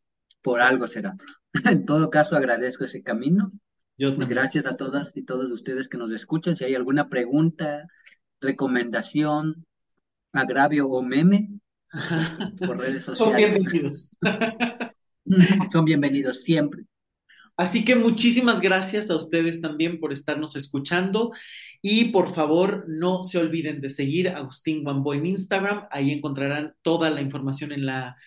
por 0.41 0.61
algo 0.61 0.87
será. 0.87 1.15
En 1.65 1.85
todo 1.85 2.09
caso, 2.09 2.35
agradezco 2.35 2.83
ese 2.83 3.01
camino. 3.03 3.51
Yo 3.97 4.15
gracias 4.17 4.65
a 4.65 4.75
todas 4.75 5.15
y 5.15 5.23
todos 5.23 5.51
ustedes 5.51 5.87
que 5.87 5.97
nos 5.97 6.11
escuchan. 6.11 6.55
Si 6.55 6.65
hay 6.65 6.75
alguna 6.75 7.07
pregunta, 7.09 7.87
recomendación, 8.41 9.65
agravio 10.33 10.87
o 10.89 11.01
meme, 11.03 11.49
por 12.59 12.77
redes 12.77 13.03
Son 13.03 13.15
sociales, 13.15 13.61
bienvenidos. 13.61 14.15
son 15.71 15.85
bienvenidos 15.85 16.43
siempre. 16.43 16.83
Así 17.57 17.85
que 17.85 17.95
muchísimas 17.95 18.59
gracias 18.59 19.09
a 19.09 19.15
ustedes 19.15 19.61
también 19.61 19.99
por 20.01 20.11
estarnos 20.11 20.57
escuchando 20.57 21.31
y 21.81 22.11
por 22.11 22.33
favor 22.33 22.83
no 22.89 23.23
se 23.23 23.37
olviden 23.37 23.79
de 23.79 23.89
seguir 23.89 24.27
a 24.27 24.37
Agustín 24.37 24.83
Guambo 24.83 25.13
en 25.13 25.25
Instagram, 25.25 25.87
ahí 25.89 26.11
encontrarán 26.11 26.73
toda 26.81 27.09
la 27.09 27.21
información 27.21 27.71
en 27.71 27.85
la 27.85 28.17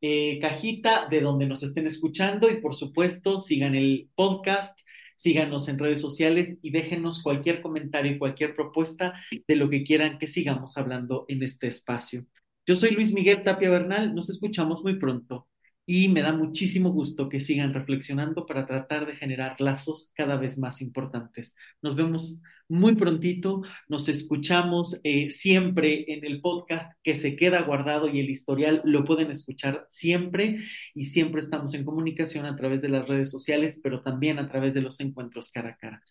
eh, 0.00 0.38
cajita 0.38 1.06
de 1.10 1.20
donde 1.20 1.46
nos 1.46 1.62
estén 1.62 1.86
escuchando 1.86 2.48
y 2.48 2.62
por 2.62 2.74
supuesto 2.74 3.38
sigan 3.38 3.74
el 3.74 4.08
podcast, 4.14 4.78
síganos 5.16 5.68
en 5.68 5.78
redes 5.78 6.00
sociales 6.00 6.58
y 6.62 6.70
déjenos 6.70 7.22
cualquier 7.22 7.60
comentario 7.60 8.12
y 8.12 8.18
cualquier 8.18 8.54
propuesta 8.54 9.12
de 9.46 9.56
lo 9.56 9.68
que 9.68 9.82
quieran 9.82 10.16
que 10.16 10.28
sigamos 10.28 10.78
hablando 10.78 11.26
en 11.28 11.42
este 11.42 11.66
espacio. 11.66 12.24
Yo 12.68 12.76
soy 12.76 12.90
Luis 12.90 13.14
Miguel 13.14 13.44
Tapia 13.44 13.70
Bernal, 13.70 14.14
nos 14.14 14.28
escuchamos 14.28 14.82
muy 14.84 14.98
pronto 14.98 15.48
y 15.86 16.08
me 16.08 16.20
da 16.20 16.34
muchísimo 16.34 16.90
gusto 16.92 17.30
que 17.30 17.40
sigan 17.40 17.72
reflexionando 17.72 18.44
para 18.44 18.66
tratar 18.66 19.06
de 19.06 19.14
generar 19.16 19.58
lazos 19.58 20.12
cada 20.14 20.36
vez 20.36 20.58
más 20.58 20.82
importantes. 20.82 21.56
Nos 21.80 21.96
vemos 21.96 22.42
muy 22.68 22.94
prontito, 22.94 23.62
nos 23.88 24.10
escuchamos 24.10 25.00
eh, 25.02 25.30
siempre 25.30 26.12
en 26.12 26.26
el 26.26 26.42
podcast 26.42 26.92
que 27.02 27.16
se 27.16 27.36
queda 27.36 27.62
guardado 27.62 28.06
y 28.06 28.20
el 28.20 28.28
historial 28.28 28.82
lo 28.84 29.06
pueden 29.06 29.30
escuchar 29.30 29.86
siempre 29.88 30.58
y 30.92 31.06
siempre 31.06 31.40
estamos 31.40 31.72
en 31.72 31.86
comunicación 31.86 32.44
a 32.44 32.54
través 32.54 32.82
de 32.82 32.90
las 32.90 33.08
redes 33.08 33.30
sociales, 33.30 33.80
pero 33.82 34.02
también 34.02 34.38
a 34.38 34.46
través 34.46 34.74
de 34.74 34.82
los 34.82 35.00
encuentros 35.00 35.50
cara 35.50 35.70
a 35.70 35.76
cara. 35.78 36.02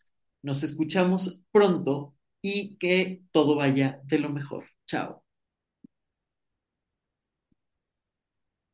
Nos 0.42 0.64
escuchamos 0.64 1.44
pronto 1.52 2.16
y 2.42 2.78
que 2.78 3.22
todo 3.32 3.56
vaya 3.56 4.02
de 4.06 4.18
lo 4.18 4.30
mejor. 4.30 4.66
Chao. 4.88 5.27